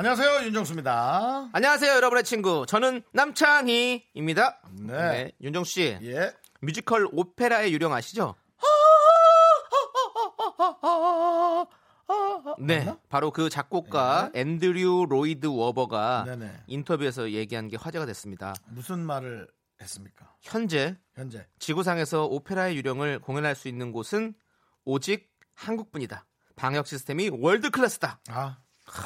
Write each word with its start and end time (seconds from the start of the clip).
안녕하세요 0.00 0.46
윤정수입니다. 0.46 1.50
안녕하세요, 1.52 1.92
여러분의 1.92 2.24
친구. 2.24 2.64
저는 2.66 3.02
남창희입니다. 3.12 4.62
네. 4.86 5.30
윤정 5.42 5.64
씨, 5.64 5.98
예. 6.00 6.34
뮤지컬 6.62 7.06
오페라의 7.12 7.70
유령 7.74 7.92
아시죠? 7.92 8.34
네, 12.60 12.78
맞나? 12.78 12.98
바로 13.10 13.30
그 13.30 13.50
작곡가 13.50 14.30
앤드류 14.32 15.04
로이드 15.10 15.48
웨버가 15.48 16.24
네네. 16.24 16.62
인터뷰에서 16.66 17.32
얘기한 17.32 17.68
게 17.68 17.76
화제가 17.76 18.06
됐습니다. 18.06 18.54
무슨 18.68 19.00
말을 19.00 19.48
했습니까? 19.82 20.34
현재 20.40 20.96
현재 21.12 21.46
지구상에서 21.58 22.24
오페라의 22.24 22.74
유령을 22.78 23.18
공연할 23.18 23.54
수 23.54 23.68
있는 23.68 23.92
곳은 23.92 24.32
오직 24.86 25.30
한국뿐이다. 25.56 26.24
방역 26.56 26.86
시스템이 26.86 27.32
world 27.34 27.68
class다. 27.68 28.20
아 28.30 28.56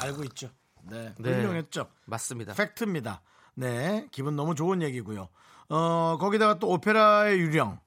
알고 0.01 0.23
있죠. 0.23 0.49
네, 0.89 1.13
네. 1.17 1.33
훌륭했죠. 1.33 1.87
맞습니다. 2.05 2.53
팩트입니다. 2.53 3.21
네, 3.55 4.07
기분 4.11 4.35
너무 4.35 4.55
좋은 4.55 4.81
얘기고요. 4.81 5.29
어 5.69 6.17
거기다가 6.19 6.59
또 6.59 6.69
오페라의 6.69 7.39
유령, 7.39 7.79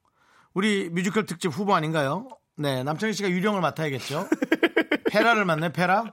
우리 0.53 0.89
뮤지컬 0.89 1.25
특집 1.25 1.49
후보 1.49 1.75
아닌가요? 1.75 2.27
네, 2.55 2.83
남창희 2.83 3.13
씨가 3.13 3.29
유령을 3.29 3.61
맡아야겠죠. 3.61 4.27
페라를 5.09 5.45
맡네, 5.45 5.71
페라. 5.71 6.03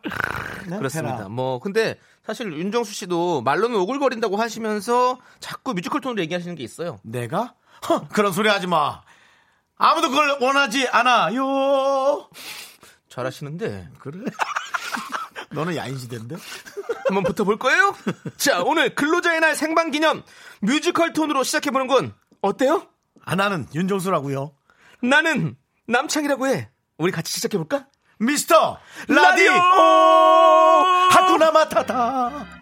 네, 0.68 0.78
그렇습니다. 0.78 1.16
페라. 1.16 1.28
뭐 1.28 1.58
근데 1.58 1.98
사실 2.24 2.52
윤정수 2.52 2.92
씨도 2.92 3.42
말로는 3.42 3.76
오글거린다고 3.76 4.36
하시면서 4.36 5.18
자꾸 5.40 5.74
뮤지컬 5.74 6.00
톤으로 6.00 6.20
얘기하시는 6.22 6.54
게 6.54 6.62
있어요. 6.62 6.98
내가 7.02 7.54
허, 7.88 8.06
그런 8.08 8.32
소리 8.32 8.48
하지 8.48 8.66
마. 8.66 9.02
아무도 9.76 10.08
그걸 10.08 10.38
원하지 10.40 10.88
않아요. 10.88 12.28
잘하시는데 13.08 13.90
그래? 13.98 14.24
너는 15.56 15.74
야인시대인데? 15.74 16.36
한번 17.08 17.24
붙어볼 17.24 17.58
거예요? 17.58 17.96
자, 18.36 18.62
오늘 18.62 18.94
근로자의 18.94 19.40
날 19.40 19.56
생방 19.56 19.90
기념 19.90 20.22
뮤지컬 20.60 21.12
톤으로 21.12 21.42
시작해보는 21.44 21.86
건 21.86 22.14
어때요? 22.42 22.86
아, 23.24 23.34
나는 23.34 23.66
윤정수라고요. 23.74 24.52
나는 25.02 25.56
남창이라고 25.88 26.46
해. 26.48 26.70
우리 26.98 27.10
같이 27.10 27.32
시작해볼까? 27.32 27.86
미스터 28.18 28.78
라디오 29.08 29.52
하쿠나 31.10 31.50
마타타. 31.50 32.55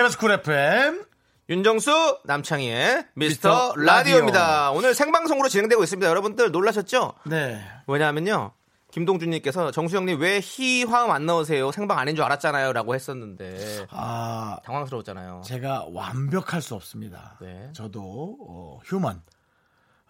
KBS 0.00 0.16
쿨 0.16 0.32
FM. 0.32 1.04
윤정수 1.50 2.20
남창희의 2.24 3.08
미스터 3.12 3.74
미스터 3.74 3.74
라디오입니다. 3.76 4.70
오늘 4.70 4.94
생방송으로 4.94 5.50
진행되고 5.50 5.82
있습니다. 5.82 6.08
여러분들 6.08 6.50
놀라셨죠? 6.52 7.12
네. 7.26 7.60
왜냐하면요. 7.86 8.52
김동준님께서 8.92 9.72
정수 9.72 9.92
형님 9.92 10.18
왜 10.18 10.40
효과음 10.42 11.10
안 11.10 11.26
넣으세요? 11.26 11.70
생방 11.70 11.98
아닌 11.98 12.16
줄 12.16 12.24
알았잖아요. 12.24 12.72
라고 12.72 12.94
했었는데 12.94 13.88
아, 13.90 14.58
당황스러웠잖아요. 14.64 15.42
제가 15.44 15.88
완벽할 15.92 16.62
수 16.62 16.74
없습니다. 16.76 17.36
네. 17.42 17.68
저도 17.74 18.38
어, 18.40 18.78
human. 18.84 19.20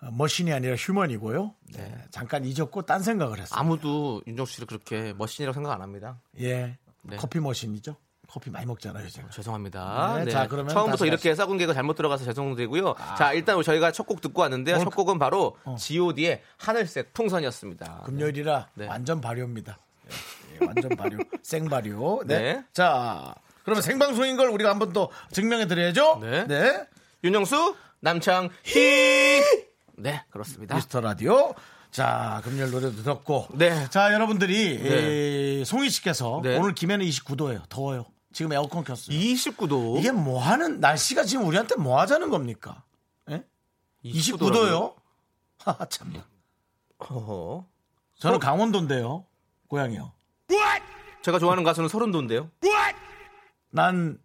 어, 0.03 0.11
machine이 0.13 0.53
아니라 0.53 0.77
human이고요. 0.77 1.53
네. 1.75 1.95
잠깐 2.13 2.45
잊었고 2.45 2.83
딴 2.83 3.03
생각을 3.03 3.41
했어요. 3.41 3.59
아무도 3.59 4.23
윤정수 4.29 4.53
씨를 4.53 4.69
그렇게 4.69 5.15
machine이라고 5.15 5.53
생각 5.53 5.73
안 5.73 5.83
합니다. 5.83 6.21
예. 6.39 6.79
네. 7.03 7.17
커피 7.17 7.41
머신이죠. 7.41 7.97
커피 8.31 8.51
많이 8.51 8.65
먹잖아요, 8.67 9.09
제가. 9.09 9.29
죄송합니다. 9.31 10.15
네, 10.19 10.25
네. 10.27 10.31
자, 10.31 10.47
그러면 10.47 10.73
처음부터 10.73 11.07
이렇게 11.07 11.35
썩은 11.35 11.59
개가 11.59 11.75
잘못 11.75 11.95
들어가서 11.95 12.25
죄송드리고요. 12.25 12.95
자, 13.19 13.33
일단 13.33 13.61
저희가 13.63 13.93
첫 13.93 14.07
곡 14.07 14.21
듣고 14.21 14.43
왔는데요. 14.43 14.77
뭘첫 14.77 14.95
곡은 14.95 15.19
바로 15.19 15.57
G.O.D의 15.79 16.43
하늘색 16.59 17.13
풍선이었습니다. 17.15 18.03
금요일이라 18.07 18.69
네. 18.75 18.87
완전 18.87 19.21
발효입니다. 19.21 19.79
예, 20.11 20.55
예, 20.61 20.67
완전 20.67 20.91
발효. 20.97 21.19
생 21.43 21.69
발효. 21.69 22.23
네. 22.27 22.39
네. 22.39 22.65
자, 22.73 23.35
그러면 23.65 23.83
생방송인 23.83 24.37
걸 24.37 24.49
우리가 24.49 24.71
한번 24.71 24.93
또 24.93 25.11
증명해 25.33 25.67
드려야죠. 25.69 26.19
네. 26.49 26.87
윤정수, 27.23 27.77
남창, 28.01 28.49
희. 28.65 29.43
네, 29.97 30.25
그렇습니다. 30.31 30.75
미스터 30.77 31.01
라디오. 31.01 31.55
자, 31.91 32.41
금요일 32.45 32.71
노래도 32.71 33.03
듣고. 33.03 33.47
네. 33.53 33.87
자, 33.91 34.13
여러분들이 34.15 34.81
네. 34.83 35.61
이 35.61 35.65
송희 35.65 35.91
씨께서 35.91 36.41
네. 36.43 36.57
오늘 36.57 36.73
김해는 36.75 37.05
29도예요. 37.05 37.69
더워요. 37.69 38.07
지금 38.33 38.53
에어컨 38.53 38.85
켰어요. 38.85 39.17
29도. 39.17 39.99
이게 39.99 40.13
뭐 40.13 40.41
하는 40.41 40.81
날씨가 40.81 41.25
지금 41.25 41.47
우리한테 41.47 41.77
뭐 41.77 42.01
하자는 42.01 42.31
겁니까? 42.31 42.85
예? 43.31 43.45
29도요? 44.05 44.95
하하 45.59 45.85
참. 45.91 46.13
어허. 46.99 47.67
저는 48.19 48.39
강원도인데요. 48.39 49.25
고향이요. 49.69 50.13
제가 51.23 51.39
좋아하는 51.39 51.65
가수는 51.65 51.89
서른도인데요. 51.89 52.51
난 53.71 54.19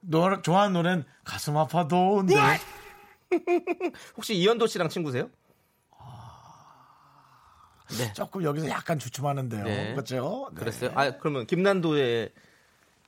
노래, 0.00 0.42
좋아하는 0.42 0.72
노래는 0.74 1.04
가슴 1.24 1.56
아파도인데. 1.56 2.34
혹시 4.16 4.34
이현도 4.34 4.66
씨랑 4.66 4.88
친구세요? 4.88 5.30
네. 7.98 8.12
조금 8.12 8.42
여기서 8.42 8.68
약간 8.68 8.98
주춤하는데요. 8.98 9.64
네. 9.64 9.92
그렇죠? 9.94 10.48
네. 10.52 10.60
그랬어요? 10.60 10.90
아, 10.94 11.10
그러면 11.18 11.46
김난도의 11.46 12.32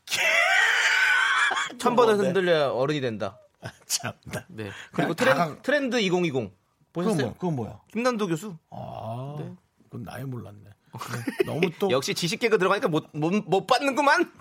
천 1.79 1.97
번은 1.97 2.19
네. 2.19 2.25
흔들려야 2.25 2.69
어른이 2.71 3.01
된다. 3.01 3.39
참. 3.87 4.13
나- 4.27 4.45
네. 4.49 4.65
그냥 4.65 4.75
그리고 4.93 5.15
트렌, 5.15 5.35
다강- 5.37 5.63
트렌드 5.63 5.97
2020 6.01 6.33
그건 6.33 6.53
보셨어요? 6.93 7.17
뭐야? 7.23 7.33
그건 7.35 7.57
뭐 7.57 7.67
야? 7.69 7.81
김난도 7.93 8.27
교수. 8.29 8.57
아, 8.71 9.37
네. 9.39 9.53
그건 9.85 10.03
나에 10.05 10.25
몰랐네. 10.25 10.59
네. 10.65 11.45
너무 11.45 11.71
또 11.79 11.91
역시 11.91 12.15
지식 12.15 12.41
개그 12.41 12.59
들어가니까 12.59 12.89
못, 12.89 13.09
못, 13.13 13.33
못 13.47 13.67
받는구만. 13.67 14.33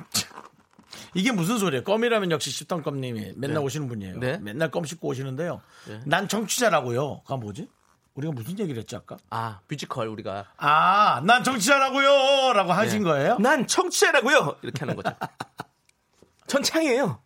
이게 1.13 1.31
무슨 1.31 1.57
소리예요? 1.57 1.83
껌이라면 1.83 2.31
역시 2.31 2.51
십던 2.51 2.81
껌님이 2.83 3.33
맨날 3.35 3.55
네. 3.55 3.59
오시는 3.59 3.87
분이에요. 3.87 4.19
네. 4.19 4.37
맨날 4.37 4.69
껌 4.71 4.85
씹고 4.85 5.07
오시는데요. 5.09 5.61
네. 5.87 5.99
난 6.05 6.27
청취자라고요. 6.27 7.21
그건 7.21 7.39
뭐지? 7.41 7.67
우리가 8.15 8.33
무슨 8.33 8.57
얘기를 8.59 8.79
했지 8.79 8.95
아까? 8.95 9.17
아, 9.29 9.59
뮤지컬 9.67 10.07
우리가. 10.07 10.45
아, 10.57 11.21
난 11.25 11.43
청취자라고요. 11.43 12.53
라고 12.53 12.71
하신 12.73 12.99
네. 12.99 13.09
거예요? 13.09 13.37
난 13.39 13.67
청취자라고요. 13.67 14.57
이렇게 14.61 14.79
하는 14.79 14.95
거죠. 14.95 15.13
전 16.47 16.63
창희예요. 16.63 17.21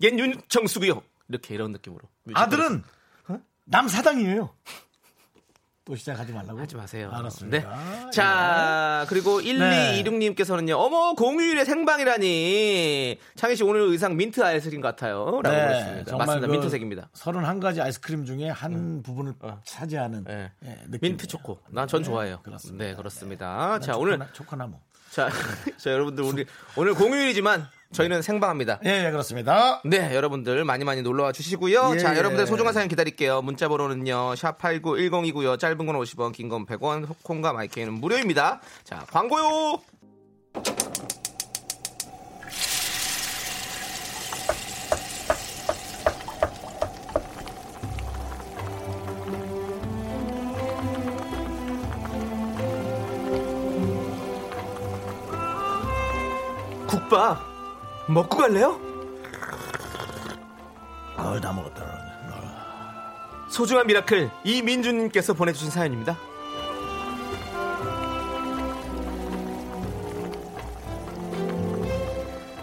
얜 0.00 0.18
윤정수고요. 0.18 1.02
이렇게 1.28 1.54
이런 1.54 1.72
느낌으로. 1.72 2.02
뮤지컬. 2.22 2.42
아들은 2.42 2.84
남사당이에요. 3.64 4.54
또 5.88 5.96
시작하지 5.96 6.32
말라고? 6.34 6.60
하지 6.60 6.76
마세요. 6.76 7.10
알았습니다. 7.10 7.58
네. 8.04 8.10
자, 8.12 9.06
그리고 9.08 9.40
네. 9.40 10.02
1226님께서는요, 10.04 10.74
어머, 10.76 11.14
공휴일에 11.14 11.64
생방이라니. 11.64 13.18
창희 13.36 13.56
씨 13.56 13.64
오늘 13.64 13.80
의상 13.88 14.14
민트 14.14 14.44
아이스크림 14.44 14.82
같아요. 14.82 15.40
라고 15.42 15.56
하셨습니다. 15.56 16.16
맞습니다. 16.18 16.46
그 16.46 16.52
민트색입니다. 16.52 17.08
31가지 17.14 17.80
아이스크림 17.80 18.26
중에 18.26 18.50
한 18.50 19.02
부분을 19.02 19.32
차지하는 19.64 20.24
네. 20.24 20.52
예. 20.66 20.78
민트 21.00 21.26
초코. 21.26 21.58
난 21.70 21.88
전 21.88 22.02
좋아해요. 22.02 22.40
그렇습니다. 22.42 22.84
네, 22.84 22.94
그렇습니다. 22.94 23.78
자, 23.80 23.92
초코나- 23.92 23.98
오늘, 23.98 24.18
초코나무. 24.34 24.74
자, 25.10 25.30
자, 25.78 25.90
여러분들, 25.90 26.22
우리, 26.22 26.44
오늘 26.76 26.92
공휴일이지만 26.92 27.66
저희는 27.92 28.20
생방합니다. 28.22 28.80
예, 28.84 29.06
예, 29.06 29.10
그렇습니다. 29.10 29.80
네, 29.84 30.14
여러분들 30.14 30.64
많이 30.64 30.84
많이 30.84 31.00
놀러와 31.02 31.32
주시고요. 31.32 31.92
예, 31.94 31.98
자, 31.98 32.12
예. 32.14 32.18
여러분들 32.18 32.46
소중한 32.46 32.74
사연 32.74 32.86
기다릴게요. 32.88 33.40
문자 33.42 33.66
번호는요. 33.68 34.34
샵 34.36 34.58
8910이고요. 34.58 35.58
짧은 35.58 35.78
건 35.86 35.96
50원, 35.96 36.32
긴 36.32 36.48
건 36.48 36.66
100원, 36.66 37.06
콩과 37.22 37.52
마이크는 37.54 37.94
무료입니다. 37.94 38.60
자, 38.84 39.04
광고요. 39.10 39.80
국밥 56.86 57.57
먹고 58.08 58.38
갈래요? 58.38 58.80
아, 61.16 61.38
다 61.40 61.52
먹었다. 61.52 61.98
소중한 63.50 63.86
miracle 63.86 64.30
이민주님께서 64.44 65.34
보내주신 65.34 65.70
사연입니다. 65.70 66.16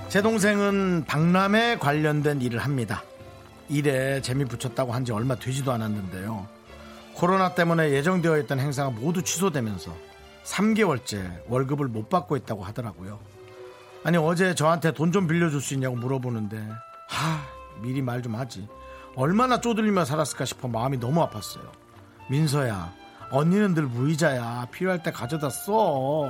제 0.10 0.22
동생은 0.22 1.06
박람회 1.08 1.78
관련된 1.80 2.42
일을 2.42 2.60
합니다. 2.60 3.04
일에 3.68 4.22
재미 4.22 4.46
붙였다고 4.46 4.94
한 4.94 5.04
지 5.06 5.12
얼마 5.12 5.36
되지도 5.36 5.72
않았는데요. 5.72 6.48
코로나 7.14 7.54
때문에 7.54 7.92
예정되어 7.92 8.38
있던 8.40 8.60
행사가 8.60 8.90
모두 8.92 9.22
취소되면서 9.22 9.94
3개월째 10.44 11.44
월급을 11.48 11.88
못 11.88 12.10
받고 12.10 12.38
있다고 12.38 12.64
하더라고요. 12.64 13.20
아니 14.06 14.18
어제 14.18 14.54
저한테 14.54 14.92
돈 14.94 15.12
좀 15.12 15.28
빌려줄 15.28 15.60
수 15.62 15.74
있냐고 15.74 15.96
물어보는데 15.96 16.58
하 17.10 17.42
미리 17.82 18.02
말 18.02 18.22
좀 18.22 18.36
하지. 18.36 18.68
얼마나 19.16 19.60
쪼들리며 19.62 20.06
살았을까 20.06 20.46
싶어 20.46 20.68
마음이 20.68 20.98
너무 21.00 21.26
아팠어요. 21.28 21.70
민서야 22.30 22.94
언니는 23.32 23.74
늘 23.74 23.84
무이자야 23.84 24.68
필요할 24.72 25.02
때 25.04 25.12
가져다 25.12 25.50
써. 25.50 26.30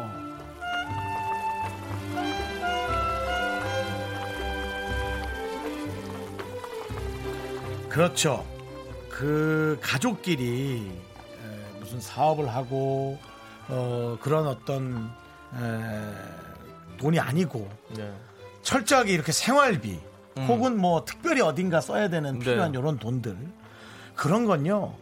그렇죠. 7.89 8.45
그 9.10 9.77
가족끼리 9.81 10.92
에, 10.92 11.80
무슨 11.80 12.01
사업을 12.01 12.50
하고 12.54 13.18
어, 13.69 14.18
그런 14.22 14.48
어떤 14.48 15.10
에, 15.54 16.45
돈이 17.06 17.19
아니고 17.19 17.69
네. 17.96 18.12
철저하게 18.63 19.13
이렇게 19.13 19.31
생활비 19.31 20.00
혹은 20.48 20.75
뭐 20.80 21.06
특별히 21.06 21.40
어딘가 21.42 21.80
써야 21.80 22.10
되는 22.10 22.40
필요한 22.40 22.72
네. 22.72 22.80
이런 22.80 22.98
돈들 22.98 23.38
그런 24.16 24.46
건요 24.46 24.96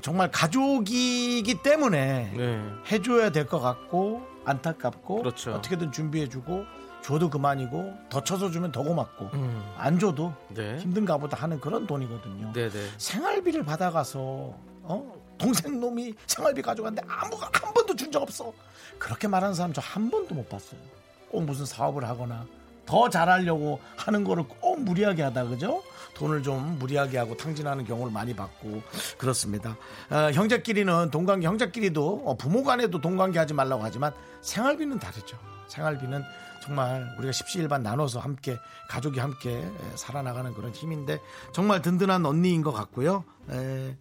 정말 0.00 0.30
가족이기 0.30 1.62
때문에 1.64 2.32
네. 2.36 2.62
해줘야 2.92 3.30
될 3.30 3.46
것 3.48 3.58
같고 3.58 4.22
안타깝고 4.44 5.16
그렇죠. 5.16 5.52
어떻게든 5.54 5.90
준비해주고 5.90 6.64
줘도 7.02 7.28
그만이고 7.28 7.92
더 8.08 8.22
쳐서 8.22 8.50
주면 8.52 8.70
더 8.70 8.82
고맙고 8.84 9.30
음. 9.34 9.72
안 9.76 9.98
줘도 9.98 10.32
네. 10.50 10.78
힘든가 10.78 11.18
보다 11.18 11.36
하는 11.38 11.58
그런 11.60 11.88
돈이거든요. 11.88 12.52
네, 12.52 12.68
네. 12.70 12.86
생활비를 12.98 13.64
받아가서 13.64 14.20
어? 14.20 15.12
동생 15.38 15.80
놈이 15.80 16.14
생활비 16.26 16.62
가져갔는데 16.62 17.06
아무 17.10 17.34
한 17.36 17.50
번도 17.74 17.96
준 17.96 18.12
적 18.12 18.22
없어. 18.22 18.52
그렇게 18.98 19.26
말하는 19.28 19.54
사람 19.54 19.72
저 19.72 19.80
한 19.80 20.08
번도 20.10 20.34
못 20.36 20.48
봤어요. 20.48 20.80
꼭 21.30 21.44
무슨 21.44 21.64
사업을 21.64 22.08
하거나 22.08 22.46
더 22.86 23.08
잘하려고 23.10 23.80
하는 23.96 24.24
거를 24.24 24.44
꼭 24.44 24.80
무리하게 24.80 25.22
하다 25.22 25.44
그죠? 25.44 25.82
돈을 26.14 26.42
좀 26.42 26.78
무리하게 26.78 27.18
하고 27.18 27.36
탕진하는 27.36 27.84
경우를 27.84 28.12
많이 28.12 28.34
봤고 28.34 28.82
그렇습니다. 29.18 29.76
어, 30.10 30.30
형제끼리는 30.32 31.10
동관계 31.10 31.46
형제끼리도 31.46 32.22
어, 32.24 32.36
부모 32.36 32.64
간에도 32.64 33.00
동관계 33.00 33.38
하지 33.38 33.52
말라고 33.54 33.84
하지만 33.84 34.12
생활비는 34.40 34.98
다르죠. 34.98 35.38
생활비는 35.68 36.22
정말 36.62 37.14
우리가 37.18 37.32
십시일반 37.32 37.82
나눠서 37.82 38.20
함께 38.20 38.56
가족이 38.88 39.20
함께 39.20 39.50
에, 39.58 39.70
살아나가는 39.94 40.52
그런 40.54 40.72
힘인데 40.72 41.20
정말 41.52 41.82
든든한 41.82 42.24
언니인 42.24 42.62
것 42.62 42.72
같고요. 42.72 43.24
에, 43.50 43.96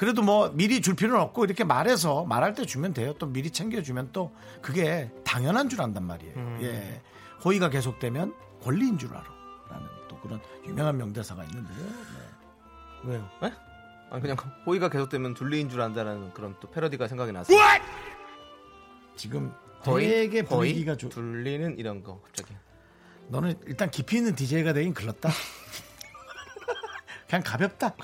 그래도 0.00 0.22
뭐 0.22 0.50
미리 0.54 0.80
줄 0.80 0.96
필요는 0.96 1.20
없고 1.20 1.44
이렇게 1.44 1.62
말해서 1.62 2.24
말할 2.24 2.54
때 2.54 2.64
주면 2.64 2.94
돼요. 2.94 3.12
또 3.18 3.26
미리 3.26 3.50
챙겨주면 3.50 4.12
또 4.14 4.34
그게 4.62 5.10
당연한 5.26 5.68
줄 5.68 5.82
안단 5.82 6.06
말이에요. 6.06 6.58
예. 6.62 7.02
호의가 7.44 7.68
계속되면 7.68 8.34
권리인 8.62 8.96
줄 8.96 9.10
알아. 9.10 9.26
라는 9.68 9.86
또 10.08 10.18
그런 10.20 10.40
유명한 10.66 10.96
명대사가 10.96 11.44
있는데요. 11.44 11.76
네. 11.76 13.10
왜요? 13.10 13.30
네? 13.42 13.52
아니 14.08 14.22
그냥 14.22 14.38
호의가 14.64 14.88
계속되면 14.88 15.34
둘리인 15.34 15.68
줄 15.68 15.82
안다는 15.82 16.32
그런 16.32 16.56
또 16.60 16.70
패러디가 16.70 17.06
생각이 17.06 17.32
났어요. 17.32 17.58
지금 19.16 19.52
거의 19.82 20.08
되게 20.08 20.42
거의 20.44 20.72
분위기가 20.72 20.96
좋. 20.96 21.10
둘리는 21.10 21.78
이런 21.78 22.02
거 22.02 22.22
갑자기. 22.22 22.54
너는 23.28 23.60
일단 23.66 23.90
깊이 23.90 24.16
있는 24.16 24.34
DJ가 24.34 24.72
되긴 24.72 24.94
글렀다. 24.94 25.28
그냥 27.28 27.42
가볍다. 27.44 27.94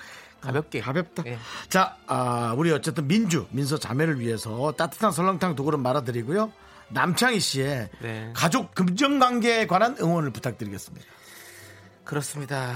가볍게. 0.46 0.80
가볍다. 0.80 1.22
예. 1.26 1.38
자, 1.68 1.96
아, 2.06 2.54
우리 2.56 2.72
어쨌든 2.72 3.06
민주, 3.06 3.46
민서 3.50 3.78
자매를 3.78 4.20
위해서 4.20 4.72
따뜻한 4.72 5.12
설렁탕 5.12 5.56
두 5.56 5.64
그릇 5.64 5.78
말아드리고요. 5.78 6.52
남창희 6.88 7.40
씨의 7.40 7.88
네. 8.00 8.30
가족 8.34 8.74
금전 8.74 9.18
관계에 9.18 9.66
관한 9.66 9.96
응원을 10.00 10.30
부탁드리겠습니다. 10.30 11.06
그렇습니다. 12.04 12.74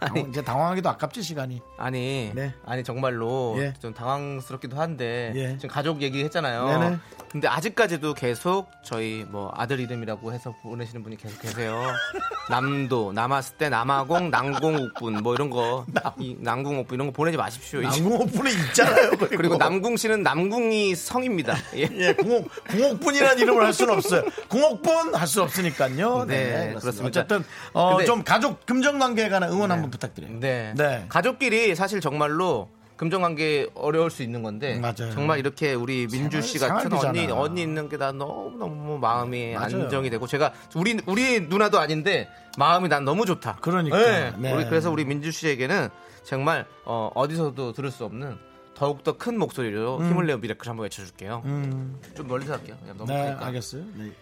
당황- 0.00 0.10
아니, 0.20 0.28
이제 0.30 0.42
당황하기도 0.42 0.88
아깝지 0.88 1.22
시간이. 1.22 1.60
아니, 1.78 2.30
네. 2.34 2.54
아니 2.66 2.82
정말로 2.84 3.54
예. 3.58 3.72
좀 3.80 3.92
당황스럽기도 3.94 4.76
한데 4.78 5.32
예. 5.34 5.56
지금 5.58 5.68
가족 5.68 6.02
얘기했잖아요. 6.02 6.66
네네. 6.66 6.96
근데 7.30 7.48
아직까지도 7.48 8.14
계속 8.14 8.70
저희 8.84 9.26
뭐 9.28 9.52
아들 9.56 9.80
이름이라고 9.80 10.32
해서 10.32 10.54
보내시는 10.62 11.02
분이 11.02 11.16
계속 11.16 11.40
계세요. 11.42 11.82
남도, 12.48 13.12
남았을 13.12 13.56
때 13.56 13.68
남아공, 13.68 14.30
난공옥분 14.30 15.22
뭐 15.22 15.34
이런 15.34 15.50
거, 15.50 15.84
이 16.18 16.36
난궁옥분 16.38 16.94
이런 16.94 17.08
거 17.08 17.12
보내지 17.12 17.36
마십시오. 17.36 17.80
이제. 17.82 18.00
남궁옥분에 18.00 18.50
있잖아요. 18.52 19.10
그리고, 19.18 19.36
그리고 19.36 19.56
남궁 19.56 19.96
씨는 19.96 20.22
남궁이 20.22 20.94
성입니다. 20.94 21.56
예. 21.74 21.88
예, 21.92 22.12
궁옥, 22.14 22.48
궁옥분이라는 22.68 23.38
이름을 23.42 23.64
할 23.64 23.72
수는 23.72 23.94
없어요. 23.94 24.22
궁옥분 24.48 25.14
할 25.14 25.24
수 25.26 25.42
없으니까요. 25.42 26.26
네, 26.26 26.74
그렇습니다. 26.78 27.06
어쨌든 27.22 27.44
어, 27.72 28.04
좀 28.04 28.22
가족 28.22 28.64
금전 28.66 28.98
관계에 29.00 29.28
관한 29.30 29.50
응원 29.50 29.72
한번 29.72 29.83
부탁드려요. 29.90 30.38
네. 30.40 30.72
네. 30.76 31.06
가족끼리 31.08 31.74
사실 31.74 32.00
정말로 32.00 32.68
금전관계 32.96 33.70
어려울 33.74 34.08
수 34.10 34.22
있는 34.22 34.42
건데 34.44 34.78
맞아요. 34.78 35.12
정말 35.12 35.40
이렇게 35.40 35.74
우리 35.74 36.06
민주 36.06 36.40
씨 36.40 36.58
같은 36.60 36.92
언니. 36.92 37.26
언니 37.26 37.62
있는 37.62 37.88
게 37.88 37.96
나 37.96 38.12
너무 38.12 38.56
너무 38.56 38.98
마음이 38.98 39.54
맞아요. 39.54 39.64
안정이 39.82 40.10
되고 40.10 40.26
제가 40.28 40.52
우리 40.76 41.00
우리 41.06 41.40
누나도 41.40 41.80
아닌데 41.80 42.28
마음이 42.56 42.88
난 42.88 43.04
너무 43.04 43.26
좋다. 43.26 43.58
그러니까. 43.60 43.98
네. 43.98 44.32
네. 44.38 44.52
우리 44.52 44.64
그래서 44.66 44.90
우리 44.92 45.04
민주 45.04 45.32
씨에게는 45.32 45.88
정말 46.22 46.66
어, 46.84 47.10
어디서도 47.14 47.72
들을 47.72 47.90
수 47.90 48.04
없는 48.04 48.38
더욱 48.76 49.02
더 49.04 49.12
큰 49.18 49.38
목소리로 49.38 50.04
힘을 50.04 50.26
내어 50.26 50.36
miracle 50.38 50.68
한번 50.68 50.84
외쳐줄게요. 50.84 51.42
음, 51.44 52.00
좀 52.16 52.26
멀리서 52.28 52.54
할게요. 52.54 52.76
그냥 52.80 52.96
너무 52.96 53.12
네, 53.12 53.24
크니까. 53.26 53.46
알겠어요. 53.46 53.82
네, 53.94 54.12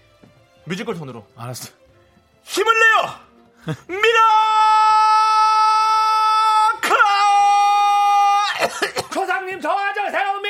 뮤지컬 0.65 0.95
톤으로 0.97 1.27
알았어. 1.37 1.71
힘을 2.45 2.73
내요 2.79 3.75
미라 3.89 4.42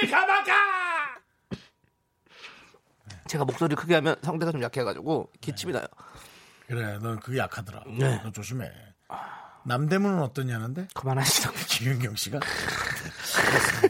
미카마카 0.03 0.53
제가 3.29 3.45
목소리 3.45 3.75
크게 3.75 3.95
하면 3.97 4.17
성대가 4.23 4.53
좀 4.53 4.63
약해가지고 4.63 5.31
기침이 5.41 5.73
나요 5.73 5.87
그래, 6.67 6.99
넌 7.03 7.21
그게 7.21 7.39
약하더라. 7.39 7.83
네. 7.99 8.21
너 8.25 8.31
조심해. 8.33 8.71
남대문은 9.65 10.23
어떠냐는데? 10.23 10.89
그만하시라고 10.95 11.55
김윤경 11.69 12.17
씨가 12.17 12.41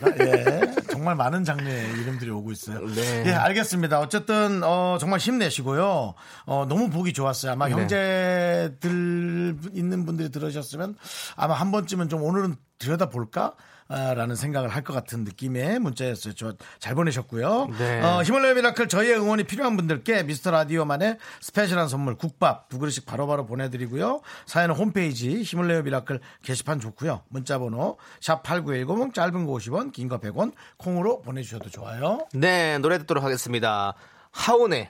그렇습니다. 0.01 0.27
예, 0.27 0.75
정말 0.91 1.15
많은 1.15 1.45
장르의 1.45 1.91
이름들이 2.01 2.31
오고 2.31 2.51
있어요. 2.53 2.85
네. 2.89 3.25
예, 3.27 3.33
알겠습니다. 3.33 4.01
어쨌든 4.01 4.63
어, 4.65 4.99
정말 5.01 5.21
힘내시고요. 5.21 6.15
어, 6.47 6.67
너무 6.69 6.91
보기 6.91 7.13
좋았어요. 7.13 7.53
아마 7.53 7.69
네. 7.69 7.73
형제들 7.75 9.57
있는 9.73 10.05
분들이 10.05 10.31
들으셨으면 10.31 10.97
아마 11.37 11.55
한 11.55 11.71
번쯤은 11.71 12.09
좀 12.09 12.23
오늘은 12.23 12.57
들여다 12.79 13.11
볼까? 13.11 13.55
아, 13.95 14.15
라는 14.15 14.35
생각을 14.37 14.69
할 14.71 14.83
것 14.83 14.93
같은 14.95 15.25
느낌의 15.25 15.79
문자였어요. 15.81 16.35
저 16.35 16.55
잘 16.79 16.95
보내셨고요. 16.95 17.69
네. 17.79 18.01
어, 18.03 18.23
히말라야 18.23 18.55
미라클 18.55 18.89
저희의 18.89 19.19
응원이 19.21 19.45
필요한 19.45 19.77
분들께 19.77 20.23
미스터 20.25 20.51
라디오만의 20.51 21.19
special한 21.41 21.89
선물 21.89 22.17
국밥 22.17 22.69
두 22.69 22.79
그릇씩 22.79 23.05
바로 23.07 23.27
바로 23.27 23.45
보내드리고요. 23.47 24.21
사연은 24.47 24.75
홈페이지 24.75 25.43
히말라야 25.43 25.83
미라클 25.83 26.21
게시판 26.43 26.81
좋고요. 26.81 27.23
문자번호 27.29 27.99
샵 28.21 28.43
8910 28.43 29.15
짧은 29.15 29.47
거 29.47 29.53
50원 29.53 29.93
긴 29.93 30.09
거 30.09 30.19
100원 30.19 30.53
콩으로 30.79 31.21
보내주셔도 31.23 31.69
좋아요. 31.71 32.27
네 32.35 32.79
노래 32.79 32.99
듣도록 32.99 33.23
하겠습니다 33.23 33.95
하온의 34.33 34.89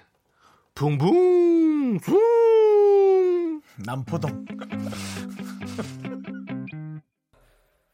붕붕 0.74 1.98
붕 2.00 3.60
남포동 3.76 4.46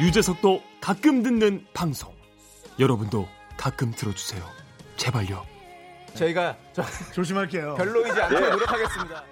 유재석도 0.00 0.62
가끔 0.80 1.22
듣는 1.22 1.66
방송. 1.74 2.14
여러분도 2.78 3.28
가끔 3.56 3.90
들어주세요. 3.92 4.42
제발요. 4.96 5.44
저희가 6.14 6.56
저 6.72 6.82
조심할게요. 7.14 7.74
별로이지 7.76 8.20
않게 8.20 8.36
예. 8.36 8.40
노력하겠습니다. 8.50 9.24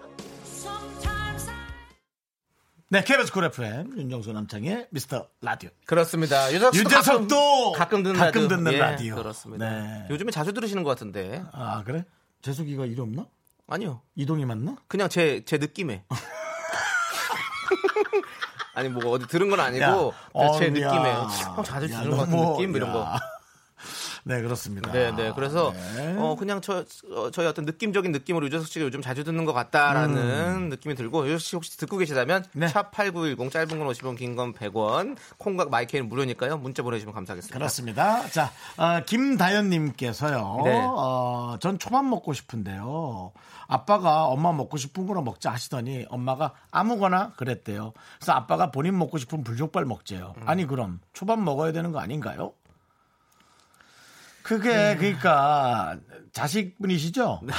네, 2.92 3.04
KBS 3.04 3.32
쿨 3.32 3.44
FM 3.44 3.96
윤정수 3.98 4.32
남창희의 4.32 4.88
미스터 4.90 5.28
라디오. 5.40 5.70
그렇습니다. 5.86 6.48
유재석 6.52 6.74
씨도 6.74 6.90
유재석도 6.90 7.72
가끔, 7.72 8.02
가끔 8.02 8.02
듣는 8.02 8.18
가끔 8.18 8.42
라디오. 8.42 8.56
듣는 8.56 8.72
예, 8.72 8.78
라디오. 8.78 9.14
그렇습니다. 9.16 9.68
네. 9.70 10.06
요즘에 10.10 10.32
자주 10.32 10.52
들으시는 10.52 10.82
것 10.82 10.90
같은데. 10.90 11.42
아 11.52 11.84
그래? 11.84 12.04
재석이가 12.42 12.86
이름 12.86 13.04
없나? 13.04 13.26
아니요. 13.68 14.02
이동이 14.16 14.44
맞나? 14.44 14.76
그냥 14.88 15.08
제, 15.08 15.44
제 15.44 15.58
느낌에. 15.58 16.04
아니, 18.74 18.88
뭐, 18.88 19.12
어디 19.12 19.26
들은 19.26 19.50
건 19.50 19.60
아니고, 19.60 19.82
야, 19.84 19.92
제 19.92 20.66
어, 20.66 20.70
느낌에. 20.70 20.82
야. 20.82 21.22
형 21.54 21.64
자주 21.64 21.92
야, 21.92 22.00
들은 22.00 22.10
것 22.16 22.16
같은 22.24 22.36
느낌? 22.38 22.76
이런 22.76 22.88
야. 22.90 22.92
거. 22.92 23.18
네 24.24 24.42
그렇습니다. 24.42 24.90
네, 24.92 25.10
네. 25.16 25.32
그래서, 25.34 25.72
네. 25.96 26.14
어, 26.18 26.36
그냥 26.38 26.60
저, 26.60 26.84
어, 27.14 27.30
저희 27.30 27.46
어떤 27.46 27.64
느낌적인 27.64 28.12
느낌으로 28.12 28.46
유재석 28.46 28.66
씨가 28.68 28.84
요즘 28.84 29.00
자주 29.02 29.24
듣는 29.24 29.44
것 29.44 29.52
같다라는 29.52 30.68
느낌이 30.70 30.94
들고, 30.94 31.24
유재석 31.26 31.40
씨 31.40 31.56
혹시 31.56 31.78
듣고 31.78 31.96
계시다면, 31.98 32.44
음. 32.54 32.60
네. 32.60 32.66
샵8910 32.68 33.50
짧은 33.50 33.78
건 33.78 33.88
50원, 33.88 34.16
긴 34.18 34.36
건 34.36 34.52
100원, 34.52 35.16
콩각 35.38 35.70
마이크는 35.70 36.08
무료니까요. 36.08 36.58
문자 36.58 36.82
보내주시면 36.82 37.14
감사하겠습니다. 37.14 37.58
그렇습니다. 37.58 38.28
자, 38.28 38.50
어, 38.76 39.02
김다현님께서요. 39.04 40.60
네. 40.64 40.80
어, 40.82 41.56
전 41.60 41.78
초밥 41.78 42.04
먹고 42.04 42.32
싶은데요. 42.32 43.32
아빠가 43.66 44.24
엄마 44.26 44.52
먹고 44.52 44.76
싶은 44.76 45.06
거나 45.06 45.20
먹자 45.20 45.52
하시더니 45.52 46.04
엄마가 46.08 46.52
아무거나 46.70 47.32
그랬대요. 47.36 47.92
그래서 48.18 48.32
아빠가 48.32 48.70
본인 48.70 48.98
먹고 48.98 49.18
싶은 49.18 49.44
불족발 49.44 49.84
먹재요. 49.84 50.34
음. 50.38 50.42
아니 50.46 50.66
그럼 50.66 51.00
초밥 51.12 51.38
먹어야 51.38 51.70
되는 51.72 51.92
거 51.92 52.00
아닌가요? 52.00 52.52
그게 54.42 54.92
음. 54.92 54.96
그러니까 54.98 55.96
자식분이시죠? 56.32 57.40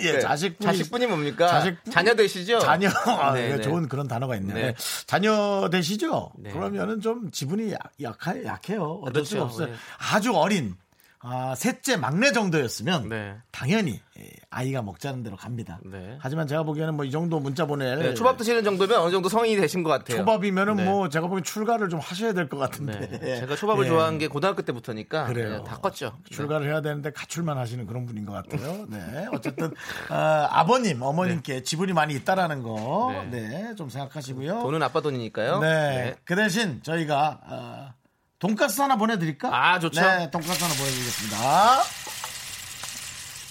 예, 0.00 0.12
네. 0.12 0.20
자식분이 0.20 0.66
자식분이 0.66 1.06
뭡니까? 1.06 1.48
자식- 1.48 1.76
자녀 1.90 2.14
되시죠? 2.14 2.60
자녀 2.60 2.88
아, 2.88 3.32
네, 3.32 3.56
네. 3.56 3.62
좋은 3.62 3.88
그런 3.88 4.06
단어가 4.06 4.36
있네요. 4.36 4.54
네. 4.54 4.62
네. 4.72 4.74
자녀 5.06 5.68
되시죠? 5.70 6.32
네. 6.38 6.50
그러면은 6.52 7.00
좀 7.00 7.30
지분이 7.32 7.72
약, 7.72 7.78
약하, 8.00 8.42
약해요. 8.44 9.00
어쩔 9.02 9.12
그렇죠. 9.12 9.28
수가 9.30 9.42
없어요. 9.44 9.66
네. 9.68 9.74
아주 10.12 10.34
어린 10.36 10.76
아, 11.20 11.54
셋째 11.56 11.96
막내 11.96 12.30
정도였으면 12.32 13.08
네. 13.08 13.34
당연히 13.50 14.00
예, 14.20 14.28
아이가 14.50 14.82
먹자는 14.82 15.22
대로 15.24 15.36
갑니다. 15.36 15.80
네. 15.84 16.16
하지만 16.20 16.46
제가 16.46 16.62
보기에는 16.62 16.94
뭐 16.94 17.04
이 17.04 17.10
정도 17.10 17.40
문자 17.40 17.66
보낼 17.66 17.98
네, 17.98 18.14
초밥 18.14 18.36
드시는 18.36 18.62
정도면 18.64 19.00
어느 19.00 19.10
정도 19.10 19.28
성인이 19.28 19.60
되신 19.60 19.82
것 19.82 19.90
같아요. 19.90 20.18
초밥이면은 20.18 20.76
네. 20.76 20.84
뭐 20.84 21.08
제가 21.08 21.26
보기엔 21.26 21.42
출가를 21.42 21.88
좀 21.88 21.98
하셔야 22.00 22.32
될 22.34 22.48
것 22.48 22.56
같은데. 22.58 23.18
네. 23.18 23.40
제가 23.40 23.56
초밥을 23.56 23.84
예. 23.86 23.88
좋아한 23.88 24.18
게 24.18 24.28
고등학교 24.28 24.62
때부터니까 24.62 25.26
그래요. 25.26 25.58
네, 25.58 25.64
다 25.64 25.78
컸죠. 25.78 26.16
출가를 26.30 26.68
해야 26.68 26.80
되는데 26.82 27.10
가출만 27.10 27.58
하시는 27.58 27.84
그런 27.86 28.06
분인 28.06 28.24
것 28.24 28.32
같아요. 28.32 28.86
네. 28.90 29.26
어쨌든 29.32 29.66
어, 30.10 30.14
아버님, 30.50 31.02
어머님께 31.02 31.62
지분이 31.64 31.92
많이 31.92 32.14
있다라는 32.14 32.62
거, 32.62 33.24
네. 33.30 33.48
네, 33.48 33.74
좀 33.74 33.88
생각하시고요. 33.90 34.60
돈은 34.62 34.82
아빠 34.82 35.00
돈이니까요. 35.00 35.58
네. 35.60 36.14
그 36.24 36.36
대신 36.36 36.80
저희가 36.82 37.40
어, 37.46 37.94
돈가스 38.38 38.80
하나 38.80 38.96
보내드릴까? 38.96 39.48
아, 39.52 39.78
좋죠. 39.80 40.00
네, 40.00 40.30
돈가스 40.30 40.62
하나 40.62 40.74
보내드리겠습니다. 40.74 41.82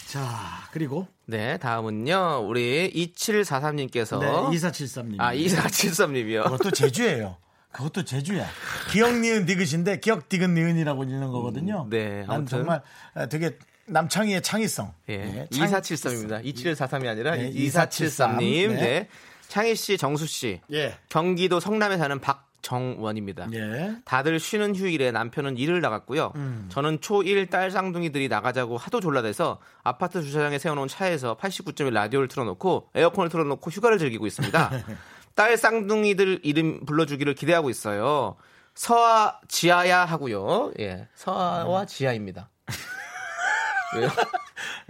자, 0.08 0.70
그리고 0.72 1.08
네, 1.26 1.58
다음은요. 1.58 2.46
우리 2.48 2.90
2743님께서 2.96 4.20
네, 4.20 4.28
2473님. 4.28 5.20
아, 5.20 5.34
2473님이요. 5.34 6.44
그것도 6.44 6.72
제주예요. 6.72 7.36
그것도 7.74 8.06
제주야. 8.06 8.48
기억 8.92 9.14
니은 9.20 9.46
디귿인데 9.46 10.00
기억 10.00 10.30
디귿 10.30 10.50
니은이라고 10.52 11.04
읽는 11.04 11.28
거거든요. 11.32 11.84
음, 11.84 11.90
네, 11.90 12.22
난 12.22 12.38
아무튼. 12.38 12.60
정말 12.60 12.82
되게 13.30 13.58
남창희의 13.88 14.42
창의성. 14.42 14.94
예. 15.10 15.18
네, 15.18 15.48
창- 15.52 15.68
2473입니다. 15.68 16.44
2743이 16.46 17.08
아니라 17.08 17.36
네, 17.36 17.52
2473님. 17.52 18.70
네. 18.70 18.76
네. 18.76 19.10
창희 19.50 19.76
씨, 19.76 19.98
정수 19.98 20.26
씨. 20.26 20.62
예. 20.72 20.98
경기도 21.10 21.60
성남에 21.60 21.98
사는 21.98 22.20
박 22.20 22.47
정원입니다. 22.62 23.48
예. 23.54 23.96
다들 24.06 24.40
쉬는 24.40 24.76
휴일에 24.76 25.12
남편은 25.12 25.58
일을 25.58 25.82
나갔고요. 25.82 26.34
음. 26.36 26.68
저는 26.70 27.00
초1 27.00 27.50
딸 27.50 27.72
쌍둥이들이 27.72 28.28
나가자고 28.28 28.78
하도 28.78 29.00
졸라대서 29.00 29.60
아파트 29.84 30.22
주차장에 30.22 30.60
세워놓은 30.60 30.88
차에서 30.88 31.38
89.1 31.38 31.92
라디오를 31.94 32.28
틀어놓고 32.28 32.90
에어컨을 32.96 33.30
틀어놓고 33.30 33.70
휴가를 33.72 33.98
즐기고 33.98 34.28
있습니다. 34.28 34.72
딸 35.36 35.56
쌍둥이들 35.56 36.40
이름 36.44 36.86
불러주기를 36.86 37.36
기대하고 37.36 37.70
있어요. 37.70 38.36
서아 38.74 39.40
지아야 39.48 40.06
하고요. 40.06 40.72
예, 40.80 41.08
서아와 41.16 41.86
지아입니다. 41.86 42.50
왜요? 43.96 44.10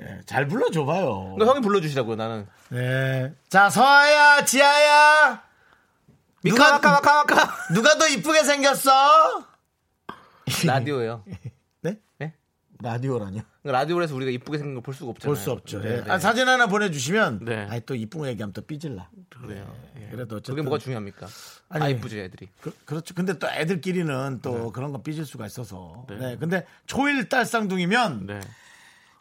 예, 0.01 0.19
잘 0.25 0.47
불러줘봐요. 0.47 1.35
너 1.37 1.45
형이 1.45 1.61
불러주시라고요. 1.61 2.15
나는 2.15 2.47
네. 2.69 3.33
자, 3.49 3.69
서아야, 3.69 4.43
지아야. 4.45 5.46
누가- 6.43 6.77
미카마카마카마카 6.77 7.73
누가 7.73 7.97
더 7.97 8.07
이쁘게 8.07 8.43
생겼어? 8.43 8.91
라디오예요. 10.65 11.23
네? 11.81 11.99
네? 12.19 12.33
라디오라뇨? 12.81 13.41
라디오에서 13.63 14.15
우리가 14.15 14.31
이쁘게 14.31 14.57
생긴 14.59 14.75
걸 14.75 14.81
볼 14.83 14.93
수가 14.93 15.09
없잖아요. 15.11 15.33
볼 15.33 15.43
수 15.43 15.51
없죠. 15.51 15.81
네, 15.81 15.97
예. 15.97 16.01
네. 16.03 16.11
아, 16.11 16.19
사진 16.19 16.47
하나 16.47 16.67
보내주시면, 16.67 17.39
네. 17.43 17.67
아이, 17.69 17.81
또 17.85 17.95
이쁜 17.95 18.21
거 18.21 18.27
얘기하면 18.27 18.53
또 18.53 18.61
삐질라. 18.61 19.09
그래요. 19.41 19.75
예. 19.99 20.07
그래도 20.11 20.35
어쨌든. 20.37 20.55
그게 20.55 20.61
뭐가 20.61 20.77
중요합니까? 20.77 21.27
아니, 21.69 21.83
아 21.85 21.89
이쁘죠 21.89 22.17
애들이. 22.17 22.47
그, 22.61 22.71
그렇죠. 22.85 23.13
근데 23.13 23.37
또 23.39 23.49
애들끼리는 23.49 24.39
또 24.41 24.51
네. 24.65 24.69
그런 24.73 24.91
거 24.93 25.01
삐질 25.01 25.25
수가 25.25 25.47
있어서. 25.47 26.05
네. 26.07 26.37
근데 26.37 26.65
초일 26.85 27.27
딸 27.27 27.45
쌍둥이면, 27.45 28.27
네. 28.27 28.39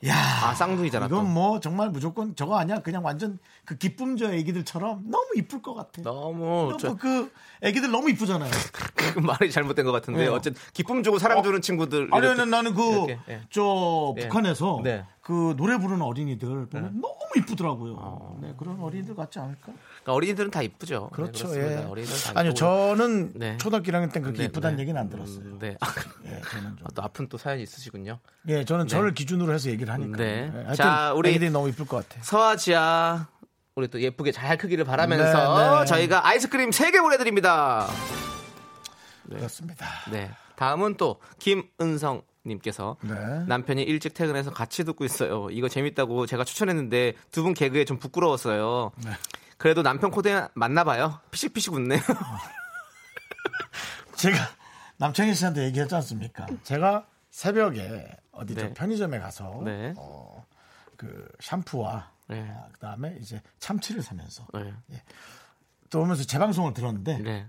야 0.04 0.36
아 0.46 0.54
쌍둥이잖아. 0.54 1.08
또. 1.08 1.16
이건 1.16 1.32
뭐 1.32 1.60
정말 1.60 1.90
무조건 1.90 2.36
저거 2.36 2.56
아니야. 2.58 2.80
그냥 2.80 3.04
완전 3.04 3.38
그 3.64 3.76
기쁨 3.76 4.16
저 4.16 4.32
애기들처럼 4.32 5.04
너무 5.10 5.26
이쁠 5.36 5.60
것 5.62 5.74
같아. 5.74 6.02
너무 6.02 6.68
너무 6.70 6.76
저, 6.78 6.94
그 6.94 7.32
애기들 7.62 7.90
너무 7.90 8.10
이쁘잖아요. 8.10 8.50
그 8.94 9.18
말이 9.18 9.50
잘못된 9.50 9.84
것 9.84 9.92
같은데 9.92 10.20
네. 10.20 10.28
어쨌든 10.28 10.60
기쁨 10.72 11.02
주고 11.02 11.18
사랑 11.18 11.42
주는 11.42 11.60
친구들. 11.60 12.08
아니, 12.12 12.26
아니, 12.26 12.46
나는 12.46 12.74
그, 12.74 12.82
이렇게, 12.82 13.18
예. 13.28 13.40
저, 13.50 14.14
예. 14.18 14.22
북한에서 14.22 14.80
네. 14.84 15.04
그 15.26 15.54
노래 15.56 15.76
부르는 15.76 16.02
어린이들 16.02 16.66
보면 16.66 17.00
너무 17.00 17.16
이쁘더라고요. 17.36 18.38
네, 18.40 18.54
그런 18.56 18.78
어린이들 18.80 19.16
같지 19.16 19.40
않을까? 19.40 19.58
그러니까 19.64 20.12
어린이들은 20.12 20.50
다 20.52 20.62
이쁘죠. 20.62 21.10
그렇죠, 21.12 21.48
네, 21.48 21.72
예. 21.72 21.76
어린이들은 21.78 22.20
다 22.32 22.40
아니요, 22.40 22.50
이쁘고. 22.52 22.54
저는 22.54 23.32
네. 23.34 23.56
초등학교 23.56 23.90
1학년 23.90 24.12
때 24.12 24.20
그렇게 24.20 24.38
네, 24.38 24.44
이쁘다는 24.44 24.76
네. 24.76 24.82
얘기는 24.82 25.00
안 25.00 25.08
들었어요. 25.10 25.38
음, 25.40 25.58
네. 25.60 25.76
아, 25.80 25.86
예, 26.26 26.40
저는 26.48 26.76
좀. 26.76 26.86
또 26.94 27.02
아픈 27.02 27.28
또 27.28 27.38
사연이 27.38 27.64
있으시군요. 27.64 28.20
예, 28.46 28.64
저는 28.64 28.86
저를 28.86 29.14
기준으로 29.14 29.52
해서 29.52 29.68
얘기를 29.68 29.92
하니까. 29.92 30.16
네. 30.16 30.44
예, 30.54 30.58
하여튼 30.58 30.74
자, 30.76 31.12
우리- 31.12 31.30
애기들이 31.30 31.50
너무 31.50 31.68
이쁠 31.70 31.86
것 31.88 32.08
같아. 32.08 32.22
서아지아 32.22 33.26
우리 33.74 33.88
또 33.88 34.00
예쁘게 34.00 34.30
잘 34.30 34.56
크기를 34.56 34.84
바라면서 34.84 35.58
네, 35.58 35.80
네. 35.80 35.84
저희가 35.86 36.24
아이스크림 36.28 36.70
3개 36.70 37.00
보내드립니다. 37.02 37.88
그렇습니다. 39.28 39.86
네. 40.12 40.30
다음은 40.54 40.96
또 40.98 41.18
김은성 41.40 42.22
님께서 42.46 42.96
네. 43.02 43.14
남편이 43.46 43.82
일찍 43.82 44.14
퇴근해서 44.14 44.52
같이 44.52 44.84
듣고 44.84 45.04
있어요. 45.04 45.48
이거 45.50 45.68
재밌다고 45.68 46.26
제가 46.26 46.44
추천했는데 46.44 47.14
두 47.32 47.42
분 47.42 47.54
개그에 47.54 47.84
좀 47.84 47.98
부끄러웠어요. 47.98 48.92
네. 49.04 49.10
그래도 49.58 49.82
남편 49.82 50.10
코드에 50.10 50.48
맞나 50.54 50.84
봐요. 50.84 51.20
피식피식 51.30 51.72
웃네요. 51.72 52.00
제가 54.16 54.36
남창희 54.98 55.34
씨한테 55.34 55.64
얘기했지 55.64 55.94
않습니까? 55.94 56.46
제가 56.62 57.06
새벽에 57.30 58.08
어디 58.32 58.54
저 58.54 58.62
네. 58.62 58.74
편의점에 58.74 59.18
가서 59.18 59.60
네. 59.64 59.94
어, 59.96 60.44
그 60.96 61.28
샴푸와 61.40 62.10
네. 62.28 62.46
아, 62.50 62.68
그다음에 62.72 63.16
이제 63.20 63.40
참치를 63.58 64.02
사면서 64.02 64.46
네. 64.54 64.72
또 65.90 66.00
오면서 66.00 66.24
제 66.24 66.38
방송을 66.38 66.72
들었는데 66.74 67.18
네. 67.18 67.46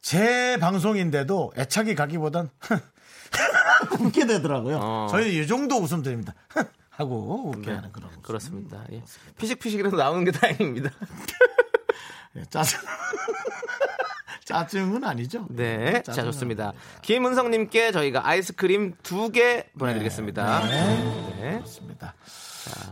제 0.00 0.56
방송인데도 0.58 1.52
애착이 1.56 1.94
가기보단 1.94 2.50
웃게 4.00 4.26
되더라고요. 4.26 4.78
어. 4.80 5.06
저희는 5.10 5.32
이 5.42 5.46
정도 5.46 5.76
웃음 5.76 6.02
드립니다. 6.02 6.34
하고 6.90 7.52
웃게 7.54 7.70
하는 7.70 7.92
그런 7.92 8.10
웃음. 8.10 8.22
그렇습니다. 8.22 8.84
예. 8.92 9.02
피식피식이라도 9.38 9.96
나오는 9.96 10.24
게 10.24 10.30
다행입니다. 10.30 10.90
예, 12.36 12.44
짜증 12.50 12.78
짜증은 14.44 15.04
아니죠. 15.04 15.46
네. 15.50 15.92
자, 15.94 16.02
짜증은 16.12 16.32
좋습니다. 16.32 16.64
아닙니다. 16.68 16.86
김은성님께 17.02 17.92
저희가 17.92 18.26
아이스크림 18.26 18.94
두 19.02 19.30
개 19.30 19.66
보내드리겠습니다. 19.78 20.66
네. 20.68 21.34
네. 21.40 21.58
좋습니다. 21.62 22.14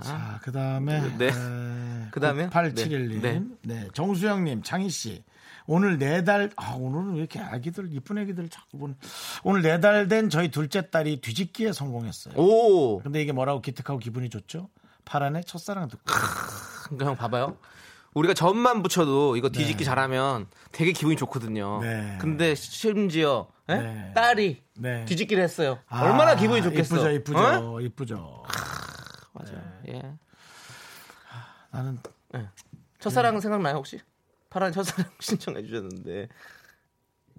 자, 0.02 0.40
그 0.42 0.52
다음에. 0.52 1.00
네. 1.16 1.30
그다음에요? 2.10 2.50
871님. 2.50 3.22
네. 3.22 3.42
네. 3.62 3.88
정수영님, 3.94 4.62
창희씨. 4.62 5.22
오늘 5.66 5.98
네 5.98 6.24
달, 6.24 6.50
아, 6.56 6.72
오늘은 6.74 7.12
왜 7.14 7.18
이렇게 7.20 7.40
아기들, 7.40 7.88
이쁜 7.92 8.18
애기들 8.18 8.48
자꾸 8.50 8.78
보는. 8.78 8.96
오늘 9.44 9.62
네 9.62 9.80
달 9.80 10.08
된 10.08 10.28
저희 10.28 10.50
둘째 10.50 10.90
딸이 10.90 11.20
뒤집기에 11.20 11.72
성공했어요. 11.72 12.34
오. 12.36 13.00
근데 13.02 13.22
이게 13.22 13.32
뭐라고 13.32 13.60
기특하고 13.62 13.98
기분이 13.98 14.28
좋죠? 14.28 14.68
파란의 15.04 15.44
첫사랑 15.44 15.88
듣고. 15.88 16.02
그러니까 16.84 17.06
형 17.06 17.16
봐봐요. 17.16 17.56
우리가 18.12 18.34
점만 18.34 18.82
붙여도 18.82 19.36
이거 19.36 19.48
뒤집기 19.48 19.84
잘하면 19.84 20.46
되게 20.70 20.92
기분이 20.92 21.16
좋거든요. 21.16 21.80
네. 21.80 22.16
근데 22.20 22.54
심지어 22.54 23.48
예? 23.70 23.74
네. 23.76 24.12
딸이 24.14 24.62
네. 24.76 25.04
뒤집기를 25.06 25.42
했어요. 25.42 25.78
아, 25.88 26.02
얼마나 26.04 26.36
기분이 26.36 26.62
좋겠어. 26.62 26.96
이쁘죠, 26.96 27.10
이쁘죠, 27.10 27.38
어? 27.74 27.80
이쁘죠. 27.80 28.42
맞아요. 29.32 29.62
예. 29.88 30.02
나는 31.70 31.98
첫사랑 33.00 33.40
생각나요 33.40 33.74
혹시? 33.76 33.98
파란 34.54 34.70
첫사랑 34.72 35.10
신청해 35.18 35.64
주셨는데 35.64 36.28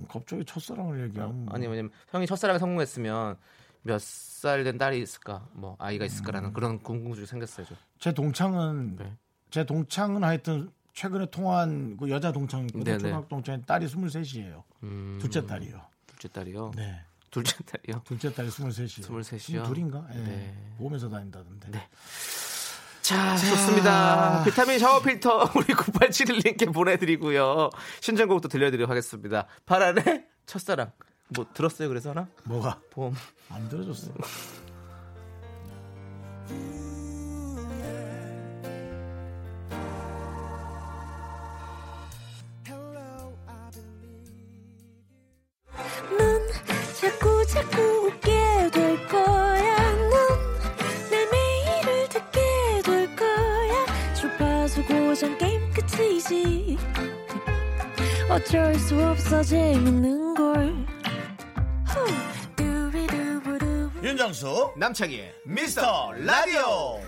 갑자기 0.10 0.43
첫사랑을 0.43 1.05
얘기하면 1.05 1.48
아니 1.50 1.65
왜냐면 1.67 1.89
형이 2.10 2.27
첫사랑에 2.27 2.60
성공했으면 2.60 3.38
몇 3.84 4.01
살 4.01 4.63
된 4.63 4.77
딸이 4.77 5.01
있을까 5.01 5.48
뭐 5.53 5.75
아이가 5.79 6.05
있을까라는 6.05 6.53
그런 6.53 6.77
궁금증이 6.84 7.25
생겼어요 7.25 7.65
좀. 7.65 7.77
제 8.00 8.12
동창은 8.13 8.95
네. 8.98 9.17
제 9.50 9.65
동창은 9.65 10.24
하여튼 10.24 10.69
최근에 10.93 11.27
통화한 11.31 11.98
그 11.98 12.10
여자 12.10 12.31
동창 12.31 12.62
있거든요. 12.65 12.84
네네. 12.84 12.98
초등학교 13.00 13.27
동창 13.27 13.62
딸이 13.63 13.86
23이에요. 13.88 14.62
음, 14.84 15.17
둘째 15.22 15.45
딸이요. 15.45 15.81
둘째 16.05 16.27
딸이요. 16.27 16.72
네. 16.75 17.01
둘째 17.31 17.55
딸이요. 17.63 18.01
둘째 18.03 18.31
딸이 18.34 18.50
23이요. 18.50 19.07
23이요? 19.07 19.65
둘인가? 19.65 20.05
예. 20.13 20.17
네. 20.19 20.55
보험에서 20.77 21.10
다닌다던데. 21.10 21.72
네. 21.72 21.88
자, 23.05 23.38
좋습니다. 23.38 24.43
비타민 24.43 24.79
샤워 24.79 25.00
필터 25.00 25.51
우리 25.55 25.65
9871님께 25.75 26.74
보내드리고요. 26.74 27.69
신청곡도 28.01 28.50
들려드리도록 28.50 28.89
하겠습니다. 28.89 29.45
파란의 29.67 30.25
첫사랑. 30.47 30.91
뭐 31.27 31.45
들었어요? 31.53 31.88
그래서 31.88 32.09
하나? 32.09 32.27
뭐가 32.45 32.79
보험. 32.89 33.13
안 33.51 33.69
들어줬어. 33.69 34.12
고정 55.15 55.38
게임 55.38 55.62
끝이지. 55.72 56.77
어쩔 58.29 58.75
수 58.75 59.01
없어 59.01 59.41
재밌는 59.41 60.34
걸. 60.36 60.75
윤정수 64.03 64.74
남창희의 64.75 65.34
미스터 65.45 66.12
라디오. 66.17 67.00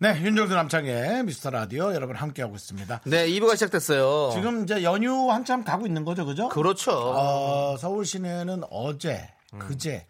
네, 0.00 0.20
윤정수 0.20 0.52
남창의 0.52 1.22
미스터 1.22 1.50
라디오 1.50 1.94
여러분 1.94 2.16
함께하고 2.16 2.56
있습니다. 2.56 3.02
네, 3.04 3.28
2부가 3.28 3.52
시작됐어요. 3.54 4.32
지금 4.34 4.64
이제 4.64 4.82
연휴 4.82 5.30
한참 5.30 5.62
가고 5.62 5.86
있는 5.86 6.04
거죠, 6.04 6.26
그죠? 6.26 6.48
그렇죠. 6.48 6.90
어, 6.90 7.76
서울 7.78 8.04
시내는 8.04 8.64
어제, 8.68 9.33
그제, 9.58 10.06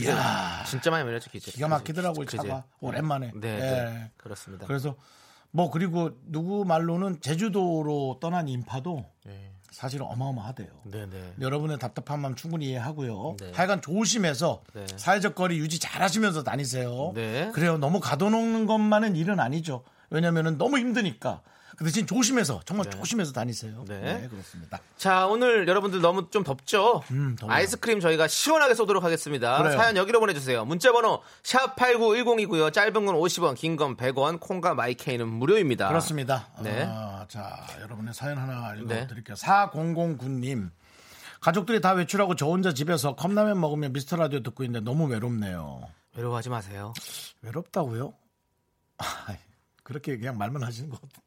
이야, 0.00 0.64
진짜 0.66 0.90
많이 0.90 1.04
밀렸죠, 1.04 1.30
기재. 1.30 1.50
기가 1.50 1.68
막히더라고요, 1.68 2.26
그제. 2.26 2.36
차가. 2.36 2.64
오랜만에. 2.80 3.32
네, 3.34 3.48
예. 3.48 3.60
네. 3.60 4.10
그렇습니다. 4.16 4.66
그래서 4.66 4.96
뭐 5.50 5.70
그리고 5.70 6.10
누구 6.26 6.64
말로는 6.64 7.20
제주도로 7.20 8.18
떠난 8.20 8.48
인파도 8.48 9.06
네. 9.24 9.52
사실은 9.70 10.06
어마어마하대요. 10.06 10.68
네, 10.84 11.06
네. 11.08 11.34
여러분의 11.40 11.78
답답한 11.78 12.20
마음 12.20 12.34
충분히 12.34 12.66
이해하고요. 12.70 13.36
네. 13.40 13.52
하여간 13.52 13.80
조심해서 13.82 14.62
네. 14.74 14.86
사회적 14.96 15.34
거리 15.34 15.58
유지 15.58 15.78
잘 15.78 16.02
하시면서 16.02 16.42
다니세요. 16.44 17.12
네. 17.14 17.50
그래요. 17.52 17.78
너무 17.78 18.00
가둬놓는 18.00 18.66
것만은 18.66 19.16
일은 19.16 19.40
아니죠. 19.40 19.84
왜냐면은 20.10 20.56
너무 20.58 20.78
힘드니까. 20.78 21.42
그 21.76 21.84
대신 21.84 22.06
조심해서 22.06 22.62
정말 22.64 22.88
조심해서 22.90 23.32
다니세요. 23.32 23.84
네. 23.86 24.00
네. 24.00 24.28
그렇습니다. 24.28 24.80
자, 24.96 25.26
오늘 25.26 25.68
여러분들 25.68 26.00
너무 26.00 26.30
좀 26.30 26.42
덥죠? 26.42 27.02
음. 27.10 27.36
아이스크림 27.42 28.00
저희가 28.00 28.28
시원하게 28.28 28.74
쏘도록 28.74 29.04
하겠습니다. 29.04 29.58
그래요. 29.58 29.76
사연 29.76 29.96
여기로 29.96 30.20
보내주세요. 30.20 30.64
문자번호 30.64 31.22
샵 31.42 31.76
8910이고요. 31.76 32.72
짧은 32.72 32.92
건 33.04 33.14
50원, 33.14 33.54
긴 33.56 33.76
건 33.76 33.96
100원, 33.96 34.40
콩과 34.40 34.74
마이케이는 34.74 35.28
무료입니다. 35.28 35.88
그렇습니다. 35.88 36.48
네. 36.62 36.84
아, 36.88 37.26
자, 37.28 37.66
여러분의 37.82 38.14
사연 38.14 38.38
하나 38.38 38.72
네. 38.72 38.80
읽어드릴게요. 38.80 39.34
4009님. 39.36 40.70
가족들이 41.40 41.82
다 41.82 41.92
외출하고 41.92 42.36
저 42.36 42.46
혼자 42.46 42.72
집에서 42.72 43.14
컵라면 43.14 43.60
먹으며 43.60 43.90
미스터 43.90 44.16
라디오 44.16 44.42
듣고 44.42 44.64
있는데 44.64 44.82
너무 44.82 45.04
외롭네요. 45.06 45.82
외로워하지 46.16 46.48
마세요. 46.48 46.94
외롭다고요? 47.42 48.14
아, 48.98 49.36
그렇게 49.82 50.16
그냥 50.16 50.38
말만 50.38 50.62
하시는 50.62 50.88
것 50.88 51.00
같은데. 51.02 51.25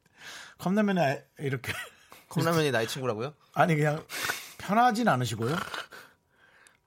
컵라면에 0.60 1.24
이렇게. 1.38 1.72
컵라면이 2.28 2.70
나의 2.70 2.86
친구라고요? 2.86 3.34
아니, 3.54 3.74
그냥 3.74 4.04
편하진 4.58 5.08
않으시고요? 5.08 5.56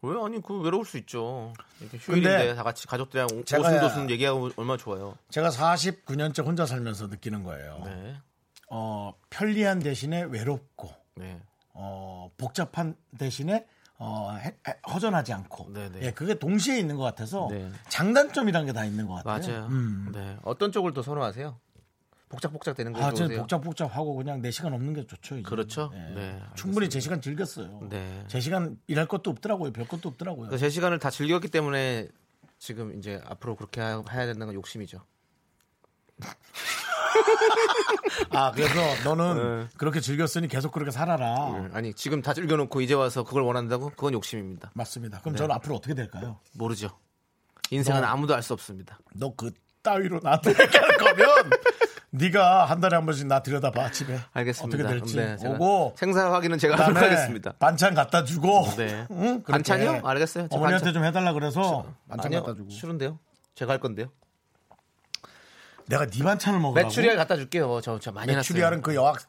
왜? 0.03 0.15
아니, 0.23 0.41
그 0.41 0.59
외로울 0.62 0.86
수 0.86 0.97
있죠. 0.97 1.53
이렇게 1.79 1.97
휴일인데 1.97 2.29
근데 2.38 2.55
다 2.55 2.63
같이 2.63 2.88
가족들이랑 2.88 3.27
오- 3.33 3.39
오순도순 3.39 4.09
얘기하고 4.09 4.51
얼마나 4.57 4.77
좋아요. 4.77 5.17
제가 5.29 5.49
49년째 5.49 6.45
혼자 6.45 6.65
살면서 6.65 7.07
느끼는 7.07 7.43
거예요. 7.43 7.81
네. 7.86 8.15
어, 8.69 9.13
편리한 9.29 9.79
대신에 9.79 10.23
외롭고, 10.23 10.91
네. 11.15 11.41
어, 11.73 12.29
복잡한 12.38 12.95
대신에 13.17 13.65
어, 13.97 14.33
해- 14.38 14.57
해- 14.67 14.79
허전하지 14.91 15.31
않고. 15.33 15.71
네네. 15.71 15.99
예, 16.01 16.12
그게 16.12 16.33
동시에 16.38 16.77
있는 16.79 16.97
것 16.97 17.03
같아서 17.03 17.47
네. 17.49 17.69
장단점이란 17.89 18.65
게 18.65 18.73
다 18.73 18.83
있는 18.83 19.07
것 19.07 19.23
같아요. 19.23 19.53
맞아요. 19.53 19.67
음. 19.67 20.12
네. 20.13 20.38
어떤 20.43 20.71
쪽을 20.73 20.93
더 20.93 21.01
선호하세요? 21.01 21.57
복작복작 22.29 22.75
되는 22.75 22.93
거 22.93 23.03
아, 23.03 23.13
저는? 23.13 23.38
복잡복잡하고 23.38 24.15
그냥 24.15 24.41
내 24.41 24.49
시간 24.49 24.73
없는 24.73 24.93
게 24.93 25.05
좋죠. 25.05 25.36
이제. 25.38 25.43
그렇죠. 25.47 25.91
예. 25.93 25.99
네, 26.15 26.41
충분히 26.55 26.89
제 26.89 26.99
시간 26.99 27.21
즐겼어요. 27.21 27.88
네. 27.89 28.23
제 28.27 28.39
시간 28.39 28.77
일할 28.88 29.07
것도 29.07 29.29
없더라고요. 29.29 29.71
별 29.71 29.88
것도 29.88 30.09
없더라고요. 30.09 30.47
그래서 30.47 30.65
제 30.65 30.69
시간을 30.69 30.97
다 30.99 31.09
즐겼기 31.12 31.49
때문에 31.49 32.07
지금 32.57 32.97
이제 32.97 33.21
앞으로 33.25 33.55
그렇게 33.55 33.81
하- 33.81 34.03
해야 34.12 34.25
된다는 34.25 34.47
건 34.47 34.55
욕심이죠. 34.55 34.99
아, 38.31 38.51
그래서 38.51 38.73
너는 39.03 39.59
네. 39.62 39.67
그렇게 39.77 39.99
즐겼으니 39.99 40.47
계속 40.47 40.71
그렇게 40.71 40.91
살아라. 40.91 41.49
음, 41.51 41.69
아니 41.73 41.93
지금 41.93 42.21
다 42.21 42.33
즐겨놓고 42.33 42.81
이제 42.81 42.93
와서 42.93 43.23
그걸 43.23 43.43
원한다고? 43.43 43.89
그건 43.91 44.13
욕심입니다. 44.13 44.71
맞습니다. 44.73 45.17
네. 45.17 45.21
그럼 45.23 45.36
저는 45.36 45.53
앞으로 45.55 45.75
어떻게 45.75 45.93
될까요? 45.93 46.39
모르죠. 46.53 46.89
인생은 47.69 48.01
너- 48.01 48.07
아무도 48.07 48.33
알 48.36 48.41
수 48.41 48.53
없습니다. 48.53 48.97
너 49.15 49.31
그 49.36 49.51
따위로 49.83 50.19
나한테 50.23 50.51
얘기할 50.51 50.97
거면 50.97 51.49
네가 52.23 52.65
한 52.65 52.80
달에 52.80 52.95
한 52.95 53.06
번씩 53.08 53.26
나 53.26 53.41
들여다봐 53.41 53.91
집에 53.91 54.19
알겠습니다. 54.34 54.78
어떻게 54.84 54.99
될지 54.99 55.15
네, 55.17 55.36
오고 55.49 55.95
생사 55.97 56.32
확인은 56.32 56.60
제가 56.60 56.76
하도록 56.78 57.02
하겠습니다. 57.02 57.54
반찬 57.58 57.95
갖다 57.95 58.23
주고 58.23 58.67
네. 58.78 59.08
응? 59.12 59.41
반찬이요? 59.41 60.02
알겠어요. 60.04 60.47
저 60.49 60.56
어머니한테 60.58 60.91
반찬- 60.91 60.93
좀 60.93 61.04
해달라 61.06 61.34
그래서 61.34 61.86
반찬 62.08 62.28
아니요, 62.28 62.43
갖다 62.43 62.56
주고 62.56 62.69
싫은데요. 62.69 63.17
제가 63.56 63.71
할 63.73 63.80
건데요. 63.80 64.08
내가 65.88 66.06
네 66.06 66.23
반찬을 66.23 66.60
먹으라고 66.60 66.88
메추리알 66.88 67.15
갖다 67.17 67.36
줄게요. 67.36 67.82
저, 67.82 67.97
저 67.99 68.12
많이 68.12 68.34
메추리알은 68.34 68.78
났어요. 68.78 68.82
그 68.84 68.95
여학 68.95 69.19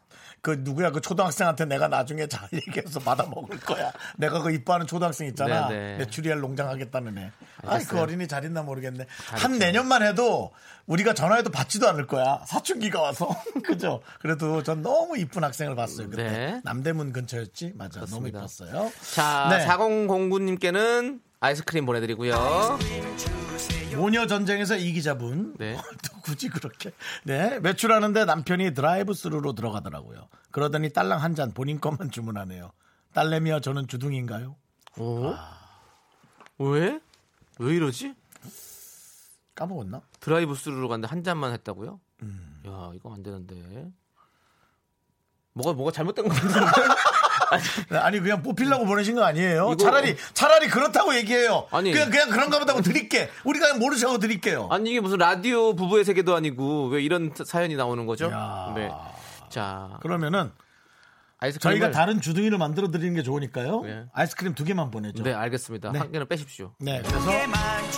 그 0.44 0.58
누구야 0.60 0.90
그 0.90 1.00
초등학생한테 1.00 1.64
내가 1.64 1.88
나중에 1.88 2.26
잘 2.26 2.46
얘기해서 2.52 3.00
받아 3.00 3.24
먹을 3.24 3.58
거야. 3.60 3.90
내가 4.18 4.42
그 4.42 4.52
이뻐하는 4.52 4.86
초등학생 4.86 5.26
있잖아. 5.28 5.68
네, 5.68 5.74
네. 5.74 5.96
메추리알 5.96 6.38
농장 6.38 6.68
하겠다는 6.68 7.16
애. 7.16 7.22
아이 7.22 7.30
그 7.62 7.70
알겠어요. 7.70 8.02
어린이 8.02 8.28
잘 8.28 8.44
있나 8.44 8.62
모르겠네. 8.62 9.06
한 9.30 9.58
내년만 9.58 10.02
해도 10.02 10.52
우리가 10.84 11.14
전화해도 11.14 11.50
받지도 11.50 11.88
않을 11.88 12.06
거야. 12.06 12.42
사춘기가 12.46 13.00
와서 13.00 13.34
그죠. 13.64 14.02
그래도 14.20 14.62
전 14.62 14.82
너무 14.82 15.16
이쁜 15.16 15.42
학생을 15.42 15.74
봤어요. 15.74 16.10
그때 16.10 16.24
네. 16.24 16.60
남대문 16.62 17.14
근처였지. 17.14 17.72
맞아. 17.76 18.00
너무 18.00 18.30
그렇습니다. 18.30 18.38
이뻤어요. 18.40 18.92
자, 19.14 19.48
네. 19.50 19.66
4009님께는 19.66 21.20
아이스크림 21.44 21.84
보내드리고요. 21.84 22.78
모녀 23.96 24.26
전쟁에서 24.26 24.76
이기자분. 24.76 25.54
네. 25.58 25.76
또 26.10 26.20
굳이 26.22 26.48
그렇게. 26.48 26.90
네. 27.24 27.60
외출하는데 27.60 28.24
남편이 28.24 28.72
드라이브 28.74 29.12
스루로 29.14 29.52
들어가더라고요. 29.54 30.28
그러더니 30.50 30.90
딸랑 30.92 31.22
한 31.22 31.34
잔 31.34 31.52
본인 31.52 31.80
것만 31.80 32.10
주문하네요. 32.10 32.70
딸내미와 33.12 33.60
저는 33.60 33.86
주둥인가요? 33.88 34.56
오? 34.98 35.34
왜? 36.58 36.98
왜 37.58 37.74
이러지? 37.76 38.14
까먹었나? 39.54 40.00
드라이브 40.20 40.54
스루로 40.54 40.88
갔는데 40.88 41.08
한 41.08 41.22
잔만 41.22 41.52
했다고요? 41.52 42.00
음. 42.22 42.62
야, 42.66 42.90
이거 42.94 43.12
안 43.12 43.22
되는데. 43.22 43.90
뭐가 45.52 45.72
뭐가 45.74 45.92
잘못된 45.92 46.26
거 46.28 46.34
같은데? 46.34 46.54
네, 47.90 47.98
아니 47.98 48.20
그냥 48.20 48.42
뽑히려고 48.42 48.84
보내신 48.86 49.14
거 49.14 49.24
아니에요? 49.24 49.72
이거- 49.72 49.76
차라리 49.76 50.16
차라리 50.34 50.68
그렇다고 50.68 51.14
얘기해요. 51.16 51.66
아니. 51.70 51.92
그냥 51.92 52.10
그냥 52.10 52.30
그런가 52.30 52.58
보다고 52.58 52.80
드릴게. 52.82 53.30
우리가 53.44 53.66
그냥 53.66 53.80
모르셔고 53.80 54.18
드릴게요. 54.18 54.68
아니 54.70 54.90
이게 54.90 55.00
무슨 55.00 55.18
라디오 55.18 55.74
부부의 55.74 56.04
세계도 56.04 56.34
아니고 56.34 56.88
왜 56.88 57.02
이런 57.02 57.32
사연이 57.44 57.76
나오는 57.76 58.04
거죠? 58.06 58.26
야. 58.30 58.72
네. 58.74 58.90
자, 59.48 59.98
그러면은 60.02 60.50
아이스크림을 61.38 61.78
저희가 61.80 61.90
다른 61.96 62.20
주둥이를 62.20 62.56
만들어 62.58 62.90
드리는 62.90 63.14
게 63.14 63.22
좋으니까요. 63.22 63.82
네. 63.82 64.04
아이스크림 64.14 64.54
두 64.54 64.64
개만 64.64 64.90
보내죠. 64.90 65.22
네, 65.22 65.32
알겠습니다. 65.34 65.92
네. 65.92 65.98
한 65.98 66.10
개는 66.10 66.26
빼십시오. 66.26 66.72
네, 66.78 67.02
그래서 67.04 67.30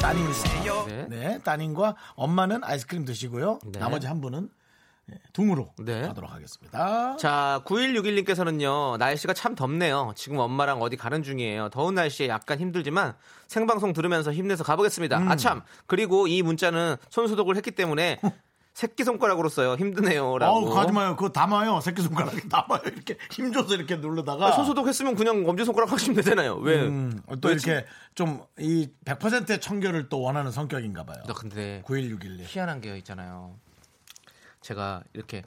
따님과 0.01 0.85
네. 0.89 1.07
네, 1.09 1.39
따님과 1.45 1.95
엄마는 2.17 2.63
아이스크림 2.65 3.05
드시고요. 3.05 3.61
네. 3.67 3.79
나머지 3.79 4.07
한 4.07 4.21
분은 4.21 4.43
네, 4.43 4.49
둥으로 5.33 5.73
네. 5.79 6.03
가도록 6.03 6.33
하겠습니다. 6.33 7.17
자, 7.17 7.61
9161님께서는요, 7.65 8.97
날씨가 8.99 9.35
참 9.35 9.55
덥네요. 9.55 10.13
지금 10.17 10.39
엄마랑 10.39 10.83
어디 10.83 10.97
가는 10.97 11.23
중이에요. 11.23 11.69
더운 11.71 11.95
날씨에 11.95 12.29
약간 12.29 12.59
힘들지만 12.59 13.15
생방송 13.47 13.93
들으면서 13.93 14.33
힘내서 14.33 14.65
가보겠습니다. 14.65 15.19
음. 15.19 15.29
아참! 15.29 15.63
그리고 15.87 16.27
이 16.27 16.43
문자는 16.43 16.97
손소독을 17.11 17.57
했기 17.57 17.71
때문에 17.71 18.19
새끼손가락으로 18.75 19.49
써요. 19.49 19.75
힘드네요. 19.75 20.37
라고. 20.37 20.57
어우, 20.69 20.75
가지 20.75 20.93
마요. 20.93 21.17
그거 21.17 21.31
담아요. 21.31 21.81
새끼손가락에 21.81 22.41
담아요. 22.51 22.81
이렇게 22.85 23.17
힘줘서 23.31 23.75
이렇게 23.75 23.97
누르다가. 23.97 24.49
아, 24.49 24.53
손소독 24.53 24.87
했으면 24.87 25.15
그냥 25.15 25.49
엄지손가락 25.49 25.91
하시면 25.93 26.17
되잖아요. 26.17 26.57
왜? 26.57 26.83
음, 26.83 27.23
또왜 27.41 27.55
이렇게 27.55 27.87
좀 28.15 28.45
이 28.59 28.89
100%의 29.05 29.61
청결을 29.61 30.09
또 30.11 30.21
원하는 30.21 30.51
성격인가 30.51 31.05
봐요. 31.05 31.23
나 31.27 31.33
근데 31.33 31.83
9161님. 31.87 32.41
희한한 32.45 32.81
게 32.83 32.99
있잖아요. 32.99 33.55
제가 34.67 35.03
이렇게 35.13 35.45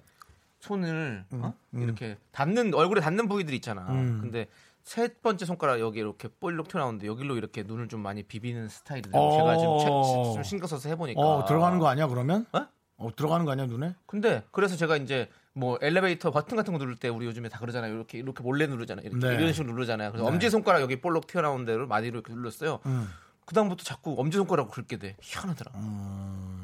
손을 0.60 1.26
음, 1.34 1.44
어? 1.44 1.54
이렇게 1.74 2.18
닿는 2.32 2.74
얼굴에 2.74 3.02
닿는 3.02 3.28
부위들 3.28 3.54
있잖아. 3.56 3.86
근데 3.86 4.48
세 4.84 5.10
번째 5.22 5.46
손가락 5.46 5.82
여기 5.82 6.00
이렇게 6.00 6.30
볼록 6.40 6.70
튀어나오는데 6.70 7.06
여기로 7.06 7.36
이렇게 7.36 7.64
눈을 7.64 7.90
좀 7.90 8.00
많이 8.02 8.24
비비는 8.24 8.70
스타일이에요. 8.70 9.14
어. 9.16 9.32
제가 9.38 9.58
지금 9.58 9.78
체- 9.80 10.34
좀 10.36 10.44
신경 10.44 10.68
써서 10.68 10.88
해보니까. 10.90 11.20
어, 11.20 11.46
들어가는 11.46 11.80
거 11.80 11.88
아니야, 11.88 12.08
그러면? 12.08 12.46
어? 12.54 12.66
어, 12.98 13.16
들어가는 13.16 13.46
거 13.46 13.52
아니야, 13.52 13.66
눈에? 13.68 13.94
근데 14.06 14.44
그래서 14.52 14.76
제가 14.78 14.96
이제 14.98 15.30
뭐 15.54 15.78
엘리베이터 15.82 16.32
버튼 16.32 16.56
같은 16.56 16.72
거 16.74 16.80
누를 16.80 16.96
때 16.96 17.10
우리 17.10 17.26
요즘에 17.26 17.50
다 17.50 17.60
그러잖아요. 17.60 17.94
이렇게 17.94 18.18
이렇게 18.20 18.42
몰래 18.42 18.68
누르잖아요. 18.68 19.06
이렇게 19.06 19.28
네. 19.28 19.36
이런 19.36 19.52
식으로 19.54 19.74
누르잖아요. 19.74 20.12
그래서 20.14 20.26
엄지 20.26 20.50
손가락 20.50 20.82
여기 20.82 21.00
볼록 21.02 21.28
튀어나온 21.28 21.66
데를 21.66 21.86
많이 21.88 22.08
이렇게 22.08 22.34
눌렀어요. 22.34 22.80
음. 22.86 23.10
그 23.46 23.54
다음부터 23.54 23.84
자꾸 23.84 24.16
엄지 24.18 24.38
손가락을 24.38 24.72
긁게 24.72 24.98
돼. 24.98 25.18
희한하더라. 25.22 25.72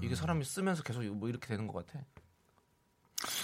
이게 0.02 0.16
사람이 0.16 0.44
쓰면서 0.46 0.84
계속 0.84 1.04
뭐 1.04 1.28
이렇게 1.30 1.48
되는 1.48 1.68
것 1.68 1.86
같아. 1.86 2.00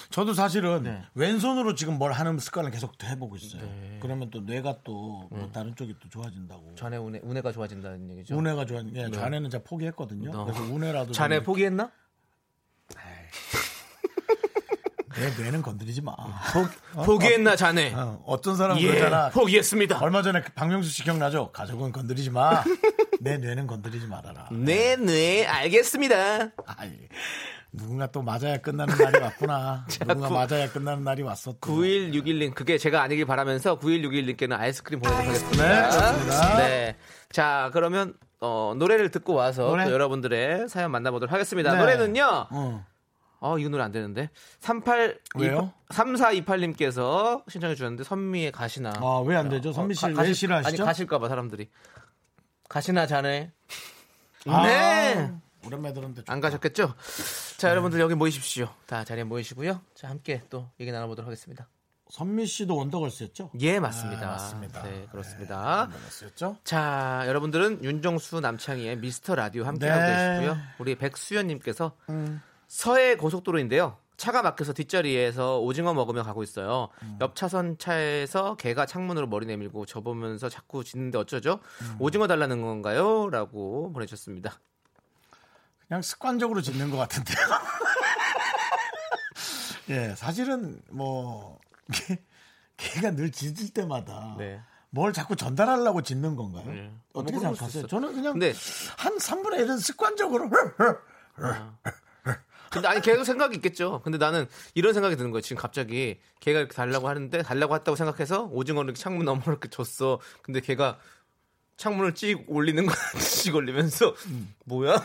저도 0.09 0.33
사실은 0.33 0.83
네. 0.83 1.01
왼손으로 1.15 1.75
지금 1.75 1.97
뭘 1.97 2.11
하는 2.11 2.37
습관을 2.37 2.71
계속 2.71 2.93
해보고 3.03 3.37
있어요. 3.37 3.61
네. 3.63 3.97
그러면 4.01 4.29
또 4.29 4.41
뇌가 4.41 4.79
또뭐 4.83 5.49
다른 5.53 5.75
쪽이 5.75 5.95
또 6.01 6.09
좋아진다고. 6.09 6.75
좌뇌 6.75 6.97
운해, 6.97 7.19
운해가 7.23 7.51
좋아진다는 7.51 8.09
얘기죠. 8.11 8.35
운해가 8.37 8.65
좋아. 8.65 8.81
예, 8.93 9.09
좌뇌는 9.09 9.49
제가 9.49 9.63
포기했거든요. 9.63 10.31
어. 10.37 10.45
그래서 10.45 10.61
운해라도. 10.63 11.11
자네 11.13 11.37
좀- 11.37 11.45
포기했나? 11.45 11.89
내 15.17 15.29
뇌는 15.43 15.61
건드리지 15.61 16.01
마. 16.01 16.15
포 17.05 17.17
기했나 17.17 17.55
자네? 17.55 17.93
어, 17.93 18.23
어떤 18.25 18.55
사람은 18.55 18.81
예, 18.81 18.87
그러잖아. 18.87 19.29
포기했습니다. 19.29 19.99
얼마 19.99 20.21
전에 20.21 20.41
그 20.41 20.51
박명수 20.53 20.89
씨 20.89 21.03
기억나죠? 21.03 21.51
가족은 21.51 21.91
건드리지 21.91 22.29
마. 22.31 22.63
내 23.19 23.37
뇌는 23.37 23.67
건드리지 23.67 24.07
말아라. 24.07 24.47
네, 24.51 24.95
네, 24.95 25.45
알겠습니다. 25.45 26.51
아이, 26.65 26.97
누군가 27.73 28.05
또 28.07 28.21
맞아야 28.21 28.57
끝나는 28.57 28.95
날이 28.97 29.19
왔구나. 29.23 29.85
누군가 29.87 30.27
구- 30.27 30.33
맞아야 30.33 30.69
끝나는 30.71 31.03
날이. 31.03 31.23
또. 31.23 31.53
9161님, 31.61 32.53
그게 32.53 32.77
제가 32.77 33.01
아니길 33.01 33.25
바라면서 33.25 33.79
9161님께는 33.79 34.59
아이스크림 34.59 34.99
보내도록 34.99 35.27
하겠습니다. 35.27 36.57
네. 36.57 36.67
네. 36.67 36.95
자, 37.31 37.69
그러면, 37.73 38.13
어, 38.41 38.73
노래를 38.77 39.09
듣고 39.11 39.33
와서 39.35 39.67
노래? 39.67 39.85
또 39.85 39.91
여러분들의 39.93 40.67
사연 40.67 40.91
만나보도록 40.91 41.31
하겠습니다. 41.31 41.71
네. 41.73 41.79
노래는요, 41.79 42.47
어. 42.51 42.85
어, 43.39 43.57
이거 43.57 43.69
노래 43.69 43.83
안 43.83 43.91
되는데. 43.93 44.29
38, 44.59 45.19
왜요? 45.35 45.71
3428님께서 45.89 47.41
신청해 47.49 47.75
주셨는데, 47.75 48.03
선미의 48.03 48.51
가시나. 48.51 48.93
아, 48.97 49.23
왜 49.25 49.35
안 49.37 49.47
되죠? 49.49 49.71
선미 49.71 49.95
씨 49.95 50.01
가- 50.01 50.07
왜 50.09 50.13
가실- 50.15 50.35
싫어하시죠? 50.35 50.83
아니, 50.83 50.85
가실까 50.87 51.19
봐 51.19 51.29
사람들이. 51.29 51.69
가시나 52.67 53.07
자네. 53.07 53.51
아, 54.47 54.63
네. 54.67 55.31
오랜만에 55.65 55.93
들었는데. 55.93 56.23
안 56.27 56.39
가셨겠죠? 56.41 56.93
자, 57.57 57.69
여러분들 57.69 57.99
여기 57.99 58.15
모이십시오. 58.15 58.69
다 58.85 59.03
자리에 59.03 59.23
모이시고요. 59.23 59.81
자, 59.95 60.09
함께 60.09 60.41
또 60.49 60.69
얘기 60.79 60.91
나눠보도록 60.91 61.27
하겠습니다. 61.27 61.67
선미 62.09 62.45
씨도 62.45 62.75
원더걸스였죠? 62.75 63.51
예, 63.61 63.79
맞습니다. 63.79 64.27
아, 64.27 64.31
맞습니다. 64.31 64.83
네, 64.83 65.07
그렇습니다. 65.11 65.79
원더걸스였죠? 65.83 66.57
자, 66.65 67.23
여러분들은 67.27 67.83
윤정수 67.83 68.41
남창희의 68.41 68.97
미스터 68.97 69.35
라디오 69.35 69.63
함께 69.63 69.85
네. 69.85 69.91
하고 69.91 70.41
계시고요. 70.41 70.63
우리 70.79 70.95
백수연님께서 70.95 71.95
서해 72.67 73.15
고속도로인데요. 73.15 73.97
차가 74.17 74.41
막혀서 74.43 74.73
뒷자리에서 74.73 75.59
오징어 75.61 75.93
먹으며 75.93 76.21
가고 76.23 76.43
있어요. 76.43 76.89
옆 77.21 77.35
차선 77.35 77.77
차에서 77.79 78.55
개가 78.55 78.85
창문으로 78.85 79.25
머리 79.27 79.45
내밀고 79.47 79.85
저 79.85 80.01
보면서 80.01 80.47
자꾸 80.49 80.83
짖는데 80.83 81.17
어쩌죠? 81.17 81.59
오징어 81.97 82.27
달라는 82.27 82.61
건가요? 82.61 83.29
라고 83.31 83.91
보내주셨습니다. 83.93 84.59
그냥 85.91 86.01
습관적으로 86.03 86.61
짓는 86.61 86.89
것 86.89 86.95
같은데요. 86.95 87.35
예, 89.89 90.15
사실은 90.15 90.81
뭐 90.89 91.59
개- 91.91 92.17
개가 92.77 93.11
늘 93.11 93.29
짖을 93.29 93.71
때마다 93.73 94.35
네. 94.37 94.61
뭘 94.89 95.11
자꾸 95.11 95.35
전달하려고 95.35 96.01
짖는 96.01 96.37
건가요? 96.37 96.63
네. 96.71 96.89
어떻게 97.11 97.33
뭐 97.33 97.41
생각하세요? 97.41 97.87
저는 97.87 98.13
그냥 98.13 98.31
근데 98.31 98.53
한 98.97 99.17
3분의 99.17 99.65
1은 99.65 99.81
습관적으로 99.81 100.49
근데 102.71 102.87
아니 102.87 103.01
계속 103.01 103.25
생각이 103.25 103.57
있겠죠. 103.57 104.01
근데 104.01 104.17
나는 104.17 104.47
이런 104.75 104.93
생각이 104.93 105.17
드는 105.17 105.31
거예요. 105.31 105.41
지금 105.41 105.61
갑자기 105.61 106.21
걔가 106.39 106.59
이렇게 106.59 106.73
달라고 106.73 107.09
하는데 107.09 107.41
달라고 107.43 107.75
했다고 107.75 107.97
생각해서 107.97 108.43
오징어를 108.45 108.91
이렇게 108.91 109.01
창문 109.01 109.25
너머로 109.25 109.51
이렇게 109.51 109.67
줬어. 109.67 110.21
근데 110.41 110.61
걔가 110.61 110.99
창문을 111.75 112.15
찍 112.15 112.45
올리는 112.47 112.85
거 112.85 112.93
찍 113.19 113.55
올리면서 113.55 114.15
뭐야? 114.63 114.95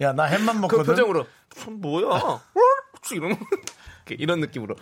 야, 0.00 0.12
나 0.12 0.24
햄만 0.24 0.56
그 0.56 0.60
먹거든. 0.62 0.84
표정으로 0.84 1.26
뭐야? 1.80 2.40
이런 3.12 3.36
이렇게 4.06 4.22
이런 4.22 4.40
느낌으로 4.40 4.76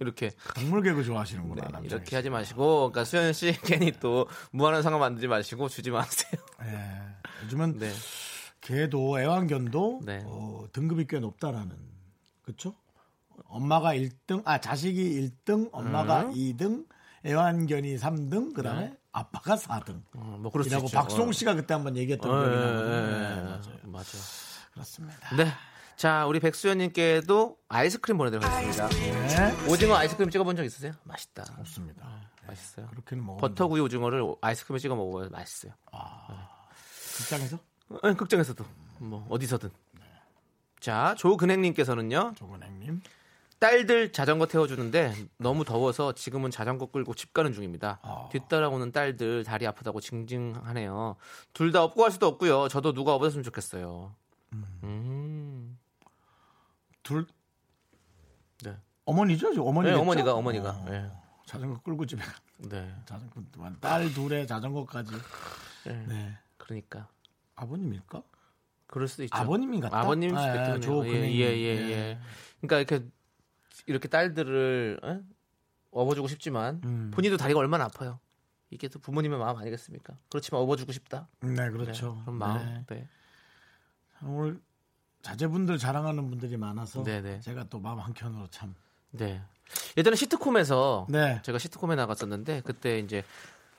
이렇게 0.00 0.30
동물 0.54 0.82
개그 0.82 1.04
좋아하시는구나. 1.04 1.80
네, 1.80 1.86
이렇게 1.86 2.16
하지 2.16 2.30
마시고 2.30 2.90
그러니까 2.90 3.04
수현 3.04 3.32
씨 3.32 3.58
괜히 3.62 3.92
또 3.92 4.26
무한한 4.50 4.82
상황 4.82 5.00
만들지 5.00 5.26
마시고 5.28 5.68
주지 5.68 5.90
마세요. 5.90 6.40
예, 6.64 7.44
요즘은 7.44 7.78
네. 7.78 7.92
개도 8.60 9.20
애완견도 9.20 10.00
네. 10.04 10.22
어, 10.26 10.64
등급이 10.72 11.06
꽤 11.08 11.18
높다라는 11.20 11.76
그렇죠? 12.42 12.74
엄마가 13.46 13.94
1등, 13.94 14.42
아 14.44 14.58
자식이 14.58 15.32
1등, 15.44 15.68
엄마가 15.72 16.22
음. 16.22 16.32
2등, 16.34 16.86
애완견이 17.24 17.96
3등, 17.96 18.54
그다음에 18.54 18.94
아빠가 19.12 19.56
4등. 19.56 20.02
어, 20.16 20.38
뭐 20.40 20.50
그럴 20.52 20.64
수 20.64 20.70
이라고 20.70 20.86
있죠. 20.86 20.96
박송 20.98 21.32
씨가 21.32 21.54
그때 21.54 21.74
한번 21.74 21.96
얘기했던 21.96 22.30
어, 22.30 22.40
기억이 22.40 22.56
예, 22.56 22.60
나거든요. 22.60 22.94
예, 22.94 23.00
네, 23.00 23.36
예, 23.36 23.42
맞아요. 23.42 23.78
맞아. 23.84 24.18
그렇습니다. 24.72 25.36
네. 25.36 25.46
자, 25.96 26.26
우리 26.26 26.40
백수연님께도 26.40 27.56
아이스크림 27.68 28.18
보내드리도록 28.18 28.54
하겠습니다. 28.54 28.88
네. 28.88 29.70
오징어 29.70 29.94
아이스크림 29.96 30.28
찍어본 30.30 30.56
적 30.56 30.64
있으세요? 30.64 30.92
맛있다. 31.04 31.44
없습니다. 31.60 32.04
맛있어요. 32.46 32.88
그렇게는 32.88 33.24
먹어. 33.24 33.38
버터구이 33.40 33.80
오징어를 33.80 34.22
아이스크림에 34.40 34.78
찍어 34.80 34.96
먹어요. 34.96 35.28
맛있어요. 35.30 35.72
직장에서 37.16 37.58
아니, 38.02 38.16
극장에서도 38.16 38.64
뭐 38.98 39.26
어디서든. 39.30 39.70
자, 40.80 41.14
조근행님께서는요. 41.16 42.34
조건행님. 42.36 43.00
딸들 43.64 44.12
자전거 44.12 44.44
태워주는데 44.46 45.14
너무 45.38 45.64
더워서 45.64 46.12
지금은 46.12 46.50
자전거 46.50 46.84
끌고 46.84 47.14
집 47.14 47.32
가는 47.32 47.50
중입니다. 47.54 47.98
아. 48.02 48.28
뒤따라오는 48.30 48.92
딸들 48.92 49.42
다리 49.42 49.66
아프다고 49.66 50.02
징징하네요. 50.02 51.16
둘 51.54 51.72
다 51.72 51.82
업고 51.82 52.02
갈 52.02 52.10
수도 52.10 52.26
없고요. 52.26 52.68
저도 52.68 52.92
누가 52.92 53.14
업었으면 53.14 53.42
좋겠어요. 53.42 54.14
음. 54.52 55.78
둘 57.02 57.26
네. 58.62 58.76
어머니죠? 59.06 59.48
어머니 59.64 59.88
네, 59.88 59.94
어머니가 59.94 60.34
어머니가. 60.34 60.70
어, 60.70 60.84
네. 60.84 61.10
자전거 61.46 61.80
끌고 61.80 62.04
집에 62.04 62.22
가. 62.22 62.34
네. 62.58 62.94
자전거 63.06 63.42
딸 63.80 64.12
둘에 64.12 64.44
자전거까지. 64.44 65.10
네. 65.86 66.04
네. 66.06 66.38
그러니까 66.58 67.08
아버님일까? 67.56 68.22
그럴 68.88 69.08
수도 69.08 69.24
있죠. 69.24 69.34
아버님인 69.34 69.80
같다. 69.80 70.00
아버님일 70.00 70.36
아, 70.36 70.40
수도 70.42 70.52
예, 70.52 70.60
있겠네요. 70.60 70.80
조근행님. 70.80 71.40
예, 71.40 71.44
예, 71.44 71.56
예, 71.56 71.90
예. 71.90 72.18
그러니까 72.60 72.94
이렇게 72.94 73.08
이렇게 73.86 74.08
딸들을 74.08 75.00
에? 75.04 75.20
업어주고 75.90 76.28
싶지만 76.28 76.80
음. 76.84 77.10
본인도 77.14 77.36
다리가 77.36 77.58
얼마나 77.60 77.84
아파요. 77.84 78.18
이게 78.70 78.88
또 78.88 78.98
부모님의 78.98 79.38
마음 79.38 79.56
아니겠습니까? 79.56 80.16
그렇지만 80.28 80.60
업어주고 80.62 80.92
싶다. 80.92 81.28
네, 81.40 81.50
네, 81.50 81.70
그렇죠. 81.70 82.20
그런 82.22 82.36
마음. 82.36 82.84
네. 82.88 82.96
네. 82.96 83.08
오늘 84.22 84.60
자제분들 85.22 85.78
자랑하는 85.78 86.28
분들이 86.28 86.56
많아서 86.56 87.02
네, 87.04 87.20
네. 87.20 87.40
제가 87.40 87.64
또 87.70 87.78
마음 87.78 87.98
한켠으로 88.00 88.48
참. 88.48 88.74
네. 89.10 89.40
예전에 89.96 90.16
시트콤에서 90.16 91.06
네. 91.08 91.40
제가 91.42 91.58
시트콤에 91.58 91.94
나갔었는데 91.94 92.62
그때 92.64 92.98
이제 92.98 93.22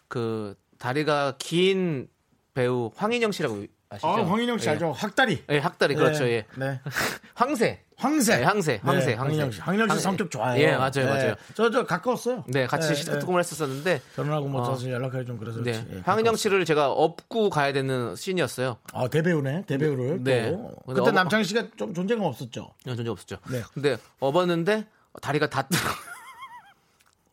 그 0.08 0.56
다리가 0.78 1.36
긴 1.38 2.08
배우 2.54 2.92
황인영 2.96 3.32
씨라고 3.32 3.66
아시죠? 3.90 4.08
어, 4.08 4.24
황인영 4.24 4.58
씨 4.58 4.68
예. 4.68 4.72
알죠? 4.72 4.92
학다리. 4.94 5.44
예, 5.50 5.58
학다리 5.60 5.96
그렇죠. 5.96 6.24
네. 6.24 6.32
예. 6.32 6.48
네. 6.58 6.82
황새. 7.36 7.85
황새. 7.98 8.38
네, 8.38 8.44
황새, 8.44 8.80
황새, 8.84 8.84
네, 8.84 8.84
황새. 8.84 9.14
황인영 9.16 9.52
씨. 9.52 9.62
황인영 9.62 9.90
씨. 9.90 10.00
성격 10.02 10.30
좋아요. 10.30 10.62
예, 10.62 10.76
맞아요, 10.76 11.06
맞아요. 11.08 11.36
저, 11.54 11.70
저 11.72 11.86
가까웠어요. 11.86 12.44
네, 12.48 12.68
같이 12.68 12.90
네, 12.90 12.96
시트콤을 12.96 13.40
했었었는데 13.40 14.02
결혼하고 14.16 14.48
뭐 14.50 14.62
어. 14.62 14.78
연락하기 14.84 15.26
좀 15.26 15.38
그래서 15.38 15.62
네. 15.64 15.72
예, 15.72 15.78
황인영 15.78 16.04
가까웠어요. 16.06 16.36
씨를 16.36 16.66
제가 16.66 16.92
업고 16.92 17.50
가야 17.50 17.72
되는 17.74 18.16
씬이었어요. 18.16 18.78
아, 18.94 19.08
대배우네. 19.08 19.66
대배우를. 19.66 20.24
네. 20.24 20.52
또. 20.52 20.76
그때 20.88 21.02
어- 21.02 21.12
남창희 21.12 21.46
씨가 21.46 21.64
좀 21.78 21.94
존재감 21.94 22.26
없었죠. 22.26 22.70
전혀 22.86 23.12
없었죠. 23.12 23.38
네. 23.50 23.62
근데 23.74 23.98
업었는데 24.20 24.86
다리가 25.22 25.50
다 25.50 25.62
뜨. 25.64 25.78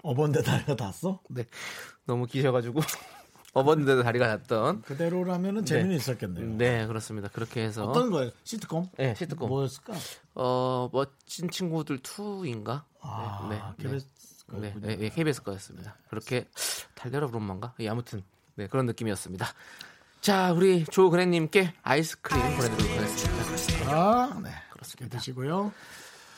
어번데 0.02 0.42
다리가 0.42 0.76
닿았어? 0.76 1.20
네. 1.28 1.44
너무 2.06 2.26
기셔가지고 2.26 2.80
업었는데도 3.52 4.02
다리가 4.02 4.26
닿던. 4.38 4.82
그대로라면은 4.82 5.64
재미는 5.64 5.96
있었겠네요. 5.96 6.56
네, 6.56 6.86
그렇습니다. 6.86 7.28
그렇게 7.28 7.62
해서 7.62 7.84
어떤 7.84 8.10
거예요? 8.10 8.30
시트콤? 8.44 8.88
네, 8.96 9.14
시트콤. 9.14 9.48
뭐였을까? 9.48 9.92
어 10.34 10.88
멋진 10.92 11.50
친구들 11.50 11.98
2인가? 11.98 12.82
아, 13.00 13.46
네, 13.50 13.56
네, 13.56 13.62
KBS 13.82 14.06
네, 14.52 14.60
거였군요. 14.60 14.86
네, 14.86 14.96
네, 14.96 15.08
KBS 15.10 15.42
거였습니다. 15.42 15.96
그렇게 16.08 16.48
달려라 16.94 17.26
브롬만가? 17.26 17.74
예, 17.80 17.88
아무튼 17.88 18.22
네, 18.54 18.66
그런 18.66 18.86
느낌이었습니다. 18.86 19.46
자, 20.22 20.52
우리 20.52 20.84
조근혜님께 20.84 21.74
아이스크림 21.82 22.40
보내 22.56 22.68
드리도록 22.76 22.98
하겠습니다. 23.00 23.92
아, 23.92 24.40
네. 24.42 24.50
그렇습니다. 24.70 25.18
드시고요. 25.18 25.72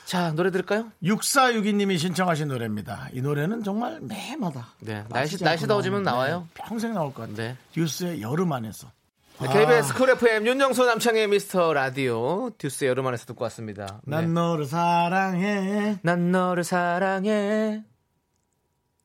자, 0.05 0.31
노래 0.33 0.51
들을까요? 0.51 0.91
6462님이 1.03 1.97
신청하신 1.97 2.47
노래입니다. 2.49 3.09
이 3.13 3.21
노래는 3.21 3.63
정말 3.63 3.99
해마다. 4.01 4.67
네, 4.79 5.03
날씨 5.09 5.43
날씨 5.43 5.65
더워지면 5.67 6.03
나와요. 6.03 6.47
평생 6.53 6.93
나올 6.93 7.13
것 7.13 7.23
같아요. 7.27 7.35
네. 7.35 7.57
듀스의 7.73 8.21
여름 8.21 8.51
안에서. 8.53 8.87
네, 9.41 9.47
KBS 9.51 9.93
쿨 9.95 10.09
FM 10.11 10.45
윤정수 10.47 10.85
남창희의 10.85 11.27
미스터 11.27 11.73
라디오 11.73 12.51
듀스 12.57 12.85
여름 12.85 13.07
안에서 13.07 13.25
듣고 13.25 13.43
왔습니다. 13.45 13.99
네. 14.05 14.15
난 14.15 14.33
너를 14.33 14.65
사랑해. 14.65 15.97
난 16.03 16.31
너를 16.31 16.63
사랑해. 16.63 17.83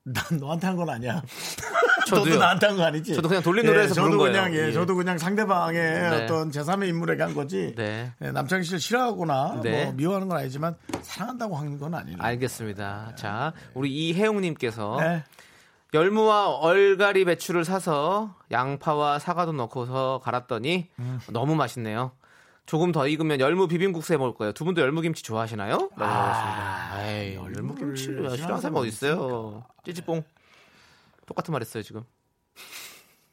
난 0.05 0.25
너한테 0.39 0.67
한 0.67 0.77
건 0.77 0.91
아니야. 0.91 1.23
너도 2.17 2.37
나한테 2.39 2.67
한 2.67 2.77
거 2.77 2.83
아니지? 2.85 3.15
저도 3.15 3.29
그냥 3.29 3.43
돌린 3.43 3.67
노래에서 3.67 3.95
저도 3.95 4.11
부른 4.11 4.19
그냥, 4.33 4.51
거예요. 4.51 4.63
예, 4.65 4.69
예. 4.69 4.73
저도 4.73 4.95
그냥 4.97 5.19
상대방의 5.19 5.75
네. 5.81 6.09
어떤 6.25 6.51
제3의 6.51 6.89
인물에게 6.89 7.23
한 7.23 7.35
거지. 7.35 7.75
네. 7.77 8.13
예, 8.23 8.31
남창희 8.31 8.65
씨를 8.65 8.81
싫어하거나 8.81 9.61
네. 9.63 9.85
뭐 9.85 9.93
미워하는 9.95 10.29
건 10.29 10.39
아니지만 10.39 10.75
사랑한다고 11.03 11.57
하는 11.57 11.79
건 11.79 11.95
아니에요. 11.95 12.17
알겠습니다. 12.21 13.13
자, 13.17 13.53
우리 13.75 13.91
이혜웅님께서 14.09 14.97
네. 15.01 15.25
열무와 15.93 16.49
얼갈이 16.59 17.25
배추를 17.25 17.65
사서 17.65 18.35
양파와 18.53 19.19
사과도 19.19 19.53
넣고서 19.53 20.21
갈았더니 20.23 20.89
음. 21.01 21.21
너무 21.31 21.55
맛있네요. 21.57 22.13
조금 22.67 22.93
더 22.93 23.09
익으면 23.09 23.41
열무 23.41 23.67
비빔국수 23.67 24.13
해 24.13 24.17
먹을 24.17 24.35
거예요. 24.35 24.53
두 24.53 24.65
분도 24.65 24.81
열무 24.81 25.01
김치 25.01 25.25
좋아하시나요? 25.25 25.91
라고 25.97 26.05
하셨습니다. 26.05 27.09
에이, 27.09 27.35
열무 27.35 27.75
김치를 27.75 28.31
싫어하는 28.37 28.61
사람 28.61 28.77
어디 28.77 28.87
있어요? 28.89 29.65
찌찌뽕. 29.85 30.23
똑같은 31.31 31.53
말 31.53 31.61
했어요, 31.61 31.85
지금. 31.85 32.03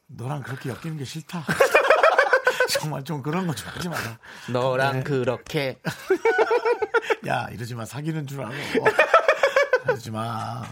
너랑 0.06 0.44
그렇게 0.44 0.68
엮이는 0.70 0.98
게 0.98 1.04
싫다. 1.04 1.44
정말 2.70 3.02
좀 3.02 3.22
그런 3.22 3.44
거 3.48 3.52
좀 3.54 3.68
하지 3.68 3.88
마라. 3.88 4.18
너랑 4.52 4.92
네. 4.98 5.02
그렇게 5.02 5.80
야, 7.26 7.48
이러지 7.50 7.74
마. 7.74 7.84
사귀는 7.84 8.28
줄 8.28 8.40
알고. 8.42 8.86
이러지 9.84 10.12
마. 10.12 10.62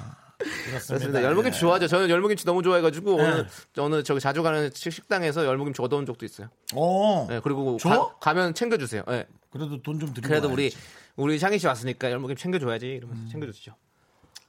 그렇습니다. 0.67 1.21
열무김치 1.25 1.57
예. 1.57 1.61
좋아하죠. 1.61 1.89
저는 1.89 2.11
열무김치 2.11 2.45
너무 2.47 2.63
좋아해가지고 2.63 3.17
네. 3.17 3.23
오늘 3.25 3.49
오늘 3.79 4.05
저기 4.05 4.21
자주 4.21 4.45
가는 4.45 4.71
식- 4.73 4.93
식당에서 4.93 5.45
열무김치 5.47 5.83
얻어온 5.83 6.07
적도 6.07 6.25
있어요. 6.25 6.49
어. 6.75 7.27
네, 7.29 7.41
그리고 7.43 7.77
줘? 7.79 8.15
가, 8.21 8.35
면 8.35 8.55
챙겨주세요. 8.55 9.03
네. 9.09 9.27
그래도 9.51 9.83
돈 9.83 9.99
좀 9.99 10.15
드리고 10.15 10.29
그래도 10.29 10.49
우리 10.49 10.65
와야지. 10.65 10.77
우리 11.17 11.39
창희 11.41 11.59
씨 11.59 11.67
왔으니까 11.67 12.13
열무김치 12.13 12.41
챙겨줘야지 12.43 12.87
이러면서 12.87 13.23
음. 13.25 13.29
챙겨주시죠. 13.31 13.75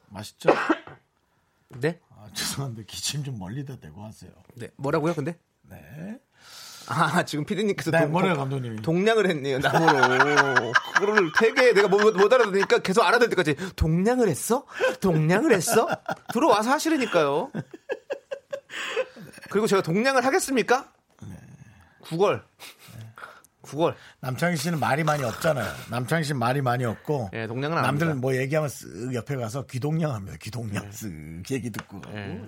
맛있죠? 0.09 0.49
네? 1.69 1.99
아, 2.09 2.27
죄송한데 2.33 2.85
기침 2.85 3.23
좀 3.23 3.37
멀리다 3.39 3.79
대고 3.79 4.03
하세요. 4.03 4.31
네. 4.55 4.69
뭐라고요? 4.77 5.13
근데? 5.13 5.37
네. 5.63 6.19
아 6.89 7.23
지금 7.23 7.43
피디님께서 7.43 7.91
네, 7.91 8.05
뭐래 8.05 8.33
감독님 8.33 8.81
동냥을 8.81 9.29
했네요 9.29 9.59
나무로 9.59 10.71
그거를 10.93 11.31
되게 11.37 11.73
내가 11.73 11.89
못, 11.89 12.15
못 12.15 12.31
알아듣으니까 12.31 12.79
계속 12.79 13.03
알아들 13.03 13.27
때까지 13.27 13.55
동냥을 13.75 14.29
했어 14.29 14.65
동냥을 15.01 15.51
했어 15.51 15.87
들어와서 16.31 16.71
하시려니까요 16.71 17.51
그리고 19.49 19.67
제가 19.67 19.81
동냥을 19.81 20.23
하겠습니까 20.25 20.89
네. 21.23 21.35
9월 22.03 22.43
9월. 23.67 23.93
남창희 24.21 24.57
씨는 24.57 24.79
말이 24.79 25.03
많이 25.03 25.23
없잖아요. 25.23 25.71
남창희 25.89 26.23
씨는 26.23 26.39
말이 26.39 26.61
많이 26.61 26.85
없고. 26.85 27.31
예, 27.33 27.47
동냥은 27.47 27.81
남들 27.81 28.15
뭐 28.15 28.35
얘기하면 28.35 28.69
쓱 28.69 29.13
옆에 29.13 29.35
가서 29.35 29.65
귀동냥 29.65 30.13
합니다. 30.13 30.37
귀동냥 30.41 30.85
예. 30.85 30.89
쓱 30.89 31.51
얘기 31.51 31.69
듣고. 31.69 32.01
예. 32.13 32.41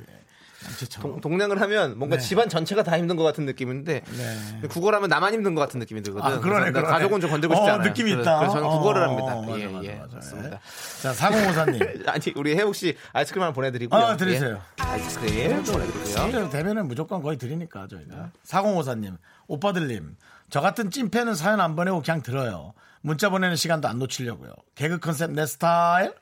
동, 0.99 1.21
동냥을 1.21 1.61
하면 1.61 1.97
뭔가 1.97 2.17
네. 2.17 2.21
집안 2.21 2.49
전체가 2.49 2.83
다 2.83 2.97
힘든 2.97 3.15
것 3.15 3.23
같은 3.23 3.45
느낌인데 3.45 4.01
네. 4.05 4.67
국어를 4.67 4.97
하면 4.97 5.09
나만 5.09 5.33
힘든 5.33 5.55
것 5.55 5.61
같은 5.61 5.79
느낌이 5.79 6.01
들거든요. 6.01 6.33
아, 6.33 6.39
그러네, 6.39 6.71
그러네. 6.71 6.87
가족은 6.87 7.21
좀 7.21 7.29
건들고 7.29 7.55
싶지 7.55 7.69
어, 7.69 7.73
않아요. 7.73 7.85
어, 7.85 7.89
느낌이 7.89 8.11
있다. 8.11 8.39
그래서 8.39 8.53
저는 8.55 8.67
국어를 8.67 9.01
어, 9.03 9.09
합니다. 9.09 9.35
어, 9.35 9.41
맞아, 9.41 9.59
예, 9.59 9.67
맞아, 9.67 9.85
예, 9.85 9.95
맞아. 9.95 10.15
맞습니다. 10.17 10.59
자, 11.01 11.13
사공호사님. 11.13 11.79
아니 12.07 12.33
우리 12.35 12.55
해욱 12.57 12.75
씨 12.75 12.97
아이스크림 13.13 13.41
하나 13.41 13.53
보내드리고요. 13.53 14.01
아, 14.01 14.17
드리세요. 14.17 14.61
예. 14.79 14.83
아이스크림 14.83 15.63
보내드리고요. 15.63 16.49
대면은 16.49 16.87
무조건 16.89 17.21
거의 17.21 17.37
드리니까 17.37 17.87
저희가. 17.87 18.31
사공호사님, 18.43 19.15
오빠들님. 19.47 20.17
저 20.49 20.61
같은 20.61 20.89
찐팬은 20.89 21.35
사연 21.35 21.59
안 21.59 21.75
보내고 21.75 22.01
그냥 22.01 22.21
들어요. 22.21 22.73
문자 23.01 23.29
보내는 23.29 23.55
시간도 23.55 23.87
안 23.87 23.99
놓치려고요. 23.99 24.51
개그 24.75 24.99
컨셉 24.99 25.31
내 25.31 25.45
스타일? 25.45 26.13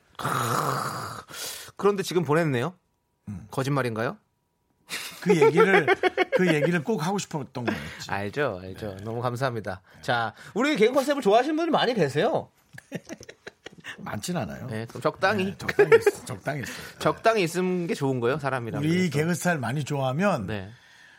그런데 1.76 2.02
지금 2.02 2.24
보냈네요. 2.24 2.74
음. 3.28 3.46
거짓말인가요? 3.50 4.16
그 5.20 5.36
얘기를 5.36 5.86
그 6.36 6.46
얘기를 6.54 6.82
꼭 6.82 7.06
하고 7.06 7.18
싶었던 7.18 7.64
거였지. 7.64 8.10
알죠, 8.10 8.60
알죠. 8.62 8.94
네. 8.96 9.04
너무 9.04 9.20
감사합니다. 9.20 9.82
자, 10.00 10.34
우리 10.54 10.76
개그 10.76 10.92
컨셉을 10.94 11.22
좋아하시는 11.22 11.56
분들 11.56 11.70
많이 11.70 11.94
계세요. 11.94 12.48
많진 13.98 14.36
않아요. 14.36 14.66
네, 14.68 14.86
그럼 14.86 15.02
적당히 15.02 15.44
네, 15.46 15.54
적당히 15.58 15.96
있어, 15.96 16.24
적당히 16.24 16.62
있어요. 16.62 16.76
적당히 16.98 17.42
있는 17.42 17.86
게 17.86 17.94
좋은 17.94 18.20
거예요, 18.20 18.38
사람이랑. 18.38 18.82
우리 18.82 19.10
개그 19.10 19.34
스타일 19.34 19.58
많이 19.58 19.84
좋아하면 19.84 20.46
네. 20.46 20.70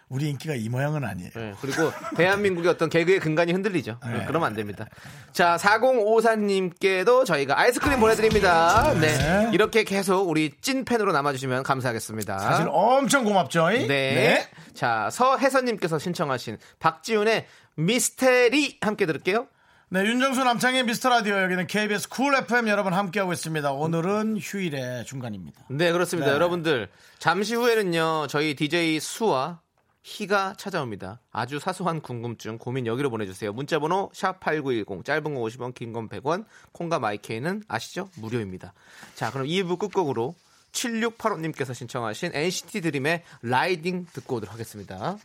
우리 0.09 0.27
인기가 0.29 0.55
이 0.55 0.69
모양은 0.69 1.03
아니에요. 1.03 1.29
네, 1.35 1.53
그리고 1.61 1.91
대한민국의 2.17 2.71
어떤 2.71 2.89
개그의 2.89 3.19
근간이 3.19 3.53
흔들리죠. 3.53 3.99
네. 4.03 4.25
그러면 4.27 4.47
안 4.47 4.55
됩니다. 4.55 4.87
자, 5.31 5.55
4054님께도 5.57 7.25
저희가 7.25 7.59
아이스크림 7.59 7.99
보내드립니다. 7.99 8.93
네. 8.95 9.17
네. 9.17 9.49
이렇게 9.53 9.83
계속 9.83 10.27
우리 10.27 10.51
찐팬으로 10.61 11.11
남아주시면 11.11 11.61
감사하겠습니다. 11.61 12.39
사실 12.39 12.67
엄청 12.69 13.23
고맙죠. 13.23 13.69
네. 13.69 14.47
자, 14.73 15.09
서혜선님께서 15.11 15.99
신청하신 15.99 16.57
박지훈의 16.79 17.45
미스테리 17.75 18.79
함께 18.81 19.05
들을게요. 19.05 19.47
네, 19.91 20.01
윤정수 20.01 20.43
남창희의 20.43 20.83
미스터 20.83 21.09
라디오 21.09 21.41
여기는 21.41 21.65
KBS 21.65 22.09
쿨 22.09 22.35
FM 22.35 22.67
여러분 22.67 22.93
함께하고 22.93 23.33
있습니다. 23.33 23.71
오늘은 23.71 24.37
휴일의 24.37 25.05
중간입니다. 25.05 25.61
네, 25.69 25.91
그렇습니다. 25.91 26.29
네. 26.29 26.35
여러분들, 26.35 26.89
잠시 27.17 27.55
후에는요, 27.55 28.27
저희 28.27 28.55
DJ 28.55 28.99
수와 28.99 29.61
희가 30.09 30.55
찾아옵니다. 30.57 31.21
아주 31.31 31.59
사소한 31.59 32.01
궁금증, 32.01 32.57
고민 32.57 32.87
여기로 32.87 33.11
보내주세요. 33.11 33.53
문자번호 33.53 34.09
샵 34.13 34.39
8910, 34.39 35.05
짧은 35.05 35.23
거 35.35 35.41
50원, 35.41 35.73
긴 35.75 35.93
건 35.93 36.09
100원, 36.09 36.45
콩과 36.71 36.99
마이케이는 36.99 37.63
아시죠? 37.67 38.09
무료입니다. 38.15 38.73
자, 39.15 39.31
그럼 39.31 39.45
2부 39.45 39.77
끝곡으로 39.77 40.35
7685님께서 40.71 41.73
신청하신 41.73 42.31
NCT 42.33 42.81
드림의 42.81 43.23
Ridin' 43.43 44.07
듣고 44.13 44.37
오도록 44.37 44.53
하겠습니다. 44.53 45.17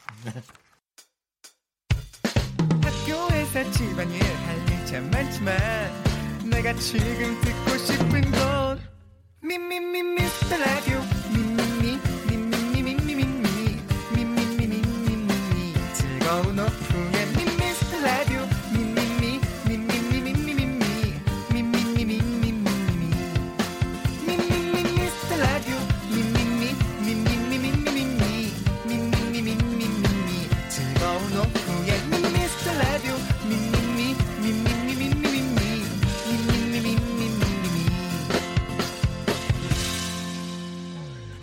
학교에서 2.82 3.70
집안일 3.72 4.22
할일참 4.22 5.10
많지만 5.10 5.56
내가 6.50 6.74
지금 6.74 7.40
듣고 7.40 7.76
싶은 7.78 8.30
건 8.30 8.80
미미미 9.42 10.02
미스터 10.02 10.56
라디오 10.56 11.13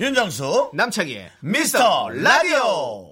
윤정수 0.02 0.72
남창희의 0.74 1.30
미스터 1.42 2.10
라디오. 2.10 3.12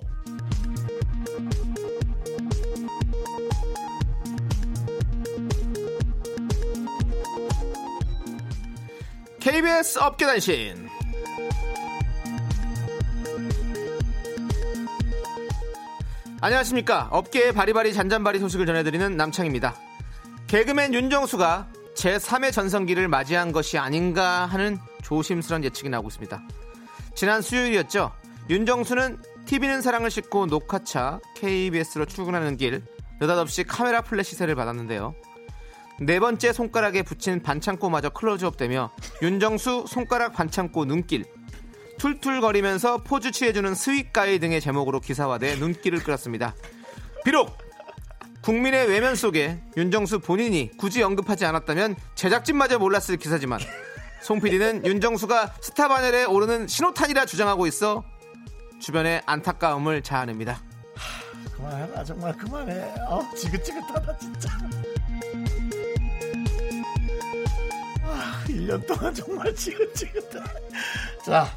KBS 9.40 10.00
업계단신. 10.00 10.90
안녕하십니까. 16.42 17.10
업계의 17.12 17.54
바리바리 17.54 17.94
잔잔바리 17.94 18.40
소식을 18.40 18.66
전해드리는 18.66 19.16
남창입니다. 19.16 19.76
개그맨 20.48 20.96
윤정수가 20.96 21.68
제3의 21.96 22.52
전성기를 22.52 23.08
맞이한 23.10 23.52
것이 23.52 23.78
아닌가 23.78 24.48
하는 24.48 24.80
조심스런 25.04 25.64
예측이 25.64 25.90
나오고 25.90 26.08
있습니다. 26.08 26.42
지난 27.20 27.42
수요일이었죠. 27.42 28.14
윤정수는 28.50 29.18
TV는 29.44 29.82
사랑을 29.82 30.10
싣고 30.10 30.46
녹화차 30.46 31.20
KBS로 31.36 32.06
출근하는 32.06 32.56
길 32.56 32.82
느닷없이 33.20 33.66
카메라 33.66 34.00
플래시 34.00 34.38
세례를 34.38 34.56
받았는데요. 34.56 35.14
네 36.00 36.22
번째 36.22 36.54
손가락에 36.54 37.02
붙인 37.04 37.44
반창고마저 37.44 38.12
클로즈업 38.12 38.56
되며 38.56 38.90
윤정수 39.22 39.84
손가락 39.90 40.32
반창고 40.32 40.86
눈길 40.86 41.26
툴툴거리면서 41.98 43.04
포즈 43.04 43.32
취해주는 43.32 43.76
sweet 43.76 44.16
guy 44.16 44.40
등의 44.40 44.62
제목으로 44.62 45.02
기사화돼 45.02 45.58
눈길을 45.58 46.00
끌었습니다. 46.00 46.56
비록 47.26 47.58
국민의 48.44 48.88
외면 48.88 49.16
속에 49.16 49.60
윤정수 49.76 50.20
본인이 50.20 50.72
굳이 50.78 51.04
언급하지 51.04 51.44
않았다면 51.44 51.98
제작진마저 52.16 52.80
몰랐을 52.80 53.18
기사지만 53.18 53.60
송 54.22 54.40
PD는 54.40 54.86
윤정수가 54.86 55.56
스타 55.62 55.88
바늘에 55.88 56.26
오르는 56.26 56.68
신호탄이라 56.68 57.26
주장하고 57.26 57.68
있어 57.68 58.04
주변의 58.82 59.22
안타까움을 59.26 60.02
자아냅니다. 60.04 60.62
그만해라 61.56 62.04
정말 62.04 62.36
그만해. 62.38 62.74
어 63.10 63.22
지긋지긋하다 63.36 64.18
진짜. 64.18 64.50
아, 68.04 68.44
1년 68.48 68.86
동안 68.88 69.14
정말 69.14 69.54
지긋지긋해. 69.56 70.44
자 71.26 71.48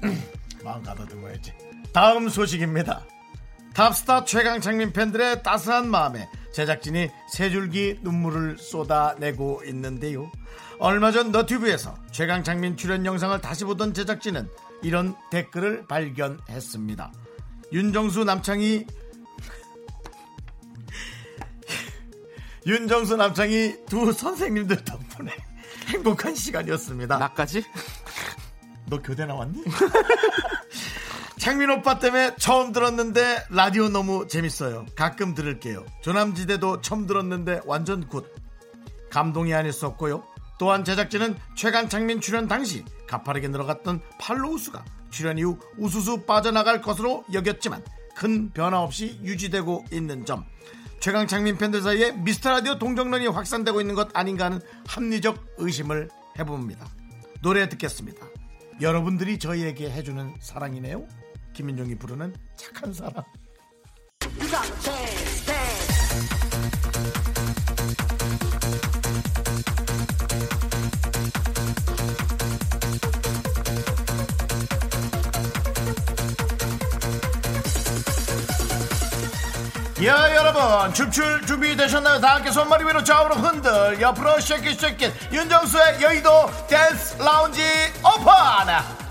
마음 0.64 0.82
가다듬어야지. 0.82 1.52
다음 1.92 2.28
소식입니다. 2.28 3.04
탑스타 3.74 4.24
최강 4.24 4.60
창민 4.60 4.92
팬들의 4.92 5.42
따스한 5.42 5.88
마음에 5.88 6.28
제작진이 6.52 7.10
세 7.30 7.50
줄기 7.50 7.98
눈물을 8.02 8.58
쏟아내고 8.58 9.62
있는데요 9.66 10.30
얼마 10.78 11.12
전 11.12 11.32
너튜브에서 11.32 11.96
최강창민 12.12 12.76
출연 12.76 13.04
영상을 13.04 13.40
다시 13.40 13.64
보던 13.64 13.94
제작진은 13.94 14.48
이런 14.82 15.16
댓글을 15.30 15.86
발견했습니다 15.86 17.12
윤정수 17.72 18.24
남창이 18.24 18.86
윤정수 22.66 23.16
남창이 23.16 23.76
두 23.86 24.12
선생님들 24.12 24.84
덕분에 24.84 25.32
행복한 25.88 26.34
시간이었습니다. 26.34 27.18
나까지? 27.18 27.64
너 28.86 29.02
교대 29.02 29.26
나왔니? 29.26 29.62
창민 31.48 31.70
오빠 31.70 31.98
때문에 31.98 32.34
처음 32.36 32.72
들었는데 32.72 33.46
라디오 33.48 33.88
너무 33.88 34.26
재밌어요. 34.26 34.84
가끔 34.94 35.34
들을게요. 35.34 35.86
조남지대도 36.02 36.82
처음 36.82 37.06
들었는데 37.06 37.62
완전 37.64 38.06
good. 38.06 38.30
감동이 39.08 39.54
아닐 39.54 39.72
수 39.72 39.86
없고요. 39.86 40.24
또한 40.58 40.84
제작진은 40.84 41.38
최강 41.56 41.88
창민 41.88 42.20
출연 42.20 42.48
당시 42.48 42.84
가파르게 43.06 43.48
늘어갔던 43.48 44.02
follow 44.20 44.58
수가 44.58 44.84
출연 45.08 45.38
이후 45.38 45.58
우수수 45.78 46.26
빠져나갈 46.26 46.82
것으로 46.82 47.24
여겼지만 47.32 47.82
큰 48.14 48.50
변화 48.52 48.82
없이 48.82 49.18
유지되고 49.22 49.86
있는 49.90 50.26
점. 50.26 50.44
최강 51.00 51.26
창민 51.26 51.56
팬들 51.56 51.80
사이에 51.80 52.12
미스터 52.12 52.50
라디오 52.50 52.78
동정론이 52.78 53.26
확산되고 53.26 53.80
있는 53.80 53.94
것 53.94 54.10
아닌가 54.12 54.44
하는 54.44 54.60
합리적 54.86 55.54
의심을 55.56 56.10
해봅니다. 56.38 56.86
노래 57.40 57.70
듣겠습니다. 57.70 58.26
여러분들이 58.82 59.38
저희에게 59.38 59.90
해주는 59.90 60.34
사랑이네요. 60.40 61.08
김민종이 61.58 61.96
부르는 61.96 62.32
착한 62.56 62.92
사랑. 62.92 63.24
야 80.04 80.36
여러분 80.36 80.94
춤출 80.94 81.44
준비 81.44 81.74
되셨나요? 81.74 82.20
다 82.20 82.36
함께 82.36 82.52
손머리 82.52 82.84
위로 82.84 83.02
좌우로 83.02 83.34
흔들 83.34 84.00
옆으로 84.00 84.38
shake 84.38 84.67
it 84.67 84.78
shake 84.78 85.17
it 85.17 85.32
윤정수의 85.32 86.00
여의도 86.02 86.30
댄스 86.68 87.20
라운지 87.20 87.60
오픈 88.04 89.07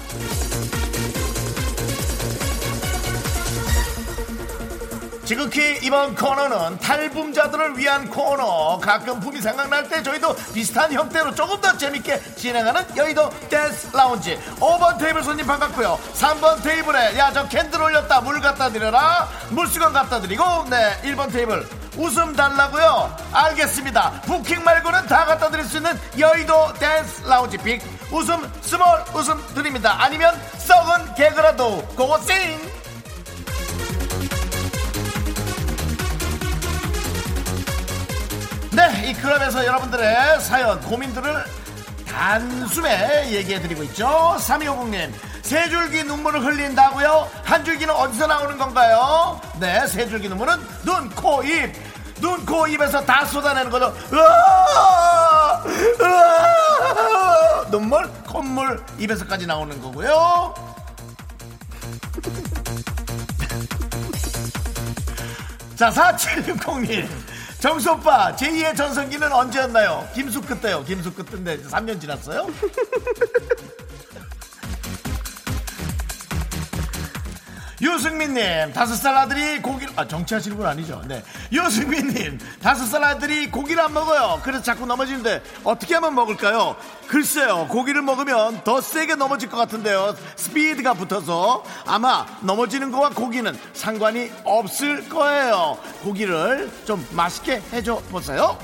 지극히 5.31 5.77
이번 5.81 6.15
코너는 6.15 6.79
탈붐자들을 6.79 7.77
위한 7.77 8.09
코너. 8.09 8.79
가끔 8.79 9.19
붐이 9.19 9.41
생각날 9.41 9.85
때 9.89 10.01
저희도 10.01 10.33
비슷한 10.53 10.89
형태로 10.93 11.35
조금 11.35 11.59
더 11.59 11.77
재밌게 11.77 12.17
진행하는 12.37 12.95
여의도 12.95 13.29
댄스 13.49 13.89
라운지. 13.93 14.39
5번 14.61 14.97
테이블 14.97 15.21
손님 15.21 15.45
반갑고요. 15.45 15.99
3번 16.13 16.63
테이블에 16.63 17.17
야 17.17 17.27
저 17.33 17.45
candle 17.49 17.81
올렸다 17.81 18.21
물 18.21 18.39
갖다 18.39 18.69
드려라 18.69 19.27
물수건 19.49 19.91
갖다 19.91 20.21
드리고 20.21 20.43
네 20.69 20.97
1번 21.03 21.29
테이블 21.29 21.67
웃음 21.97 22.33
달라고요. 22.33 23.13
알겠습니다. 23.33 24.21
부킹 24.21 24.63
말고는 24.63 25.07
다 25.07 25.25
갖다 25.25 25.49
드릴 25.51 25.65
수 25.65 25.75
있는 25.77 25.99
여의도 26.17 26.73
댄스 26.79 27.23
라운지 27.27 27.57
big 27.57 27.81
웃음 28.13 28.49
small 28.61 28.85
웃음 29.13 29.45
드립니다. 29.53 29.97
아니면 29.99 30.39
썩은 30.57 31.15
개그라도. 31.15 31.85
고고싱 31.97 32.77
네, 38.77 39.09
이 39.09 39.13
클럽에서 39.13 39.65
여러분들의 39.65 40.39
사연, 40.41 40.79
고민들을 40.81 41.43
단숨에 42.07 43.31
얘기해드리고 43.31 43.81
있죠. 43.85 44.35
3250님, 44.37 45.11
세 45.41 45.67
줄기 45.67 46.03
눈물을 46.03 46.45
흘린다고요? 46.45 47.27
한 47.43 47.65
줄기는 47.65 47.91
어디서 47.91 48.27
나오는 48.27 48.55
건가요? 48.55 49.41
네, 49.59 49.87
세 49.87 50.07
줄기 50.07 50.29
눈물은 50.29 50.59
눈, 50.83 51.09
코, 51.09 51.41
입. 51.41 51.73
눈, 52.21 52.45
코, 52.45 52.67
입에서 52.67 53.03
다 53.03 53.25
쏟아내는 53.25 53.71
거죠. 53.71 53.91
눈물, 57.71 58.07
콧물, 58.27 58.85
입에서까지 58.99 59.47
나오는 59.47 59.81
거고요. 59.81 60.53
자, 65.75 65.89
4760님. 65.89 67.26
정수 67.59 67.91
오빠, 67.91 68.35
제2의 68.35 68.75
전성기는 68.75 69.31
언제였나요? 69.31 70.07
김숙 70.13 70.45
때요. 70.61 70.83
김숙 70.83 71.15
때인데 71.29 71.55
이제 71.55 71.63
3년 71.67 71.99
지났어요? 71.99 72.47
유승민님, 77.79 78.73
다섯 78.73 78.95
살 78.95 79.15
아들이 79.15 79.61
고기를, 79.61 79.93
아, 79.95 80.07
정치하시는 80.07 80.57
분 80.57 80.65
아니죠? 80.65 81.01
네. 81.07 81.23
유승민님, 81.51 82.39
다섯 82.61 82.85
살 82.87 83.03
아들이 83.03 83.51
고기를 83.51 83.83
안 83.83 83.93
먹어요. 83.93 84.41
그래서 84.43 84.63
자꾸 84.63 84.87
넘어지는데, 84.87 85.43
어떻게 85.63 85.93
하면 85.95 86.15
먹을까요? 86.15 86.75
글쎄요, 87.07 87.67
고기를 87.69 88.01
먹으면 88.01 88.63
더 88.63 88.81
세게 88.81 89.15
넘어질 89.15 89.49
것 89.49 89.57
같은데요. 89.57 90.15
스피드가 90.35 90.95
붙어서 90.95 91.63
아마 91.85 92.25
넘어지는 92.41 92.91
거와 92.91 93.09
고기는 93.09 93.57
상관이 93.73 94.31
없을 94.43 95.07
거예요. 95.07 95.77
고기를 96.01 96.71
좀 96.85 97.07
맛있게 97.11 97.61
해줘 97.71 98.01
보세요. 98.09 98.57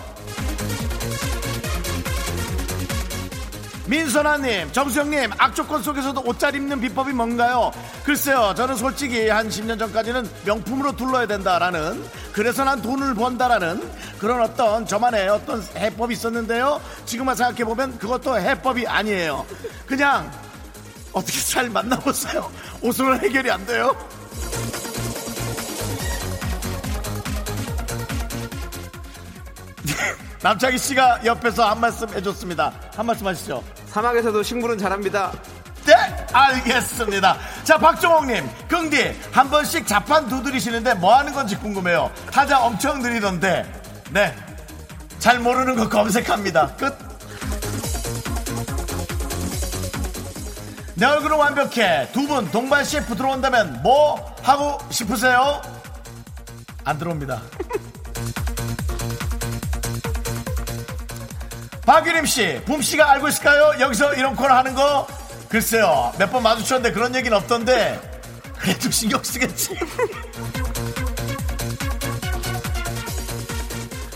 민선아님, 3.94 4.72
정수영님, 4.72 5.30
악조건 5.38 5.84
속에서도 5.84 6.24
옷 6.26 6.40
잘 6.40 6.56
입는 6.56 6.82
비법이 6.82 7.14
뭔가요? 7.14 7.72
글쎄요, 8.04 8.52
저는 8.58 8.76
솔직히 8.76 9.30
한 9.30 9.48
10년 9.48 9.78
전까지는 9.78 10.28
명품으로 10.46 10.96
둘러야 10.96 11.28
된다라는, 11.28 12.04
그래서 12.34 12.64
난 12.64 12.82
돈을 12.82 13.14
번다라는 13.14 13.88
그런 14.18 14.42
어떤 14.42 14.88
저만의 14.88 15.30
어떤 15.30 15.62
해법이 15.78 16.16
있었는데요. 16.16 16.82
지금만 17.06 17.36
생각해보면 17.36 18.00
그것도 18.00 18.40
해법이 18.40 18.88
아니에요. 18.88 19.46
그냥 19.86 20.32
어떻게 21.12 21.40
잘 21.40 21.70
만나보세요. 21.70 22.52
옷으로는 22.82 23.20
해결이 23.20 23.52
안 23.52 23.64
돼요. 23.68 23.96
남창희 30.42 30.80
씨가 30.80 31.24
옆에서 31.24 31.70
한 31.70 31.80
말씀 31.80 32.10
해줬습니다. 32.10 32.74
한 32.96 33.06
말씀 33.06 33.28
하시죠. 33.28 33.83
사막에서도 33.98 34.42
식물은 34.42 34.80
자랍니다. 34.80 35.32
네, 35.86 35.94
알겠습니다. 36.34 37.38
자, 37.64 37.78
박종옥님, 37.78 38.50
긍디, 38.68 39.16
한 39.32 39.50
번씩 39.52 39.86
자판 39.86 40.28
두드리시는데 40.28 40.96
뭐 40.96 41.16
하는 41.16 41.32
건지 41.32 41.56
궁금해요. 41.56 42.10
타자 42.32 42.60
엄청 42.60 43.02
느리던데. 43.04 43.72
네. 44.12 44.36
잘 45.20 45.40
모르는 45.40 45.76
거 45.76 45.88
검색합니다. 45.88 46.76
끝. 46.76 46.98
내 50.96 51.06
얼굴은 51.06 51.38
완벽해. 51.38 52.10
두 52.14 52.26
분 52.28 52.50
동반 52.50 52.84
CF 52.84 53.16
들어온다면 53.16 53.82
뭐 53.84 54.36
하고 54.42 54.80
싶으세요? 54.90 55.62
안 56.84 56.98
들어옵니다. 56.98 57.42
박유림 61.86 62.26
씨, 62.26 62.62
붐 62.66 62.82
씨가 62.82 63.12
알고 63.12 63.28
있을까요? 63.28 63.74
여기서 63.80 64.14
이런 64.16 64.36
코너 64.36 64.56
하는 64.56 64.74
거? 64.74 65.06
글쎄요. 65.50 66.14
몇 66.18 66.32
번 66.32 66.42
마주쳤는데 66.44 66.94
그런 66.94 67.14
얘기는 67.16 67.36
없던데. 67.36 68.00
그래도 68.58 68.90
신경 68.90 69.22
쓰겠지. 69.24 69.78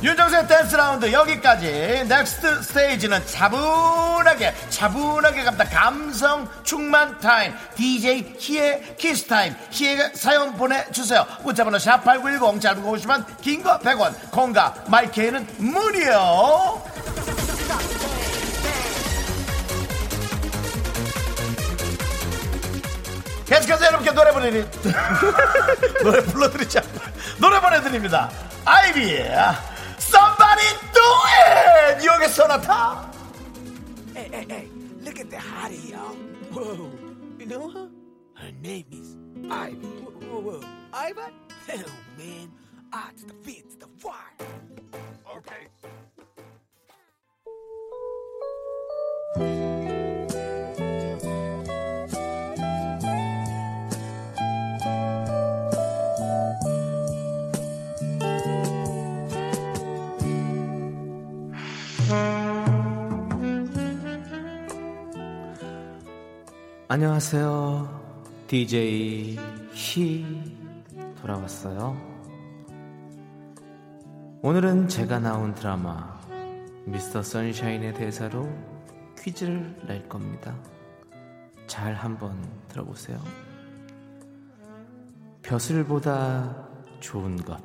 윤정수의 0.01 0.47
댄스 0.47 0.76
라운지 0.76 1.12
여기까지. 1.11 2.05
next 2.08 2.62
stage는 2.64 3.26
차분하게, 3.26 4.53
차분하게 4.70 5.43
갑니다. 5.43 5.65
감성 5.65 6.47
충만 6.63 7.20
타임. 7.20 7.53
DJ 7.76 8.36
희의 8.39 8.95
키스 8.97 9.26
타임. 9.28 9.53
희의 9.72 10.11
사연 10.13 10.55
보내주세요. 10.55 11.26
문자번호 11.43 11.78
샵8910 11.80 12.61
짧은 12.61 12.82
거 12.84 12.89
50원 12.91 13.26
긴거 13.41 13.80
100원. 13.80 14.32
콩과 14.32 14.74
마이케이는 14.88 15.45
무료. 15.57 16.82
계속해서 23.45 23.86
여러분께 23.86 24.11
노래 24.11 24.32
보내드리 24.32 24.65
노래 26.03 26.22
불러드리지 26.24 26.80
않고 26.80 26.99
노래 27.39 27.61
보내드립니다 27.61 28.30
아이비 28.65 29.15
Somebody 29.99 30.68
do 30.93 31.01
it 31.47 32.05
유혹의 32.05 32.30
소나타 32.30 33.11
Hey, 34.15 34.30
hey, 34.34 34.45
hey, 34.49 34.70
look 35.01 35.20
at 35.20 35.30
the 35.30 35.38
hottie, 35.38 35.91
y'all. 35.91 36.15
Whoa. 36.51 36.89
You 37.38 37.45
know 37.45 37.70
her? 37.70 37.88
Her 38.34 38.51
name 38.63 38.86
is 38.91 39.15
Ivy. 39.47 39.78
Whoa, 39.78 40.41
whoa, 40.41 40.41
whoa. 40.41 40.61
Ivy? 40.91 41.22
Hell, 41.68 41.86
man. 42.18 42.51
To 43.18 43.26
the 43.28 43.34
to 43.53 43.78
the 43.78 43.88
Y. 44.03 44.13
Okay. 45.38 45.68
안녕하세요. 66.90 68.46
DJ 68.48 69.38
희 69.74 70.26
돌아왔어요. 71.22 71.96
오늘은 74.42 74.88
제가 74.88 75.20
나온 75.20 75.54
드라마 75.54 76.18
미스터 76.86 77.22
선샤인의 77.22 77.94
대사로 77.94 78.50
퀴즈를 79.28 79.78
낼 79.86 80.08
겁니다. 80.08 80.56
잘 81.66 81.94
한번 81.94 82.42
들어보세요. 82.70 83.22
벼슬보다 85.42 86.70
좋은 87.02 87.36
것, 87.36 87.62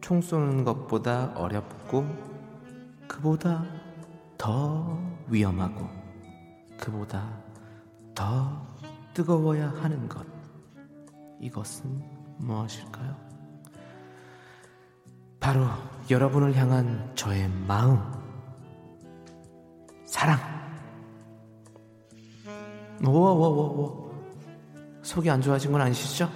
총 0.00 0.22
쏘는 0.22 0.64
것보다 0.64 1.34
어렵고, 1.36 2.06
그보다 3.06 3.66
더 4.38 4.98
위험하고, 5.28 5.90
그보다 6.78 7.28
더 8.14 8.66
뜨거워야 9.12 9.68
하는 9.82 10.08
것. 10.08 10.26
이것은 11.38 12.02
무엇일까요? 12.38 13.14
바로 15.38 15.66
여러분을 16.08 16.56
향한 16.56 17.12
저의 17.14 17.46
마음. 17.68 18.23
사랑. 20.14 20.38
워워워워. 23.02 24.14
속이 25.02 25.28
안 25.28 25.42
좋아진 25.42 25.72
건 25.72 25.80
아니시죠? 25.80 26.30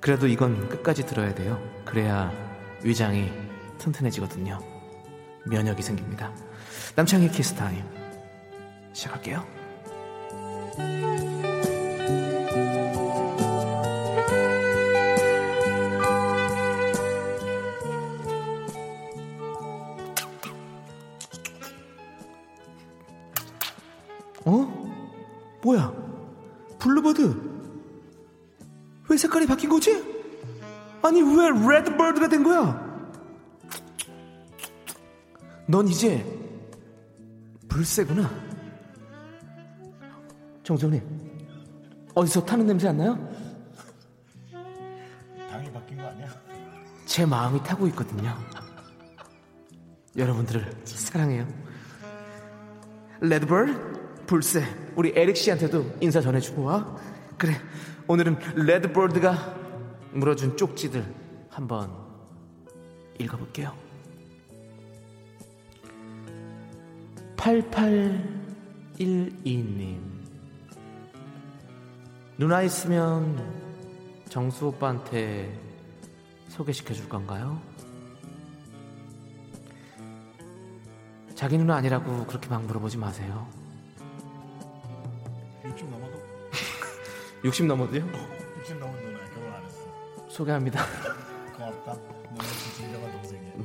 그래도 0.00 0.26
이건 0.26 0.66
끝까지 0.70 1.04
들어야 1.04 1.34
돼요. 1.34 1.60
그래야 1.84 2.32
위장이 2.82 3.30
튼튼해지거든요. 3.76 4.58
면역이 5.44 5.82
생깁니다. 5.82 6.32
남창희 6.96 7.28
키스타임. 7.28 7.84
시작할게요. 8.94 9.44
왜 31.50 31.78
red 31.78 31.95
bird가 31.95 32.28
된 32.28 32.42
거야? 32.42 32.90
넌 35.66 35.86
이제 35.88 36.24
불새구나. 37.68 38.28
정정님 40.62 41.02
어디서 42.14 42.44
타는 42.44 42.66
냄새 42.66 42.88
안 42.88 42.98
나요? 42.98 43.28
당이 45.50 45.72
바뀐 45.72 45.96
거 45.96 46.06
아니야? 46.06 46.28
제 47.06 47.26
마음이 47.26 47.62
타고 47.62 47.86
있거든요. 47.88 48.36
여러분들을 50.16 50.72
사랑해요. 50.84 51.46
red 53.20 53.60
bird, 53.60 54.26
불새, 54.26 54.64
우리 54.96 55.12
에릭 55.14 55.36
씨한테도 55.36 55.98
인사 56.00 56.20
전해주고 56.20 56.62
와. 56.62 56.96
그래, 57.36 57.54
오늘은 58.06 58.38
레드버드가 58.66 59.54
물어준 60.12 60.56
쪽지들 60.56 61.19
한번 61.50 61.90
읽어볼게요. 63.18 63.74
8812님. 67.36 69.98
누나 72.38 72.62
있으면 72.62 73.60
정수 74.28 74.68
오빠한테 74.68 75.58
소개시켜 76.48 76.94
줄 76.94 77.08
건가요? 77.08 77.60
자기 81.34 81.58
누나 81.58 81.76
아니라고 81.76 82.26
그렇게 82.26 82.48
막 82.48 82.62
물어보지 82.64 82.96
마세요. 82.98 83.48
60 85.64 85.88
넘어도 85.90 86.22
60 87.44 87.66
넘어도요? 87.66 88.06
60 88.58 88.78
넘은 88.78 89.02
누나 89.02 89.18
결혼 89.30 89.52
안 89.54 89.64
했어 89.64 89.80
소개합니다. 90.28 90.84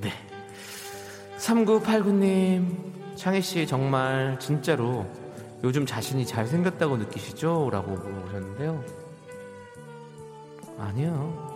네. 0.01 0.11
3989님, 1.37 3.15
창희 3.15 3.41
씨 3.41 3.67
정말 3.67 4.37
진짜로 4.39 5.05
요즘 5.63 5.85
자신이 5.85 6.25
잘생겼다고 6.25 6.97
느끼시죠? 6.97 7.69
라고 7.71 7.91
물어보셨는데요. 7.91 8.83
아니요. 10.77 11.55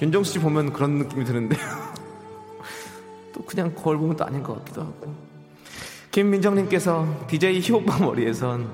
윤정수 0.00 0.32
씨 0.32 0.38
보면 0.38 0.72
그런 0.72 0.98
느낌이 0.98 1.24
드는데. 1.24 1.56
또 3.32 3.42
그냥 3.44 3.74
거울 3.74 3.98
보면 3.98 4.16
또 4.16 4.24
아닌 4.24 4.42
것 4.42 4.58
같기도 4.58 4.82
하고. 4.82 5.14
김민정님께서 6.10 7.26
DJ 7.28 7.60
희오빠 7.60 7.98
머리에선 7.98 8.70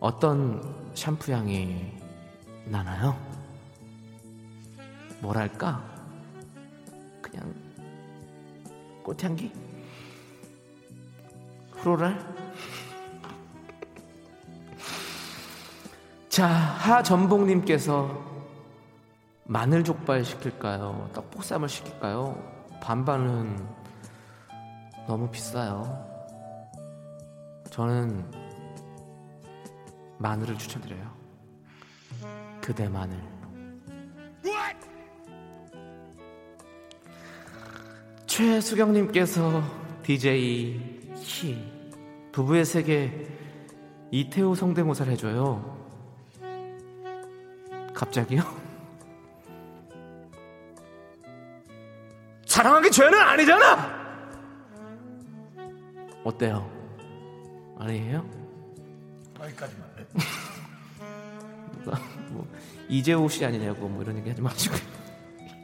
어떤 0.00 0.62
샴푸 0.94 1.32
향이 1.32 1.92
나나요? 2.66 3.16
뭐랄까? 5.20 5.82
그냥 7.20 7.54
꽃향기? 9.02 9.52
프로랄? 11.72 12.18
자, 16.28 16.48
하전봉님께서 16.48 18.34
마늘 19.44 19.84
족발 19.84 20.24
시킬까요? 20.24 21.10
떡볶쌈을 21.12 21.68
시킬까요? 21.68 22.36
반반은 22.80 23.68
너무 25.06 25.30
비싸요. 25.30 26.12
저는 27.70 28.24
마늘을 30.18 30.56
추천드려요. 30.56 31.13
그대 32.64 32.88
마늘. 32.88 33.14
최수경님께서 38.26 39.62
DJ 40.02 41.12
키 41.14 41.62
부부의 42.32 42.64
세계 42.64 43.28
이태호 44.10 44.54
성대모사를 44.54 45.12
해줘요. 45.12 45.76
갑자기요? 47.92 48.42
사랑하기 52.46 52.90
죄는 52.90 53.20
아니잖아. 53.20 54.04
어때요? 56.24 56.66
아니에요? 57.78 58.26
여기까지만. 59.38 59.93
누가 61.84 61.98
뭐 62.30 62.46
이재호 62.88 63.28
씨 63.28 63.44
아니냐고 63.44 63.88
뭐 63.88 64.02
이런 64.02 64.16
얘기 64.18 64.28
하지 64.30 64.40
마시고 64.40 64.74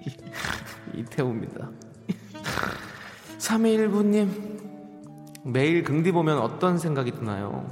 이태호입니다. 0.94 1.70
321부님 3.38 4.60
매일 5.44 5.82
긍디 5.82 6.12
보면 6.12 6.38
어떤 6.38 6.78
생각이 6.78 7.12
드나요? 7.12 7.66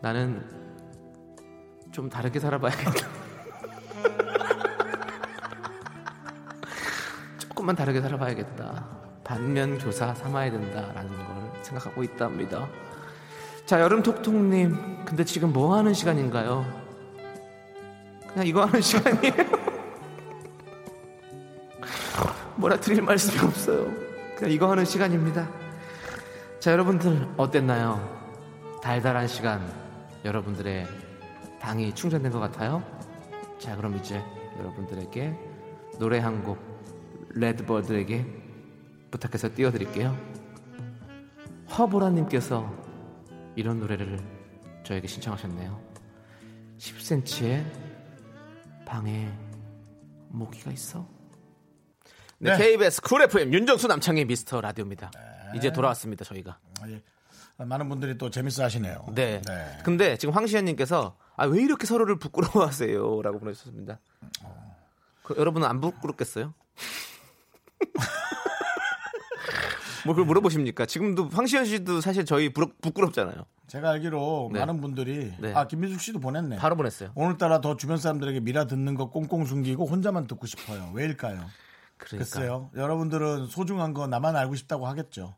나는 0.00 0.44
좀 1.90 2.08
다르게 2.08 2.38
살아봐야겠다. 2.40 3.08
조금만 7.38 7.74
다르게 7.74 8.00
살아봐야겠다. 8.00 8.98
반면 9.24 9.76
교사 9.78 10.14
삼아야 10.14 10.50
된다라는 10.50 11.10
걸 11.10 11.52
생각하고 11.62 12.02
있답니다. 12.04 12.68
자, 13.68 13.80
여름 13.82 14.02
톡톡님. 14.02 15.04
근데 15.04 15.24
지금 15.24 15.52
뭐 15.52 15.76
하는 15.76 15.92
시간인가요? 15.92 16.64
그냥 18.26 18.46
이거 18.46 18.64
하는 18.64 18.80
시간이에요. 18.80 19.34
뭐라 22.56 22.80
드릴 22.80 23.02
말씀이 23.02 23.38
없어요. 23.46 23.92
그냥 24.36 24.52
이거 24.52 24.70
하는 24.70 24.86
시간입니다. 24.86 25.46
자, 26.60 26.72
여러분들 26.72 27.28
어땠나요? 27.36 28.00
달달한 28.82 29.28
시간. 29.28 29.60
여러분들의 30.24 30.86
당이 31.60 31.94
충전된 31.94 32.32
것 32.32 32.38
같아요? 32.40 32.82
자, 33.58 33.76
그럼 33.76 33.96
이제 33.96 34.24
여러분들에게 34.58 35.38
노래 35.98 36.20
한 36.20 36.42
곡 36.42 36.56
레드버드에게 37.34 38.24
부탁해서 39.10 39.50
띄워드릴게요. 39.54 40.16
화보라님께서 41.66 42.87
이런 43.58 43.80
노래를 43.80 44.20
저에게 44.84 45.08
신청하셨네요. 45.08 45.82
10cm의 46.78 47.64
방에 48.86 49.36
모기가 50.28 50.70
있어. 50.70 51.04
네, 52.38 52.56
네. 52.56 52.56
KBS 52.56 53.02
쿨 53.02 53.22
FM 53.22 53.52
윤정수 53.52 53.88
남창희의 53.88 54.26
미스터 54.26 54.60
라디오입니다. 54.60 55.10
이제 55.56 55.72
돌아왔습니다 55.72 56.24
저희가. 56.24 56.56
아, 56.80 56.88
예. 56.88 57.02
많은 57.56 57.88
분들이 57.88 58.16
또 58.16 58.30
재밌어 58.30 58.62
하시네요. 58.62 59.06
네. 59.16 59.42
근데 59.82 60.16
지금 60.16 60.32
황시현님께서 60.34 61.16
아, 61.34 61.46
왜 61.46 61.60
이렇게 61.60 61.84
서로를 61.84 62.16
부끄러워하세요?라고 62.16 63.40
보내주셨습니다. 63.40 63.98
그, 65.24 65.34
여러분은 65.36 65.66
안 65.66 65.80
부끄럽겠어요? 65.80 66.54
뭐 70.04 70.14
그걸 70.14 70.26
물어보십니까? 70.26 70.86
지금도 70.86 71.28
황시현 71.28 71.64
씨도 71.64 72.00
사실 72.00 72.24
저희 72.24 72.52
부러, 72.52 72.68
부끄럽잖아요. 72.80 73.44
제가 73.66 73.90
알기로 73.90 74.50
네. 74.52 74.60
많은 74.60 74.80
분들이 74.80 75.32
네. 75.38 75.52
아 75.54 75.66
김민숙 75.66 76.00
씨도 76.00 76.20
보냈네. 76.20 76.56
바로 76.56 76.76
보냈어요. 76.76 77.10
오늘따라 77.14 77.60
더 77.60 77.76
주변 77.76 77.98
사람들에게 77.98 78.40
미라 78.40 78.66
듣는 78.66 78.94
거 78.94 79.10
꽁꽁 79.10 79.44
숨기고 79.44 79.86
혼자만 79.86 80.26
듣고 80.26 80.46
싶어요. 80.46 80.90
왜일까요? 80.94 81.44
그러니까. 81.98 82.30
글쎄요. 82.30 82.70
여러분들은 82.76 83.46
소중한 83.46 83.92
거 83.92 84.06
나만 84.06 84.36
알고 84.36 84.54
싶다고 84.54 84.86
하겠죠. 84.86 85.34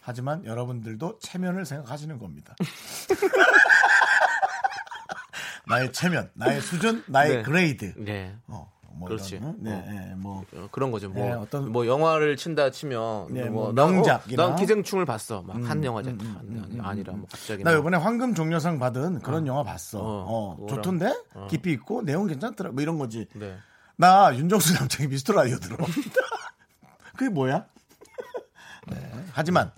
하지만 0.00 0.44
여러분들도 0.46 1.18
체면을 1.18 1.66
생각하시는 1.66 2.18
겁니다. 2.18 2.54
나의 5.68 5.92
체면, 5.92 6.30
나의 6.32 6.62
수준, 6.62 7.04
나의 7.08 7.36
네. 7.36 7.42
그레이드. 7.42 7.92
네. 7.98 8.34
어, 8.46 8.72
뭐 8.98 9.08
그렇지. 9.08 9.36
이런, 9.36 9.48
응? 9.50 9.56
네, 9.60 9.72
어. 9.72 9.84
네, 9.88 10.14
뭐 10.16 10.44
어, 10.54 10.68
그런 10.72 10.90
거죠. 10.90 11.08
뭐, 11.08 11.24
네, 11.24 11.32
어떤- 11.32 11.70
뭐 11.72 11.86
영화를 11.86 12.36
친다 12.36 12.70
치면 12.70 13.32
네, 13.32 13.44
뭐, 13.48 13.64
뭐 13.64 13.72
난, 13.72 13.92
명작이나. 13.94 14.44
어, 14.44 14.48
난 14.48 14.56
기생충을 14.56 15.04
봤어. 15.04 15.42
막한 15.42 15.78
음, 15.78 15.84
영화제 15.84 16.10
음, 16.10 16.18
음, 16.20 16.80
아니, 16.80 16.80
아니라 16.80 17.12
뭐 17.14 17.26
갑자기 17.30 17.62
나막 17.64 17.80
이번에 17.80 17.96
황금 17.96 18.34
종려상 18.34 18.78
받은 18.78 19.20
그런 19.20 19.46
영화 19.46 19.62
봤어. 19.62 20.00
어, 20.00 20.56
어, 20.60 20.66
좋던데? 20.68 21.14
어. 21.34 21.46
깊이 21.50 21.72
있고 21.72 22.02
내용 22.02 22.26
괜찮더라. 22.26 22.70
뭐 22.72 22.82
이런 22.82 22.98
거지. 22.98 23.26
네. 23.34 23.56
나 23.96 24.34
윤정수 24.36 24.74
남창이 24.74 25.08
미스터 25.08 25.32
라디오 25.32 25.58
들어. 25.58 25.76
그게 27.16 27.28
뭐야? 27.30 27.66
네. 28.90 28.96
하지만 29.32 29.72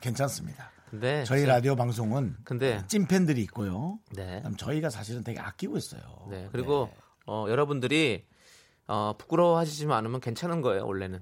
괜찮습니다. 0.00 0.70
근데 0.90 1.24
저희 1.24 1.40
진짜- 1.40 1.54
라디오 1.54 1.74
방송은 1.74 2.36
근데 2.44 2.82
찐 2.86 3.06
팬들이 3.06 3.40
있고요. 3.42 3.98
네. 4.14 4.42
저희가 4.58 4.90
사실은 4.90 5.24
되게 5.24 5.40
아끼고 5.40 5.76
있어요. 5.78 6.00
네. 6.30 6.48
그리고 6.52 6.90
어, 7.26 7.46
여러분들이 7.48 8.26
어, 8.94 9.14
부끄러워하시지 9.16 9.86
않으면 9.90 10.20
괜찮은 10.20 10.60
거예요, 10.60 10.86
원래는. 10.86 11.20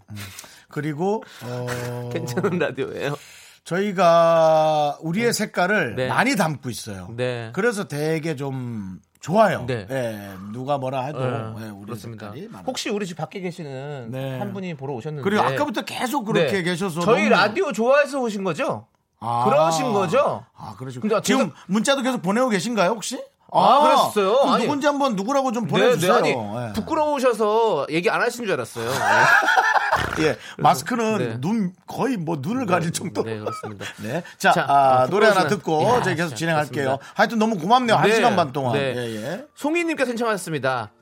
그리고 0.69 1.23
어, 1.45 2.09
괜찮은 2.13 2.59
라디오예요. 2.59 3.15
저희가 3.63 4.99
우리의 5.03 5.33
색깔을 5.33 5.95
네. 5.95 6.09
많이 6.09 6.35
담고 6.35 6.69
있어요. 6.69 7.09
네. 7.17 7.51
그래서 7.55 7.85
되게 7.87 8.35
좀 8.35 8.99
좋아요. 9.21 9.67
네. 9.69 9.87
예, 9.89 10.31
누가 10.53 10.79
뭐라 10.79 11.05
해도 11.05 11.21
네, 11.21 11.67
예, 11.67 11.69
우리 11.69 11.85
그렇습니다. 11.87 12.33
혹시 12.67 12.91
우리 12.91 13.07
집 13.07 13.17
밖에 13.17 13.39
계시는 13.41 14.11
네. 14.11 14.39
한 14.41 14.53
분이 14.53 14.75
보러 14.75 14.95
오셨는데 14.95 15.23
그리고 15.23 15.43
아까부터 15.43 15.83
계속 15.83 16.25
그렇게 16.25 16.51
네. 16.51 16.63
계셔서 16.63 17.03
저희 17.03 17.29
너무- 17.29 17.29
라디오 17.29 17.71
좋아해서 17.71 18.19
오신 18.21 18.43
거죠? 18.43 18.89
아. 19.21 19.45
그러신 19.45 19.93
거죠? 19.93 20.45
아, 20.57 20.75
그러시고. 20.77 21.03
근데 21.07 21.21
지금 21.23 21.51
제가- 21.51 21.55
문자도 21.69 22.03
계속 22.03 22.23
보내고 22.23 22.49
계신가요, 22.49 22.91
혹시? 22.93 23.23
아, 23.53 23.81
그랬어요? 24.13 24.37
그럼 24.39 24.55
아니. 24.55 24.65
누군지 24.65 24.87
한번 24.87 25.17
누구라고 25.17 25.53
좀 25.53 25.65
네, 25.65 25.71
보내주세요. 25.71 26.21
네, 26.21 26.35
아니 26.35 26.69
예. 26.69 26.73
부끄러우셔서 26.73 27.87
얘기 27.91 28.09
안 28.11 28.21
하신 28.21 28.45
줄 28.45 28.55
알았어요. 28.55 28.91
예, 30.21 30.37
마스크는 30.59 31.19
네. 31.19 31.41
눈 31.41 31.73
거의 31.87 32.17
뭐 32.17 32.39
눈을 32.41 32.67
가릴 32.67 32.93
정도. 32.93 33.23
네, 33.23 33.39
그렇습니다. 33.39 33.87
네. 34.03 34.23
자, 34.39 34.53
자, 34.53 34.67
아, 34.69 35.03
아, 35.03 35.07
노래 35.07 35.27
하나 35.27 35.47
듣고 35.47 35.83
야, 35.85 36.03
저희 36.03 36.15
계속 36.17 36.35
진행할게요. 36.35 36.85
그렇습니다. 36.85 37.13
하여튼 37.15 37.39
너무 37.39 37.59
고맙네요. 37.59 37.97
한 37.97 38.09
네. 38.09 38.15
시간 38.15 38.37
반 38.37 38.53
동안. 38.53 38.75
네. 38.75 38.95
예, 38.97 39.17
예. 39.17 39.45
송이님께 39.55 40.05
신청하셨습니다. 40.07 40.93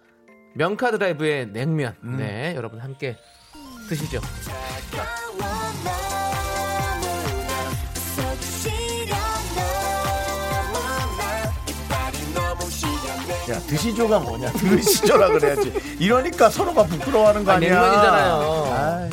명카 0.54 0.90
드라이브의 0.92 1.48
냉면. 1.52 1.94
음. 2.02 2.16
네, 2.18 2.54
여러분 2.56 2.80
함께 2.80 3.16
드시죠. 3.88 4.20
야, 13.48 13.58
드시조가 13.60 14.18
뭐냐? 14.20 14.52
드시조라 14.52 15.28
그래야지. 15.30 15.72
이러니까 15.98 16.50
서로가 16.50 16.84
부끄러워하는 16.84 17.44
거 17.44 17.52
아, 17.52 17.54
아니야? 17.54 17.80
냉면이잖아요. 17.80 19.10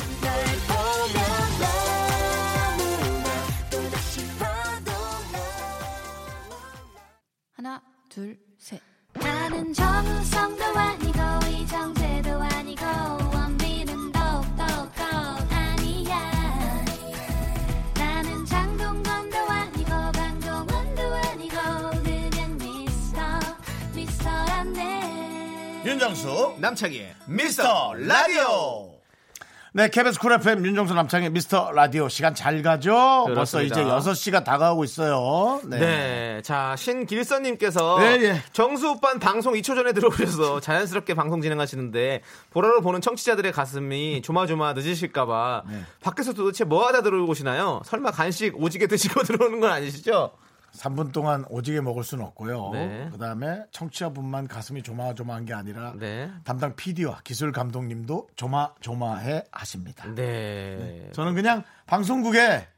하나, 7.52 7.80
둘, 8.10 8.38
셋. 8.58 8.80
나는 9.14 9.72
정우 9.72 10.22
윤정수 26.06 26.54
남창희의 26.58 27.14
미스터 27.26 27.92
라디오. 27.94 28.92
네, 29.72 29.88
KBS 29.88 30.20
쿨 30.20 30.34
FM 30.34 30.64
윤정수 30.64 30.94
남창희의 30.94 31.30
미스터 31.30 31.72
라디오 31.72 32.08
시간 32.08 32.32
잘 32.32 32.62
가죠? 32.62 33.24
벌써 33.34 33.60
이제 33.60 33.82
그렇습니다. 33.82 34.38
6시가 34.38 34.44
다가오고 34.44 34.84
있어요. 34.84 35.60
네. 35.64 35.78
네. 35.80 36.42
자, 36.44 36.76
신길선님께서 36.78 37.98
네, 37.98 38.22
예. 38.22 38.42
정수 38.52 38.88
오빠는 38.90 39.18
방송 39.18 39.54
2초 39.54 39.74
전에 39.74 39.92
들어오셔서 39.92 40.60
자연스럽게 40.62 41.14
방송 41.14 41.42
진행하시는데 41.42 42.22
보라로 42.50 42.82
보는 42.82 43.00
청취자들의 43.00 43.50
가슴이 43.50 44.22
조마조마 44.22 44.74
늦으실까봐 44.74 45.64
네. 45.68 45.80
밖에서 46.02 46.34
도대체 46.34 46.62
뭐 46.62 46.86
하다 46.86 47.02
들어오시나요? 47.02 47.82
설마 47.84 48.12
간식 48.12 48.54
오지게 48.56 48.86
드시고 48.86 49.24
들어오는 49.26 49.58
건 49.58 49.72
아니시죠? 49.72 50.30
3분 50.76 51.12
동안 51.12 51.44
오지게 51.48 51.80
먹을 51.80 52.04
수는 52.04 52.24
없고요. 52.24 52.70
네. 52.72 53.08
그 53.10 53.18
다음에 53.18 53.64
청취자분만 53.70 54.48
가슴이 54.48 54.82
조마조마한 54.82 55.44
게 55.44 55.54
아니라 55.54 55.94
네. 55.98 56.30
담당 56.44 56.76
PD와 56.76 57.20
기술 57.24 57.52
감독님도 57.52 58.28
조마조마해 58.36 59.44
하십니다. 59.50 60.06
네. 60.14 61.10
저는 61.12 61.34
그냥 61.34 61.64
방송국에 61.86 62.68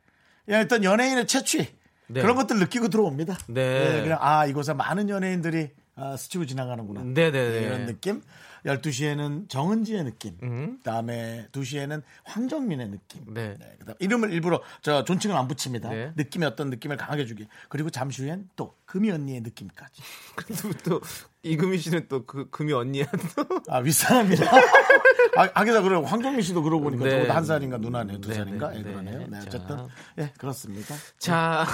그냥 0.44 0.60
일단 0.62 0.84
연예인의 0.84 1.26
채취 1.26 1.76
네. 2.08 2.22
그런 2.22 2.36
것들 2.36 2.58
느끼고 2.58 2.88
들어옵니다. 2.88 3.36
네. 3.48 4.02
그냥 4.02 4.18
아 4.20 4.46
이곳에 4.46 4.72
많은 4.72 5.08
연예인들이 5.08 5.70
아, 5.94 6.16
스치고 6.16 6.46
지나가는구나. 6.46 7.02
네네네. 7.02 7.60
이런 7.60 7.86
느낌. 7.86 8.22
12시에는 8.64 9.48
정은지의 9.48 10.04
느낌. 10.04 10.36
음. 10.42 10.78
그다음에 10.78 11.48
2시에는 11.52 12.02
황정민의 12.24 12.88
느낌. 12.90 13.34
네. 13.34 13.56
그다음 13.78 13.96
이름을 13.98 14.32
일부러 14.32 14.62
저 14.82 15.04
존칭을 15.04 15.36
안 15.36 15.48
붙입니다. 15.48 15.90
네. 15.90 16.12
느낌이 16.16 16.44
어떤 16.44 16.70
느낌을 16.70 16.96
강하게 16.96 17.26
주기. 17.26 17.46
그리고 17.68 17.90
잠시 17.90 18.22
후엔 18.22 18.48
또 18.56 18.76
금이 18.86 19.10
언니의 19.10 19.40
느낌까지. 19.42 20.02
또, 20.84 20.90
또 20.90 21.00
이금희 21.42 21.78
씨는 21.78 22.06
또 22.08 22.24
그 22.26 22.48
금이 22.50 22.72
언니야 22.72 23.06
또. 23.36 23.60
아 23.68 23.78
윗사람이라. 23.78 24.46
아, 25.36 25.48
하기다 25.54 25.82
그래 25.82 25.96
황정민 26.04 26.42
씨도 26.42 26.62
그러고 26.62 26.84
보니까 26.84 27.04
네. 27.04 27.10
저보다 27.12 27.36
한 27.36 27.44
살인가 27.44 27.78
누나네요, 27.78 28.20
두 28.20 28.28
네, 28.28 28.34
살인가? 28.34 28.70
네, 28.70 28.78
예, 28.78 28.82
네. 28.82 28.90
그러네요. 28.90 29.18
네, 29.28 29.40
자. 29.40 29.46
어쨌든 29.46 29.86
예 30.18 30.32
그렇습니다. 30.36 30.94
자, 31.18 31.64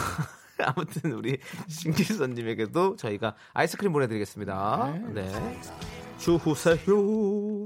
아무튼 0.62 1.12
우리 1.12 1.38
신기선님에게도 1.68 2.96
저희가 2.96 3.34
아이스크림 3.52 3.92
보내드리겠습니다. 3.92 4.98
네. 5.12 5.30
주후세요. 6.18 6.76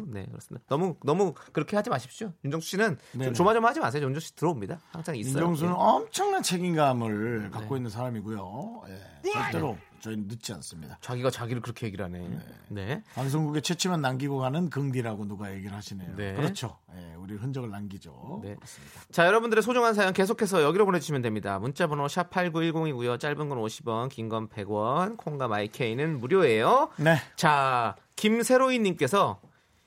네, 0.08 0.26
그렇습니다. 0.26 0.64
너무 0.68 0.96
너무 1.04 1.34
그렇게 1.52 1.76
하지 1.76 1.90
마십시오. 1.90 2.32
윤정수 2.44 2.68
씨는. 2.70 2.98
좀 3.22 3.34
조마조마하지 3.34 3.80
마세요. 3.80 4.04
윤정수 4.04 4.26
씨 4.28 4.36
들어옵니다. 4.36 4.80
항상 4.90 5.16
있어요. 5.16 5.34
윤정수는 5.42 5.70
예. 5.72 5.76
엄청난 5.76 6.42
책임감을 6.42 7.50
갖고 7.50 7.76
있는 7.76 7.90
사람이고요. 7.90 8.82
예, 8.88 9.30
절대로 9.30 9.76
저희는 10.00 10.28
늦지 10.28 10.52
않습니다. 10.54 10.98
자기가 11.00 11.30
자기를 11.30 11.62
그렇게 11.62 11.86
얘기를 11.86 12.04
하네. 12.04 12.28
네. 12.68 13.02
방송국에 13.14 13.60
채취만 13.60 14.00
남기고 14.00 14.38
가는 14.38 14.70
긍디라고 14.70 15.26
누가 15.26 15.52
얘기를 15.54 15.76
하시네요. 15.76 16.16
네. 16.16 16.34
그렇죠. 16.34 16.78
예, 16.96 17.14
우리 17.16 17.34
흔적을 17.34 17.70
남기죠. 17.70 18.40
네. 18.42 18.54
그렇습니다. 18.54 19.00
자, 19.10 19.26
여러분들의 19.26 19.62
소중한 19.62 19.94
사연 19.94 20.12
계속해서 20.12 20.62
여기로 20.62 20.84
보내주시면 20.86 21.22
됩니다. 21.22 21.58
문자번호 21.58 22.06
샵8910이고요. 22.06 23.18
짧은 23.20 23.48
건 23.48 23.58
50원, 23.58 24.08
긴 24.10 24.28
건 24.28 24.48
100원, 24.48 25.16
콩과 25.16 25.48
마이케이는 25.48 26.18
무료예요. 26.20 26.90
네. 26.96 27.16
자, 27.36 27.96
김세로이님께서 28.16 29.40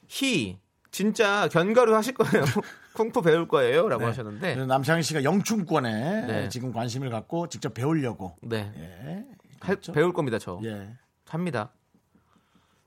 히 0.07 0.59
진짜 0.91 1.47
견과류 1.49 1.95
하실 1.95 2.13
거예요. 2.13 2.43
쿵푸 2.93 3.21
배울 3.21 3.47
거예요.라고 3.47 4.05
하셨는데, 4.05 4.53
그래서 4.53 4.65
남창희 4.65 5.01
씨가 5.03 5.23
영춘권에 5.23 6.25
네. 6.27 6.49
지금 6.49 6.73
관심을 6.73 7.09
갖고 7.09 7.47
직접 7.47 7.73
배우려고. 7.73 8.35
네, 8.41 8.69
예. 8.75 9.25
할- 9.61 9.75
그렇죠? 9.75 9.91
배울 9.93 10.13
겁니다. 10.13 10.37
저 10.39 10.59
예. 10.63 10.93
합니다. 11.27 11.71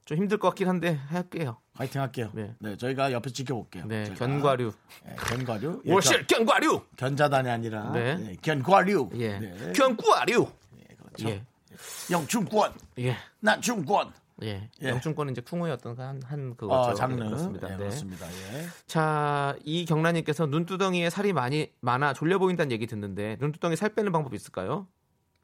좀 0.05 0.19
힘들 0.19 0.39
것 0.39 0.49
같긴 0.49 0.69
한데 0.69 0.95
할게요. 1.09 1.59
화이팅 1.73 2.01
할게요. 2.03 2.31
네. 2.35 2.55
네. 2.59 2.77
저희가 2.77 3.11
옆에 3.13 3.31
지켜볼게요. 3.31 3.87
네, 3.87 4.05
저희가. 4.05 4.27
견과류, 4.27 4.73
예, 5.09 5.15
견과류. 5.15 5.83
예, 5.87 5.93
월실 5.93 6.27
견과류, 6.27 6.83
견, 6.97 7.17
자단이 7.17 7.49
아니라 7.49 7.91
네. 7.93 8.17
예, 8.33 8.37
견과류. 8.43 9.11
예, 9.15 9.39
네. 9.39 9.73
견과류, 9.73 10.47
그렇죠. 10.99 11.29
예, 11.31 11.43
영춘권, 12.11 12.75
예, 12.99 13.17
난춘권. 13.41 14.13
예. 14.43 14.69
예. 14.83 14.89
영춘권은 14.89 15.33
이제 15.33 15.41
쿵우였던 15.41 15.97
한, 15.99 16.21
한 16.25 16.57
그거죠. 16.57 16.91
어, 16.91 16.95
장르. 16.95 17.23
네, 17.23 17.27
그렇습니다. 17.29 17.69
예, 17.69 17.73
네. 17.73 17.79
그렇습니다. 17.79 18.27
예. 18.29 18.67
자, 18.87 19.57
이 19.65 19.85
경란님께서 19.87 20.47
눈두덩이에 20.47 21.09
살이 21.09 21.33
많이 21.33 21.73
많아 21.81 22.13
졸려 22.13 22.39
보인다는 22.39 22.73
얘기 22.73 22.87
듣는데 22.87 23.37
눈두덩이 23.41 23.77
살 23.77 23.95
빼는 23.95 24.13
방법 24.13 24.35
있을까요? 24.35 24.87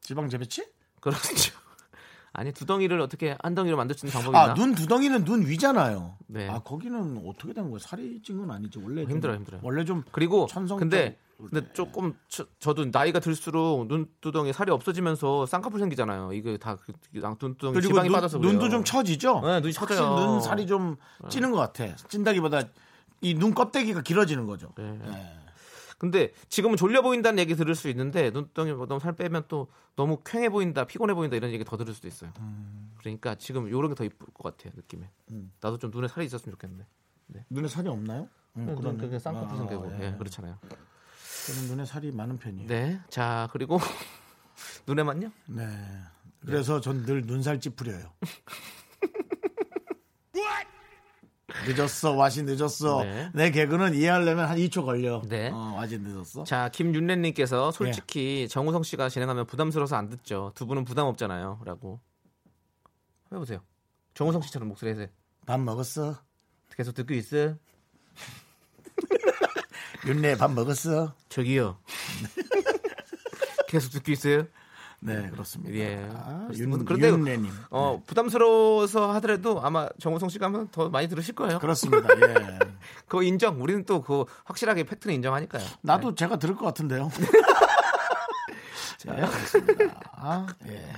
지방 0.00 0.28
재배치? 0.28 0.66
그렇죠. 1.00 1.20
아니 2.32 2.52
두덩이를 2.52 3.00
어떻게 3.00 3.36
한 3.42 3.54
덩이로 3.56 3.76
만들 3.76 3.96
수 3.96 4.06
있는 4.06 4.12
방법이 4.12 4.36
있나? 4.36 4.52
아, 4.52 4.54
눈 4.54 4.74
두덩이는 4.74 5.24
눈 5.24 5.46
위잖아요. 5.48 6.16
네. 6.28 6.48
아, 6.48 6.60
거기는 6.60 7.22
어떻게 7.26 7.52
된 7.52 7.64
거예요? 7.64 7.78
살이 7.78 8.20
찐 8.22 8.38
건 8.38 8.50
아니죠. 8.52 8.80
원래 8.82 9.02
좀- 9.02 9.10
힘들어요, 9.10 9.36
힘들어요. 9.38 9.60
원래 9.64 9.84
좀 9.84 10.04
그리고 10.12 10.46
천성적- 10.46 10.78
근데 10.78 11.18
근데 11.38 11.72
조금 11.72 12.14
저, 12.28 12.74
도 12.74 12.84
나이가 12.92 13.18
들수록 13.18 13.86
눈두덩이 13.88 14.52
살이 14.52 14.70
없어지면서 14.70 15.46
쌍꺼풀 15.46 15.80
생기잖아요. 15.80 16.34
이게 16.34 16.58
다 16.58 16.76
그, 16.76 16.92
눈두덩이 17.12 17.80
지방이 17.80 18.08
눈, 18.08 18.14
빠져서 18.14 18.38
눈도 18.38 18.58
그래요. 18.58 18.70
좀 18.70 18.84
처지죠. 18.84 19.40
네, 19.40 19.60
눈이 19.60 19.72
처져요. 19.72 20.16
눈 20.16 20.40
살이 20.42 20.66
좀 20.66 20.96
찌는 21.30 21.50
것 21.50 21.56
같아. 21.56 21.96
찐다기보다 21.96 22.62
이 23.22 23.34
눈 23.34 23.54
껍데기가 23.54 24.02
길어지는 24.02 24.46
거죠. 24.46 24.72
네. 24.76 24.98
네. 25.02 25.36
근데 26.00 26.32
지금은 26.48 26.78
졸려 26.78 27.02
보인다는 27.02 27.38
얘기 27.40 27.54
들을 27.54 27.74
수 27.74 27.90
있는데 27.90 28.30
눈두덩이 28.30 28.72
뭐 28.72 28.86
너무 28.86 29.00
살 29.00 29.12
빼면 29.12 29.44
또 29.48 29.68
너무 29.96 30.22
쾌해 30.24 30.48
보인다, 30.48 30.86
피곤해 30.86 31.12
보인다 31.12 31.36
이런 31.36 31.50
얘기 31.50 31.62
더 31.62 31.76
들을 31.76 31.92
수도 31.92 32.08
있어요. 32.08 32.32
음. 32.40 32.94
그러니까 32.98 33.34
지금 33.34 33.68
이런 33.68 33.88
게 33.90 33.94
더 33.94 34.04
이쁠 34.04 34.28
것 34.32 34.56
같아요 34.56 34.72
느낌에. 34.76 35.10
나도 35.60 35.76
좀 35.76 35.90
눈에 35.90 36.08
살이 36.08 36.24
있었으면 36.24 36.52
좋겠는데. 36.54 36.86
눈에 37.50 37.68
살이 37.68 37.88
없나요? 37.88 38.28
음, 38.56 38.64
눈 38.64 38.76
그러네. 38.76 38.96
그게 38.98 39.18
쌍꺼풀 39.18 39.54
아, 39.54 39.56
생기고 39.58 39.92
예. 40.00 40.06
예, 40.06 40.16
그렇잖아요. 40.16 40.58
저는 41.46 41.68
눈에 41.68 41.84
살이 41.84 42.10
많은 42.12 42.38
편이에요. 42.38 42.66
네. 42.66 42.86
네, 42.94 43.00
자 43.10 43.50
그리고 43.52 43.78
눈에만요? 44.88 45.30
그래서 46.40 46.80
전늘 46.80 47.26
눈살 47.26 47.60
찌푸려요. 47.60 48.10
늦었어, 51.66 52.12
와시 52.12 52.42
늦었어. 52.42 53.02
네. 53.04 53.30
내 53.34 53.50
개그는 53.50 53.94
이해하려면 53.94 54.48
한 54.48 54.56
2초 54.58 54.84
걸려. 54.84 55.22
네. 55.28 55.50
어, 55.50 55.74
와시 55.76 55.98
늦었어. 55.98 56.44
자 56.44 56.68
김윤래님께서 56.70 57.68
예. 57.68 57.76
솔직히 57.76 58.48
정우성 58.48 58.82
씨가 58.82 59.08
진행하면 59.08 59.46
부담스러워서 59.46 59.96
안 59.96 60.08
듣죠. 60.08 60.52
두 60.54 60.66
분은 60.66 60.84
부담 60.84 61.06
없잖아요.라고 61.06 62.00
해보세요. 63.32 63.60
정우성 64.14 64.42
씨처럼 64.42 64.68
목소리 64.68 64.90
해서 64.90 65.06
밥 65.46 65.60
먹었어? 65.60 66.16
계속 66.76 66.94
듣고 66.94 67.14
있어. 67.14 67.54
윤래 70.06 70.36
밥 70.36 70.52
먹었어? 70.52 71.14
저기요. 71.28 71.78
계속 73.68 73.90
듣고 73.92 74.12
있어요. 74.12 74.46
네, 75.02 75.30
그렇습니다. 75.30 75.74
예. 75.74 76.06
아. 76.14 76.48
윤, 76.54 76.84
그런데 76.84 77.08
윤래님. 77.08 77.50
어 77.70 78.02
부담스러워서 78.06 79.12
하더라도 79.14 79.60
아마 79.62 79.88
정우성 79.98 80.28
씨가 80.28 80.46
하면 80.46 80.68
더 80.70 80.90
많이 80.90 81.08
들으실 81.08 81.34
거예요. 81.34 81.58
그렇습니다. 81.58 82.08
예. 82.20 82.58
그거 83.06 83.22
인정. 83.22 83.60
우리는 83.62 83.84
또 83.84 84.02
그 84.02 84.24
확실하게 84.44 84.84
팩트는 84.84 85.14
인정하니까요. 85.16 85.62
나도 85.82 86.14
제가 86.14 86.36
들을 86.36 86.56
것 86.56 86.64
같은데요. 86.66 87.10
네, 89.06 89.14
그렇습니다. 89.16 90.00
아, 90.12 90.46
예. 90.68 90.92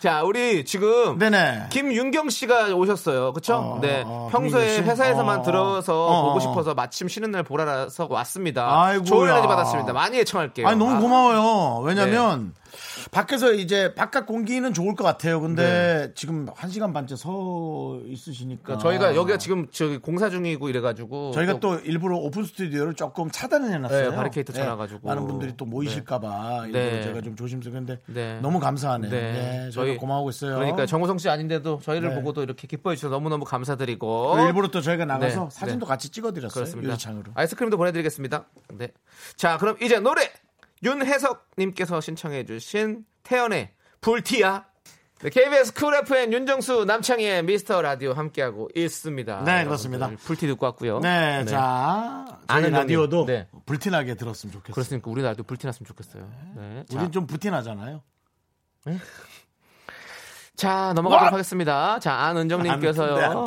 자, 0.00 0.22
우리 0.22 0.64
지금 0.64 1.18
네네. 1.18 1.68
김윤경 1.70 2.30
씨가 2.30 2.74
오셨어요. 2.74 3.32
그렇죠? 3.32 3.56
어, 3.56 3.78
네. 3.80 4.02
어, 4.06 4.28
평소에? 4.30 4.80
회사에서만 4.82 5.40
어, 5.40 5.42
들어서 5.42 6.06
어, 6.06 6.22
보고 6.26 6.36
어. 6.36 6.40
싶어서 6.40 6.74
마침 6.74 7.08
쉬는 7.08 7.30
날 7.32 7.42
보라서 7.42 8.06
왔습니다. 8.08 8.82
아이고야. 8.82 9.04
좋은 9.04 9.28
에너지 9.28 9.48
받았습니다. 9.48 9.92
많이 9.92 10.18
애청할게요. 10.18 10.68
아니 10.68 10.78
너무 10.78 10.92
아, 10.94 11.00
고마워요. 11.00 11.80
왜냐면 11.82 12.54
밖에서 13.10 13.52
이제 13.52 13.94
바깥 13.94 14.26
공기는 14.26 14.72
좋을 14.72 14.94
것 14.94 15.04
같아요. 15.04 15.40
근데 15.40 16.12
지금 16.14 16.46
한 16.54 16.70
시간 16.70 16.92
반째 16.92 17.16
서 17.16 18.00
있으시니까 18.06 18.62
그러니까 18.62 18.82
저희가 18.82 19.16
여기가 19.16 19.38
지금 19.38 19.66
저기 19.70 19.98
공사 19.98 20.30
중이고 20.30 20.68
이래가지고 20.68 21.32
저희가 21.32 21.60
또또 21.60 21.80
일부러 21.80 22.16
오픈 22.18 22.44
스튜디오를 22.44 22.94
조금 22.94 23.30
차단을 23.30 23.72
해놨어요. 23.72 24.10
네, 24.10 24.16
바리케이트 24.16 24.52
쳐놔가지고. 24.52 25.06
많은 25.08 25.26
분들이 25.26 25.54
또 25.56 25.64
모이실까봐 25.64 26.66
일부러 26.66 26.84
네. 26.84 27.02
제가 27.02 27.20
좀 27.20 27.36
조심스러운데 27.36 28.00
네. 28.06 28.38
너무 28.40 28.60
감사하네요. 28.60 29.10
네. 29.10 29.20
네, 29.20 29.70
저희가 29.70 30.00
고마워하고 30.00 30.30
있어요. 30.30 30.56
그러니까 30.56 30.86
정우성 30.86 31.18
씨 31.18 31.28
아닌데도 31.28 31.80
저희를 31.82 32.10
네. 32.10 32.14
보고도 32.16 32.42
이렇게 32.42 32.66
기뻐해 32.66 32.96
주셔서 32.96 33.14
너무너무 33.14 33.44
감사드리고 33.44 34.32
그리고 34.32 34.46
일부러 34.46 34.68
또 34.68 34.80
저희가 34.80 35.04
나가서 35.04 35.44
네, 35.44 35.50
사진도 35.50 35.86
네. 35.86 35.88
같이 35.88 36.10
찍어드렸어요. 36.10 36.54
그렇습니다. 36.54 36.90
유리창으로. 36.92 37.32
아이스크림도 37.34 37.76
보내드리겠습니다. 37.76 38.44
네. 38.74 38.88
자, 39.36 39.56
그럼 39.58 39.76
이제 39.80 39.98
노래 39.98 40.30
윤혜석님께서 40.82 42.00
신청해주신 42.00 43.04
태연의 43.22 43.70
불티야. 44.00 44.66
네, 45.20 45.30
KBS 45.30 45.74
쿨 45.74 45.96
FM 45.96 46.32
윤정수 46.32 46.84
남창희의 46.84 47.42
미스터 47.42 47.82
라디오 47.82 48.12
함께하고 48.12 48.68
있습니다. 48.74 49.42
네, 49.44 49.64
그렇습니다. 49.64 50.10
불티 50.24 50.46
듣고 50.46 50.66
왔고요. 50.66 51.00
네, 51.00 51.44
자 51.44 52.24
저희 52.46 52.58
아는 52.58 52.70
라디오도. 52.70 53.26
네. 53.26 53.48
불티나게 53.66 54.14
들었으면 54.14 54.52
좋겠어요. 54.52 54.74
그렇습니까? 54.74 55.10
우리 55.10 55.22
나라도 55.22 55.42
불티 55.42 55.66
났으면 55.66 55.86
좋겠어요. 55.88 56.22
네. 56.54 56.84
자, 56.88 56.96
우린 56.98 57.10
좀 57.10 57.26
불티나잖아요. 57.26 58.00
자, 60.54 60.92
넘어가도록 60.94 61.32
와! 61.32 61.32
하겠습니다. 61.32 61.98
자, 61.98 62.14
안 62.14 62.36
안은정님께서요. 62.36 63.44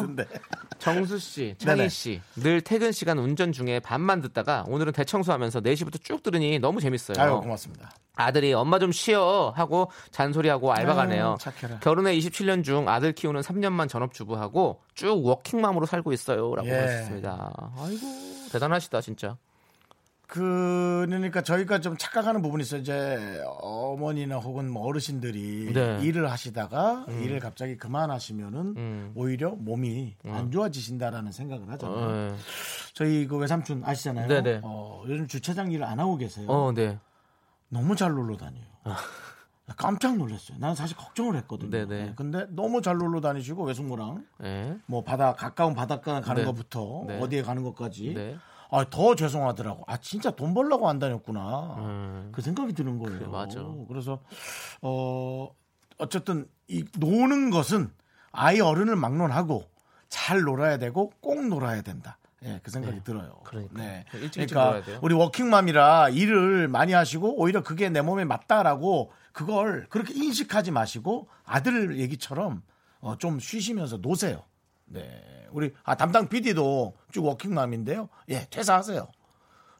정수 0.81 1.19
씨, 1.19 1.55
창희. 1.57 1.89
씨, 1.89 2.21
늘 2.35 2.61
퇴근 2.61 2.91
시간 2.91 3.19
운전 3.19 3.51
중에 3.51 3.79
반만 3.79 4.19
듣다가 4.21 4.65
오늘은 4.67 4.93
대청소하면서 4.93 5.61
4시부터 5.61 6.03
쭉 6.03 6.23
들으니 6.23 6.57
너무 6.59 6.81
재밌어요. 6.81 7.15
아유 7.21 7.39
고맙습니다. 7.39 7.91
아들이 8.15 8.53
엄마 8.53 8.79
좀 8.79 8.91
쉬어 8.91 9.53
하고 9.55 9.91
잔소리하고 10.11 10.73
알바 10.73 10.95
가네요. 10.95 11.37
결혼해 11.81 12.17
27년 12.17 12.63
중 12.63 12.89
아들 12.89 13.13
키우는 13.13 13.41
3년만 13.41 13.87
전업주부하고 13.89 14.81
쭉 14.95 15.25
워킹맘으로 15.25 15.85
살고 15.85 16.11
있어요라고 16.13 16.67
예. 16.67 16.73
하셨습니다. 16.73 17.71
아이고 17.77 18.07
대단하시다 18.51 19.01
진짜. 19.01 19.37
그러니까 20.31 21.41
저희가 21.41 21.81
좀 21.81 21.97
착각하는 21.97 22.41
부분이 22.41 22.61
있어요. 22.63 22.79
이제 22.79 23.43
어머니나 23.59 24.37
혹은 24.37 24.71
뭐 24.71 24.87
어르신들이 24.87 25.73
네. 25.73 25.99
일을 26.01 26.31
하시다가 26.31 27.05
일을 27.09 27.41
갑자기 27.41 27.75
그만하시면은 27.75 28.59
음. 28.77 29.11
오히려 29.13 29.49
몸이 29.49 30.15
안 30.27 30.49
좋아지신다라는 30.49 31.33
생각을 31.33 31.69
하잖아요. 31.71 32.31
어, 32.31 32.37
저희 32.93 33.27
그 33.27 33.35
외삼촌 33.35 33.83
아시잖아요. 33.83 34.29
네네. 34.29 34.61
어, 34.63 35.03
요즘 35.05 35.27
주차장 35.27 35.69
일을 35.69 35.83
안 35.83 35.99
하고 35.99 36.15
계세요. 36.15 36.47
어, 36.49 36.71
네. 36.71 36.97
너무 37.67 37.97
잘 37.97 38.11
놀러 38.11 38.37
다녀요. 38.37 38.63
깜짝 39.75 40.15
놀랐어요. 40.17 40.57
나는 40.59 40.75
사실 40.75 40.95
걱정을 40.95 41.35
했거든요. 41.39 41.71
네네. 41.71 42.05
네, 42.05 42.13
근데 42.15 42.45
너무 42.51 42.81
잘 42.81 42.95
놀러 42.95 43.19
다니시고 43.19 43.65
외숙모랑 43.65 44.25
네. 44.39 44.77
뭐 44.85 45.03
바다 45.03 45.33
가까운 45.33 45.73
바닷가 45.73 46.21
가는 46.21 46.41
네. 46.41 46.45
것부터 46.45 47.03
네. 47.05 47.19
어디에 47.19 47.41
가는 47.41 47.63
것까지 47.63 48.13
네. 48.13 48.37
아, 48.71 48.85
더 48.89 49.15
죄송하더라고. 49.15 49.83
아, 49.85 49.97
진짜 49.97 50.31
돈 50.31 50.53
벌려고 50.53 50.89
안 50.89 50.97
다녔구나. 50.97 51.75
음. 51.77 52.29
그 52.31 52.41
생각이 52.41 52.73
드는 52.73 52.97
거예요. 52.99 53.19
그래, 53.19 53.27
맞아. 53.29 53.61
그래서 53.87 54.21
어 54.81 55.49
어쨌든 55.97 56.47
이 56.69 56.85
노는 56.97 57.49
것은 57.49 57.91
아이 58.31 58.61
어른을 58.61 58.95
막론하고 58.95 59.65
잘 60.07 60.41
놀아야 60.41 60.77
되고 60.77 61.11
꼭 61.19 61.45
놀아야 61.45 61.81
된다. 61.81 62.17
예, 62.43 62.59
그 62.63 62.71
생각이 62.71 63.03
들어요. 63.03 63.41
그러니까요. 63.43 63.77
네. 63.77 64.05
일찍 64.13 64.41
일찍 64.41 64.55
그러니까 64.55 64.83
돼요. 64.83 64.99
우리 65.03 65.13
워킹맘이라 65.13 66.09
일을 66.09 66.67
많이 66.69 66.93
하시고 66.93 67.39
오히려 67.39 67.61
그게 67.61 67.89
내 67.89 68.01
몸에 68.01 68.23
맞다라고 68.25 69.11
그걸 69.31 69.85
그렇게 69.89 70.13
인식하지 70.13 70.71
마시고 70.71 71.27
아들 71.43 71.99
얘기처럼 71.99 72.63
어, 72.99 73.17
좀 73.17 73.39
쉬시면서 73.39 73.97
노세요. 73.97 74.43
네. 74.85 75.21
우리 75.53 75.73
아 75.83 75.95
담당 75.95 76.27
PD도 76.27 76.93
쭉 77.11 77.25
워킹맘인데요. 77.25 78.09
예, 78.29 78.47
퇴사하세요. 78.49 79.07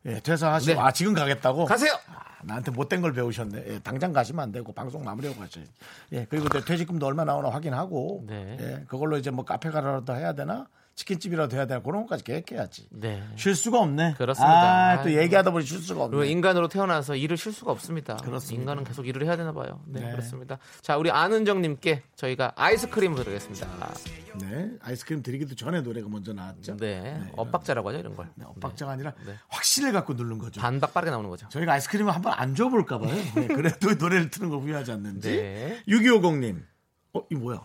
예, 0.07 0.19
퇴사하시고 0.19 0.73
네. 0.73 0.79
아 0.79 0.91
지금 0.91 1.13
가겠다고 1.13 1.65
가세요. 1.65 1.93
아, 2.07 2.23
나한테 2.43 2.71
못된 2.71 3.01
걸 3.01 3.13
배우셨네. 3.13 3.63
예, 3.67 3.79
당장 3.79 4.13
가시면 4.13 4.43
안 4.43 4.51
되고 4.51 4.71
방송 4.73 5.03
마무리하고 5.03 5.39
가셔야지. 5.39 5.71
예, 6.13 6.25
그리고 6.29 6.47
이제 6.47 6.63
퇴직금도 6.65 7.05
얼마 7.05 7.23
나오나 7.23 7.49
확인하고 7.49 8.23
네. 8.27 8.57
예, 8.59 8.85
그걸로 8.87 9.17
이제 9.17 9.29
뭐 9.31 9.45
카페 9.45 9.69
가라도 9.69 10.15
해야 10.15 10.33
되나 10.33 10.67
치킨집이라도 10.95 11.55
해야 11.55 11.65
되나 11.65 11.81
그런 11.81 12.01
것까지 12.03 12.23
계획해야지. 12.23 12.87
네. 12.91 13.23
쉴 13.35 13.55
수가 13.55 13.79
없네. 13.79 14.15
그렇습니다. 14.17 14.91
아, 14.91 15.01
또 15.01 15.09
아이고. 15.09 15.21
얘기하다 15.21 15.51
보니 15.51 15.65
쉴 15.65 15.79
수가 15.79 16.03
없네. 16.05 16.27
인간으로 16.27 16.67
태어나서 16.67 17.15
일을 17.15 17.37
쉴 17.37 17.53
수가 17.53 17.71
없습니다. 17.71 18.17
그렇습니다. 18.17 18.61
인간은 18.61 18.83
계속 18.83 19.07
일을 19.07 19.25
해야 19.25 19.35
되나 19.37 19.51
봐요. 19.53 19.81
네, 19.87 20.01
네. 20.01 20.11
그렇습니다. 20.11 20.57
자, 20.81 20.97
우리 20.97 21.09
안은정님께 21.09 22.03
저희가 22.15 22.53
아이스크림을 22.55 23.23
드리겠습니다. 23.23 23.67
네, 24.39 24.71
아이스크림 24.81 25.23
드리기도 25.23 25.55
전에 25.55 25.81
노래가 25.81 26.07
먼저 26.09 26.33
나왔죠. 26.33 26.77
네, 26.77 27.21
엇박자라고 27.35 27.89
하죠 27.89 27.99
이런 27.99 28.15
걸. 28.15 28.29
네, 28.35 28.45
엇박자가 28.47 28.91
아니라 28.91 29.13
네. 29.25 29.33
확신을 29.49 29.91
갖고 29.93 30.13
누른 30.13 30.37
거죠. 30.37 30.61
반박 30.61 30.93
빠르게 30.93 31.11
나오는 31.11 31.29
거죠. 31.29 31.47
저희가 31.49 31.73
아이스크림을 31.73 32.13
한번 32.13 32.33
안 32.35 32.55
줘볼까 32.55 32.99
봐요. 32.99 33.13
네, 33.35 33.47
그래도 33.47 33.93
노래를 33.99 34.29
트는 34.29 34.49
거 34.49 34.57
후회하지 34.57 34.91
않는지. 34.91 35.29
네. 35.31 35.83
6250님. 35.87 36.63
어, 37.13 37.21
이 37.29 37.35
뭐야? 37.35 37.59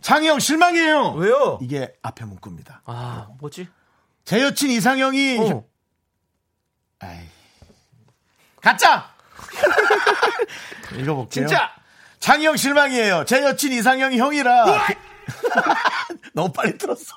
장희영 0.00 0.38
실망이에요. 0.38 1.12
왜요? 1.12 1.58
이게 1.62 1.92
앞에 2.02 2.24
문구입니다. 2.24 2.82
아, 2.86 3.28
뭐지? 3.40 3.68
제 4.24 4.42
여친 4.42 4.70
이상형이 4.70 5.38
어. 5.40 5.64
아이. 7.00 7.18
가짜! 8.60 9.10
읽어볼게요. 10.94 11.28
진짜! 11.46 11.70
장희영 12.20 12.56
실망이에요. 12.56 13.24
제 13.26 13.42
여친 13.42 13.72
이상형이 13.72 14.18
형이라. 14.18 14.64
너무 16.34 16.52
빨리 16.52 16.76
들었어. 16.78 17.14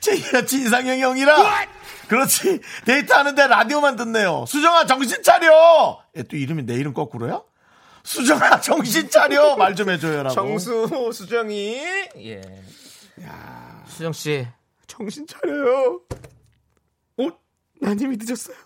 제 0.00 0.12
여친 0.32 0.66
이상형이 0.66 1.02
형이라. 1.02 1.66
그렇지. 2.08 2.60
데이트하는데 2.84 3.46
라디오만 3.46 3.96
듣네요. 3.96 4.44
수정아, 4.46 4.86
정신 4.86 5.22
차려! 5.22 6.02
얘 6.16 6.22
또 6.24 6.36
이름이 6.36 6.64
내 6.64 6.74
이름 6.74 6.92
거꾸로야? 6.94 7.42
수정아, 8.04 8.60
정신 8.60 9.08
차려! 9.08 9.56
말 9.58 9.74
좀 9.74 9.88
해줘요라고. 9.90 10.34
정수 10.34 11.10
수정이 11.12 11.74
예. 12.18 12.40
수정 13.88 14.12
씨 14.12 14.46
정신 14.86 15.26
차려요. 15.26 16.00
어? 17.18 17.28
난 17.80 17.98
이미 18.00 18.16
늦었어요. 18.18 18.56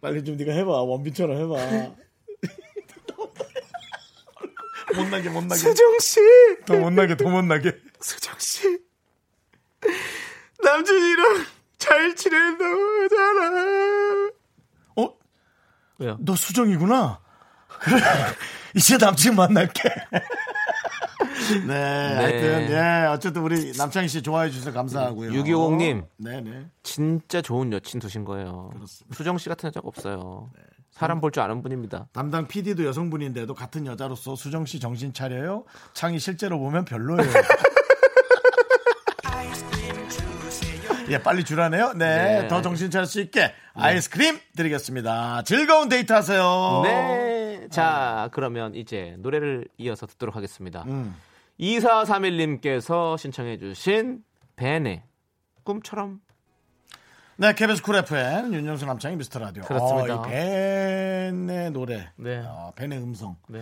빨리 0.00 0.22
좀 0.24 0.36
네가 0.36 0.52
해봐. 0.52 0.70
원빈처럼 0.70 1.36
해봐. 1.36 1.94
못나게, 4.96 5.28
못나게. 5.28 5.56
수정 5.60 5.98
씨, 5.98 6.20
더 6.66 6.76
못나게, 6.78 7.16
더 7.16 7.28
못나게. 7.28 7.72
수정 8.00 8.38
씨. 8.38 8.78
남준이랑 10.62 11.44
잘 11.78 12.14
지낸다잖아. 12.14 13.52
어? 14.96 15.16
왜요? 15.98 16.16
너 16.20 16.36
수정이구나. 16.36 17.23
그래. 17.84 18.00
이제 18.74 18.96
남친 18.96 19.34
만날게. 19.36 19.82
네, 21.66 21.74
하여튼, 21.74 22.70
예, 22.70 23.06
어쨌든 23.08 23.42
우리 23.42 23.72
남창희 23.76 24.08
씨 24.08 24.22
좋아해 24.22 24.50
주셔서 24.50 24.72
감사하고요. 24.72 25.30
6250님. 25.30 26.06
네 26.16 26.40
네. 26.40 26.66
진짜 26.82 27.42
좋은 27.42 27.72
여친 27.72 28.00
두신 28.00 28.24
거예요. 28.24 28.70
그렇습니다. 28.74 29.16
수정 29.16 29.38
씨 29.38 29.48
같은 29.48 29.66
여자가 29.68 29.86
없어요. 29.86 30.50
사람 30.90 31.20
볼 31.20 31.32
줄 31.32 31.42
아는 31.42 31.60
분입니다. 31.60 32.06
담당 32.12 32.46
PD도 32.46 32.84
여성분인데도 32.86 33.52
같은 33.54 33.84
여자로서 33.86 34.36
수정 34.36 34.64
씨 34.64 34.78
정신 34.80 35.12
차려요. 35.12 35.64
창이 35.92 36.18
실제로 36.20 36.58
보면 36.58 36.84
별로예요. 36.84 37.20
예, 41.08 41.22
빨리 41.22 41.44
주라네요. 41.44 41.92
네, 41.94 42.42
네. 42.42 42.48
더 42.48 42.62
정신 42.62 42.90
차릴 42.90 43.06
수 43.06 43.20
있게 43.20 43.52
아이스크림 43.74 44.38
드리겠습니다. 44.56 45.42
즐거운 45.42 45.88
데이트 45.88 46.12
하세요. 46.12 46.82
네. 46.84 47.66
자, 47.70 48.28
그러면 48.32 48.74
이제 48.74 49.16
노래를 49.18 49.66
이어서 49.78 50.06
듣도록 50.06 50.36
하겠습니다. 50.36 50.84
음. 50.86 51.14
2431님께서 51.60 53.18
신청해주신 53.18 54.22
벤의 54.56 55.02
꿈처럼 55.62 56.20
네, 57.36 57.52
KBS 57.52 57.82
쿨 57.82 57.96
FM 57.96 58.54
윤정수 58.54 58.86
남창희 58.86 59.16
미스터 59.16 59.40
라디오. 59.40 59.64
그렇습니다. 59.64 60.20
어, 60.20 60.26
이 60.26 60.30
벤의 60.30 61.72
노래, 61.72 62.12
네. 62.16 62.44
어, 62.46 62.72
벤의 62.76 62.98
음성. 62.98 63.36
네. 63.48 63.60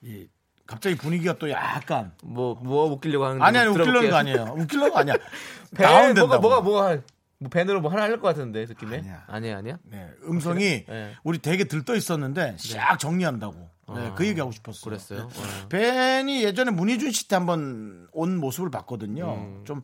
이 0.00 0.26
갑자기 0.66 0.96
분위기가 0.96 1.36
또 1.38 1.50
약간 1.50 2.12
뭐, 2.22 2.54
뭐 2.54 2.86
웃기려고 2.86 3.24
하는데. 3.26 3.44
아니 3.44 3.58
아니 3.58 3.72
좀 3.72 3.80
웃기려는. 3.82 4.10
거 4.10 4.16
아니에요. 4.16 4.54
웃기려는 4.58 4.92
거 4.92 4.98
아니야. 4.98 5.14
벤, 5.76 5.86
다운된다고. 5.86 6.26
뭐가, 6.28 6.38
뭐가, 6.40 6.60
뭐가, 6.62 7.02
뭐 7.38 7.50
벤으로 7.50 7.80
뭐 7.80 7.90
하나 7.90 8.02
할 8.04 8.12
것 8.20 8.22
같은데, 8.28 8.64
느낌에? 8.64 8.98
아니야. 8.98 9.24
아니야, 9.26 9.56
아니야? 9.58 9.78
네, 9.84 10.08
음성이 10.26 10.84
네. 10.86 11.12
우리 11.24 11.38
되게 11.38 11.64
들떠 11.64 11.94
있었는데 11.96 12.56
싹 12.58 12.98
정리한다고. 12.98 13.68
네, 13.94 14.12
그 14.16 14.26
얘기하고 14.26 14.50
싶었어요. 14.52 14.82
그랬어요? 14.84 15.28
네. 15.28 15.42
어. 15.64 15.68
벤이 15.68 16.42
예전에 16.44 16.70
문희준 16.70 17.10
씨 17.12 17.28
때 17.28 17.36
한번 17.36 18.08
온 18.12 18.38
모습을 18.38 18.70
봤거든요. 18.70 19.34
음. 19.34 19.64
좀 19.66 19.82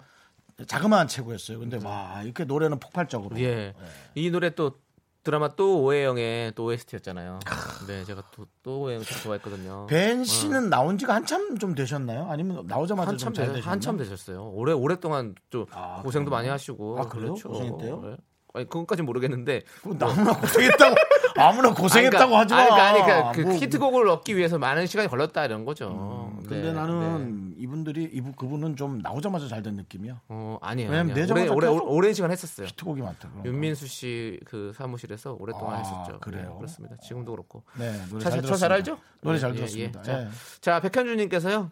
자그마한 0.66 1.09
체구였어요. 1.09 1.59
근데 1.59 1.78
와 1.85 2.22
이렇게 2.24 2.45
노래는 2.45 2.81
폭발적으로. 2.81 3.39
예. 3.41 3.74
이 4.14 4.31
노래 4.31 4.55
또 4.55 4.78
드라마 5.23 5.49
또 5.49 5.83
오해영의 5.83 6.53
또 6.55 6.64
OST였잖아요. 6.64 7.41
네, 7.87 8.05
제가 8.05 8.23
또, 8.35 8.47
또 8.62 8.81
오해영 8.83 9.03
참 9.03 9.23
좋아했거든요. 9.23 9.87
벤 9.87 10.25
씨는 10.25 10.71
나온 10.71 10.97
지가 10.97 11.14
한참 11.14 11.59
좀 11.59 11.75
되셨나요? 11.75 12.27
아니면 12.31 12.64
나오자마자 12.66 13.11
한참 13.11 13.29
좀잘 13.29 13.47
되, 13.47 13.53
되셨나요? 13.55 13.71
한참 13.71 13.97
되셨어요. 13.99 14.51
오래 14.51 14.73
오랫동안 14.73 15.35
좀 15.51 15.66
아, 15.73 16.01
고생도 16.03 16.31
그래요? 16.31 16.39
많이 16.39 16.49
하시고. 16.49 16.99
아, 16.99 17.09
그래요? 17.09 17.35
그렇죠. 17.35 17.49
고생했대요? 17.49 18.01
네. 18.01 18.16
아니 18.53 18.68
그것까지 18.68 19.03
모르겠는데. 19.03 19.62
아무나 20.01 20.33
고생했다고 20.33 20.97
아무나 21.37 21.75
고생했다고 21.75 22.37
하지 22.37 22.55
마. 22.55 22.61
아니, 22.61 22.71
그러니까, 22.71 22.89
아니, 22.89 23.03
그러니까 23.03 23.33
그 23.33 23.41
뭐, 23.43 23.55
히트곡을 23.55 24.09
얻기 24.09 24.37
위해서 24.37 24.59
많은 24.59 24.87
시간이 24.87 25.09
걸렸다 25.09 25.45
이런 25.45 25.64
거죠. 25.64 26.33
근데 26.49 26.62
네, 26.62 26.73
나는 26.73 27.50
네. 27.50 27.50
이분들이 27.61 28.05
이분 28.13 28.33
그분은 28.33 28.77
좀 28.77 28.99
나오자마자 28.99 29.47
잘 29.49 29.63
된 29.63 29.75
느낌이야. 29.77 30.21
어 30.29 30.59
아니에요. 30.63 30.91
왜냐면 30.91 31.13
아니에요. 31.13 31.27
오래 31.33 31.43
내자마자 31.43 31.53
오래 31.55 31.67
오랜 31.69 32.15
시간 32.15 32.31
했었어요. 32.31 32.67
히트곡이 32.67 33.03
많다. 33.03 33.31
거. 33.31 33.43
윤민수 33.45 33.87
씨 33.87 34.41
그 34.47 34.73
사무실에서 34.75 35.37
오랫동안 35.39 35.77
아, 35.77 35.79
했었죠. 35.79 36.19
그래요? 36.21 36.49
네, 36.51 36.57
그렇습니다. 36.57 36.97
지금도 36.99 37.33
그렇고. 37.33 37.63
네, 37.79 37.93
노래 38.09 38.23
저, 38.25 38.31
잘저 38.31 38.37
들었습니다. 38.43 38.57
잘 38.57 38.73
알죠? 38.73 38.99
노래 39.21 39.39
잘 39.39 39.51
예, 39.51 39.55
들었습니다. 39.57 40.01
예. 40.01 40.03
자, 40.05 40.23
예. 40.23 40.29
자, 40.61 40.81
백현주님께서요. 40.81 41.71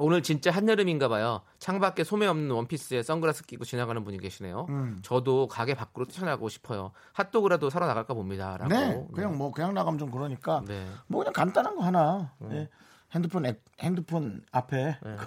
오늘 0.00 0.22
진짜 0.22 0.52
한여름인가 0.52 1.08
봐요. 1.08 1.40
창밖에 1.58 2.04
소매 2.04 2.26
없는 2.26 2.50
원피스에 2.52 3.02
선글라스 3.02 3.44
끼고 3.46 3.64
지나가는 3.64 4.04
분이 4.04 4.18
계시네요. 4.18 4.66
음. 4.68 4.98
저도 5.02 5.48
가게 5.48 5.74
밖으로 5.74 6.04
뛰쳐나가고 6.06 6.48
싶어요. 6.48 6.92
핫도그라도 7.14 7.68
사러 7.68 7.86
나갈까 7.88 8.14
봅니다. 8.14 8.56
라고. 8.58 8.68
네, 8.68 9.04
그냥 9.12 9.36
뭐 9.36 9.50
그냥 9.50 9.74
나가면 9.74 9.98
좀 9.98 10.10
그러니까 10.12 10.62
네. 10.68 10.86
뭐 11.08 11.20
그냥 11.20 11.32
간단한 11.32 11.74
거 11.74 11.82
하나. 11.82 12.32
예. 12.52 12.68
핸드폰 13.14 13.46
액, 13.46 13.62
핸드폰 13.80 14.42
앞에 14.52 14.98
네. 15.02 15.16
그 15.16 15.26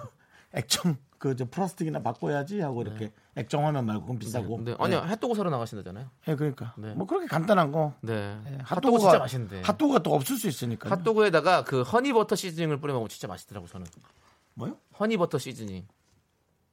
액정 0.54 0.96
그저 1.18 1.44
플라스틱이나 1.48 2.02
바꿔야지 2.02 2.60
하고 2.60 2.82
이렇게 2.82 3.12
액정 3.36 3.64
화면 3.64 3.86
말고 3.86 4.02
그건 4.02 4.18
비싸고. 4.18 4.60
네. 4.64 4.74
아니요, 4.78 4.98
핫도그 4.98 5.34
사러 5.36 5.50
나가신다잖아요. 5.50 6.10
예, 6.28 6.34
그러니까 6.34 6.74
네. 6.76 6.92
뭐 6.94 7.06
그렇게 7.06 7.26
간단한 7.28 7.70
거. 7.70 7.94
네. 8.00 8.36
예, 8.50 8.58
핫도그 8.62 8.98
진짜 8.98 9.18
맛있는데. 9.18 9.62
핫도그가 9.62 10.02
또 10.02 10.14
없을 10.14 10.36
수 10.36 10.48
있으니까. 10.48 10.90
핫도그에다가 10.90 11.62
그 11.64 11.82
honey 11.82 12.06
butter 12.06 12.34
seasoning을 12.34 12.80
뿌려 12.80 12.92
먹으면 12.94 13.08
진짜 13.08 13.28
맛있더라고 13.28 13.68
저는. 13.68 13.86
뭐요? 14.54 14.76
honey 14.98 15.16
butter 15.16 15.38
seasoning. 15.38 15.86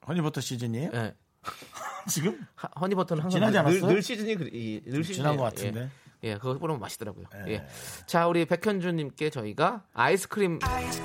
honey 0.07 0.23
butter 0.23 0.41
시즌이에요? 0.41 0.89
예. 0.93 1.15
지금 2.09 2.45
하- 2.55 2.67
honey 2.81 2.95
butter는 2.95 3.23
항상 3.23 3.39
지나지 3.39 3.53
늘, 3.53 3.59
않았어요? 3.59 3.87
늘 3.87 4.01
시즌이 4.01 4.35
그- 4.35 4.49
이- 4.51 4.81
늘 4.83 5.03
시즌 5.03 5.15
지난 5.23 5.37
것 5.37 5.43
같은데. 5.43 5.81
예, 5.81 5.89
예, 6.23 6.35
그거 6.37 6.57
뿌리면 6.57 6.79
맛있더라고요. 6.81 7.25
예. 7.47 7.51
예. 7.53 7.67
자, 8.05 8.27
우리 8.27 8.45
백현주님께 8.45 9.29
저희가 9.29 9.83
아이스크림 9.93 10.59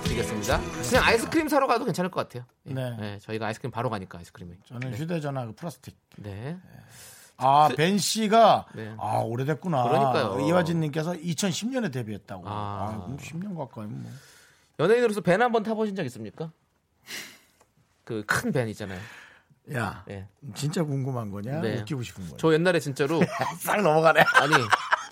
드리겠습니다. 0.04 0.60
그냥 0.88 1.04
아이스크림 1.04 1.48
사러 1.48 1.66
가도 1.66 1.84
괜찮을 1.84 2.10
것 2.10 2.20
같아요. 2.28 2.46
예. 2.66 2.74
네. 2.74 2.96
예, 3.00 3.18
저희가 3.20 3.46
아이스크림 3.46 3.70
바로 3.70 3.90
가니까 3.90 4.18
아이스크림이. 4.18 4.56
저는 4.64 4.90
네. 4.90 4.96
휴대전화 4.96 5.46
그 5.46 5.52
플라스틱. 5.52 5.96
네. 6.16 6.58
아, 7.36 7.68
벤 7.76 7.98
씨가 7.98 8.66
네. 8.74 8.94
아, 8.98 9.18
오래됐구나. 9.18 9.82
그러니까요. 9.84 10.40
이화진 10.48 10.80
님께서 10.80 11.12
2010년에 11.12 11.92
데뷔했다고. 11.92 12.44
아. 12.46 12.50
아, 12.52 13.04
그럼 13.04 13.16
10년 13.18 13.56
가까이 13.56 13.86
뭐. 13.86 14.10
연예인으로서 14.80 15.20
밴한번 15.20 15.62
타보신 15.62 15.94
적 15.94 16.04
있습니까? 16.06 16.50
그큰밴 18.04 18.68
있잖아요. 18.70 19.00
야, 19.72 20.04
네. 20.06 20.28
진짜 20.54 20.82
궁금한 20.84 21.30
거냐? 21.30 21.60
네. 21.60 21.78
웃기고 21.80 22.02
싶은 22.02 22.24
거냐? 22.24 22.36
저 22.38 22.52
옛날에 22.52 22.78
진짜로 22.80 23.20
싹 23.58 23.80
넘어가네. 23.80 24.20
아니 24.20 24.52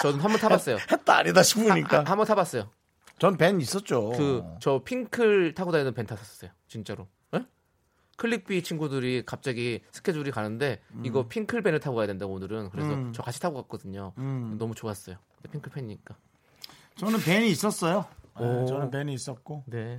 저는 0.01 0.21
한 0.21 0.31
번 0.31 0.41
타봤어요. 0.41 0.79
했다 0.91 1.17
아니다 1.19 1.43
싶으니까. 1.43 2.05
한 2.05 2.17
번 2.17 2.27
타봤어요. 2.27 2.71
전벤 3.19 3.61
있었죠. 3.61 4.11
그 4.11 4.43
저 4.61 4.83
핑클 4.85 5.55
타고 5.55 5.71
다니는 5.73 5.95
벤 5.95 6.07
탔었어요. 6.07 6.51
진짜로. 6.69 7.07
예? 7.35 7.45
클릭비 8.17 8.63
친구들이 8.63 9.25
갑자기 9.25 9.83
스케줄이 9.93 10.31
가는데 10.31 10.81
음. 10.93 11.03
이거 11.07 11.29
핑클 11.29 11.63
벤을 11.63 11.81
타고 11.81 11.97
가야 11.97 12.07
된다고 12.07 12.33
오늘은 12.35 12.71
그래서 12.71 13.13
저 13.13 13.23
같이 13.23 13.41
타고 13.41 13.57
갔거든요. 13.63 14.13
음. 14.19 14.57
너무 14.59 14.75
좋았어요. 14.75 15.17
핑클 15.51 15.73
팬이니까. 15.73 16.17
저는 16.97 17.21
벤이 17.21 17.51
있었어요. 17.51 18.07
네, 18.41 18.45
오. 18.47 18.67
저는 18.67 18.91
벤이 18.91 19.13
있었고. 19.15 19.65
네. 19.67 19.99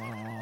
어, 0.00 0.40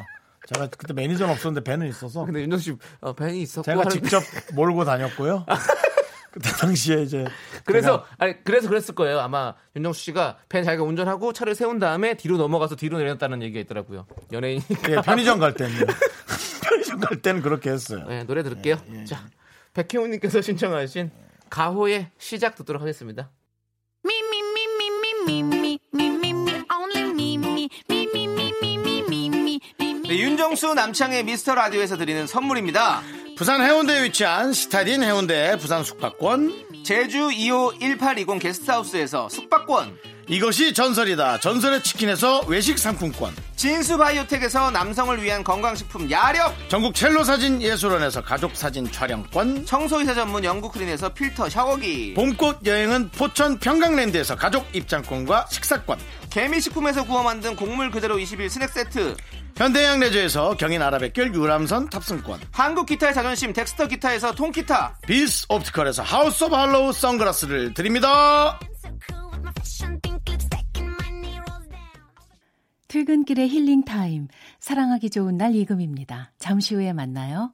제가 0.53 0.67
그때 0.67 0.93
매니저는 0.93 1.33
없었는데 1.33 1.63
벤은 1.69 1.87
있어서 1.87 2.25
근데 2.25 2.41
윤정 2.41 2.59
씨 2.59 2.75
어, 3.01 3.13
벤이 3.13 3.41
있었고 3.41 3.63
제가 3.63 3.81
하는데- 3.81 3.89
직접 4.01 4.21
몰고 4.53 4.85
다녔고요. 4.85 5.45
그때 6.31 6.49
당시에 6.49 7.01
이제 7.01 7.25
그래서 7.65 8.05
아니 8.17 8.43
그래서 8.43 8.69
그랬을 8.69 8.95
거예요. 8.95 9.19
아마 9.19 9.55
윤정수 9.75 10.01
씨가 10.01 10.37
벤 10.47 10.63
자기가 10.63 10.83
운전하고 10.83 11.33
차를 11.33 11.55
세운 11.55 11.79
다음에 11.79 12.15
뒤로 12.15 12.37
넘어가서 12.37 12.75
뒤로 12.75 12.97
내렸다는 12.97 13.41
얘기가 13.41 13.59
있더라고요. 13.61 14.05
연예인이니까. 14.31 14.91
예, 14.91 14.95
편의점 15.01 15.39
갈 15.39 15.53
때는 15.53 15.73
편의점 16.63 16.99
갈 16.99 17.21
때는 17.21 17.41
그렇게 17.41 17.71
했어요. 17.71 18.05
네, 18.07 18.23
노래 18.23 18.43
들을게요. 18.43 18.77
예, 18.91 19.01
예. 19.01 19.05
자, 19.05 19.25
백혜훈님께서 19.73 20.41
신청하신 20.41 21.11
가호의 21.49 22.11
시작 22.17 22.55
듣도록 22.55 22.81
하겠습니다. 22.81 23.31
Me, 25.25 25.58
네, 30.09 30.17
윤정수 30.17 30.73
남창의 30.73 31.23
미스터 31.23 31.53
라디오에서 31.53 31.95
드리는 31.95 32.25
선물입니다. 32.25 33.03
부산 33.37 33.61
해운대에 33.61 34.05
위치한 34.05 34.53
시타딘 34.53 35.03
해운대 35.03 35.55
부산 35.59 35.83
숙박권 35.83 36.83
제주 36.83 37.29
2호 37.29 37.79
1820 37.79 38.39
게스트하우스에서 38.39 39.29
숙박권, 39.29 39.99
이것이 40.27 40.73
전설이다. 40.73 41.39
전설의 41.39 41.83
치킨에서 41.83 42.41
외식 42.47 42.79
상품권. 42.79 43.35
진수 43.55 43.97
바이오텍에서 43.97 44.71
남성을 44.71 45.21
위한 45.21 45.43
건강식품 45.43 46.09
야력, 46.09 46.55
전국 46.69 46.95
첼로 46.95 47.23
사진 47.23 47.61
예술원에서 47.61 48.23
가족 48.23 48.55
사진 48.55 48.91
촬영권. 48.91 49.65
청소이사 49.65 50.13
전문 50.13 50.43
영국 50.43 50.71
크린에서 50.71 51.09
필터 51.09 51.49
샤워기, 51.49 52.13
봄꽃 52.15 52.65
여행은 52.65 53.09
포천 53.09 53.59
평강랜드에서 53.59 54.35
가족 54.35 54.65
입장권과 54.73 55.47
식사권. 55.51 55.99
개미식품에서 56.29 57.05
구워 57.05 57.23
만든 57.23 57.55
곡물 57.55 57.91
그대로 57.91 58.19
21 58.19 58.49
스낵 58.49 58.69
세트, 58.69 59.15
현대해양레저에서 59.57 60.55
경인 60.57 60.81
아라뱃길 60.81 61.33
유람선 61.33 61.89
탑승권. 61.89 62.39
한국 62.51 62.85
기타의 62.85 63.13
자존심 63.13 63.51
덱스터 63.51 63.87
기타에서 63.87 64.33
통기타, 64.33 64.99
비스 65.05 65.45
옵티컬에서 65.49 66.03
하우스 66.03 66.45
오브 66.45 66.55
할로우 66.55 66.93
선글라스를 66.93 67.73
드립니다. 67.73 68.59
퇴근길의 72.87 73.49
힐링 73.49 73.85
타임. 73.85 74.27
사랑하기 74.59 75.11
좋은 75.11 75.37
날 75.37 75.55
이금입니다. 75.55 76.31
잠시 76.39 76.73
후에 76.73 76.91
만나요. 76.91 77.53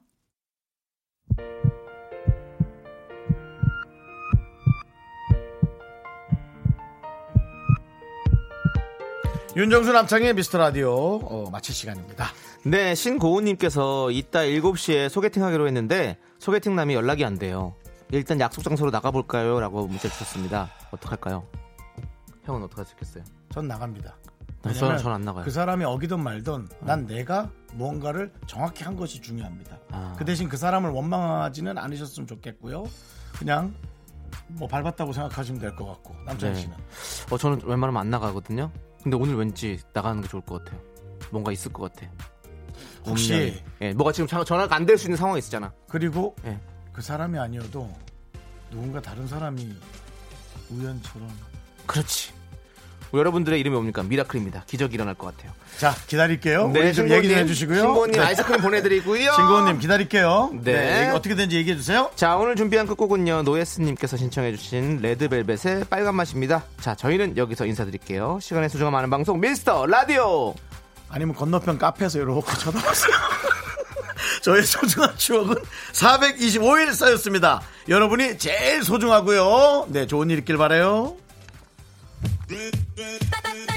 윤정수 9.56 9.92
남창의 9.92 10.34
미스터 10.34 10.58
라디오 10.58 10.92
어, 10.92 11.48
마칠 11.50 11.74
시간입니다. 11.74 12.26
네, 12.64 12.94
신고은님께서 12.94 14.10
이따 14.10 14.40
7시에 14.40 15.08
소개팅 15.08 15.42
하기로 15.44 15.66
했는데 15.66 16.18
소개팅남이 16.38 16.92
연락이 16.94 17.24
안 17.24 17.38
돼요. 17.38 17.74
일단 18.10 18.38
약속 18.38 18.62
장소로 18.62 18.90
나가볼까요? 18.90 19.58
라고 19.60 19.86
문자 19.86 20.08
주셨습니다. 20.08 20.70
어떡할까요? 20.90 21.46
형은 22.44 22.62
어떡하셨겠어요? 22.64 23.24
전 23.50 23.66
나갑니다. 23.66 24.14
저는, 24.62 24.76
왜냐면 24.76 24.98
저는 24.98 25.14
안 25.14 25.22
나가요. 25.22 25.44
그 25.44 25.50
사람이 25.50 25.84
어기든 25.84 26.22
말든 26.22 26.68
난 26.80 27.06
내가 27.06 27.50
무언가를 27.72 28.32
정확히 28.46 28.84
한 28.84 28.94
것이 28.94 29.20
중요합니다. 29.22 29.78
아. 29.90 30.14
그 30.18 30.24
대신 30.24 30.48
그 30.48 30.56
사람을 30.56 30.90
원망하지는 30.90 31.78
않으셨으면 31.78 32.26
좋겠고요. 32.26 32.84
그냥 33.38 33.74
뭐 34.48 34.68
밟았다고 34.68 35.12
생각하시면 35.12 35.60
될 35.60 35.74
것 35.76 35.86
같고 35.86 36.14
남창희 36.26 36.54
네. 36.54 36.60
씨는 36.60 36.76
어, 37.30 37.38
저는 37.38 37.60
웬만하면 37.64 38.00
안 38.00 38.10
나가거든요. 38.10 38.70
근데 39.06 39.16
오늘 39.18 39.36
왠지 39.36 39.78
나가는 39.92 40.20
게 40.20 40.26
좋을 40.26 40.42
것 40.42 40.64
같아요. 40.64 40.80
뭔가 41.30 41.52
있을 41.52 41.72
것 41.72 41.92
같아. 41.94 42.10
혹시- 43.06 43.32
운명이. 43.34 43.62
예, 43.82 43.92
뭐가 43.94 44.10
지금 44.10 44.26
전- 44.26 44.44
전화가 44.44 44.74
안 44.74 44.84
될 44.84 44.98
수 44.98 45.06
있는 45.06 45.16
상황이 45.16 45.38
있잖아. 45.38 45.72
그리고 45.88 46.34
예. 46.44 46.58
그 46.92 47.00
사람이 47.00 47.38
아니어도 47.38 47.88
누군가 48.68 49.00
다른 49.00 49.28
사람이 49.28 49.76
우연처럼 50.70 51.30
그렇지. 51.86 52.32
우리 53.12 53.20
여러분들의 53.20 53.58
이름이 53.60 53.74
뭡니까? 53.74 54.02
미라클입니다. 54.02 54.64
기적이 54.66 54.94
일어날 54.94 55.14
것 55.14 55.34
같아요. 55.34 55.52
자 55.78 55.94
기다릴게요. 56.06 56.68
네, 56.68 56.80
우리 56.80 56.94
좀 56.94 57.10
얘기 57.10 57.28
좀 57.28 57.38
해주시고요. 57.38 57.80
신고님 57.80 58.12
네. 58.12 58.20
아이스크림 58.20 58.60
보내드리고요. 58.60 59.32
신고님 59.36 59.78
기다릴게요. 59.78 60.50
네. 60.62 60.72
네. 60.72 61.10
어떻게 61.10 61.34
되는지 61.34 61.56
얘기해 61.56 61.76
주세요. 61.76 62.10
자 62.16 62.36
오늘 62.36 62.56
준비한 62.56 62.86
끝곡은요 62.86 63.42
노예스님께서 63.42 64.16
신청해주신 64.16 65.00
레드벨벳의 65.02 65.84
빨간 65.90 66.14
맛입니다 66.14 66.64
자 66.80 66.94
저희는 66.94 67.36
여기서 67.36 67.66
인사드릴게요 67.66 68.38
시간의 68.40 68.68
소중함 68.68 68.92
많은 68.92 69.10
방송 69.10 69.40
미스터 69.40 69.86
라디오 69.86 70.54
아니면 71.08 71.34
건너편 71.34 71.78
카페에서 71.78 72.18
이렇게 72.18 72.56
쳐다보세요. 72.56 73.14
저의 74.42 74.62
소중한 74.64 75.16
추억은 75.16 75.56
425일 75.92 76.94
쌓였습니다. 76.94 77.62
여러분이 77.88 78.38
제일 78.38 78.82
소중하고요. 78.82 79.86
네, 79.88 80.06
좋은 80.06 80.30
일 80.30 80.38
있길 80.38 80.56
바래요. 80.56 81.16
Red, 82.48 82.78
red, 82.96 83.22
red, 83.44 83.70
red. 83.70 83.75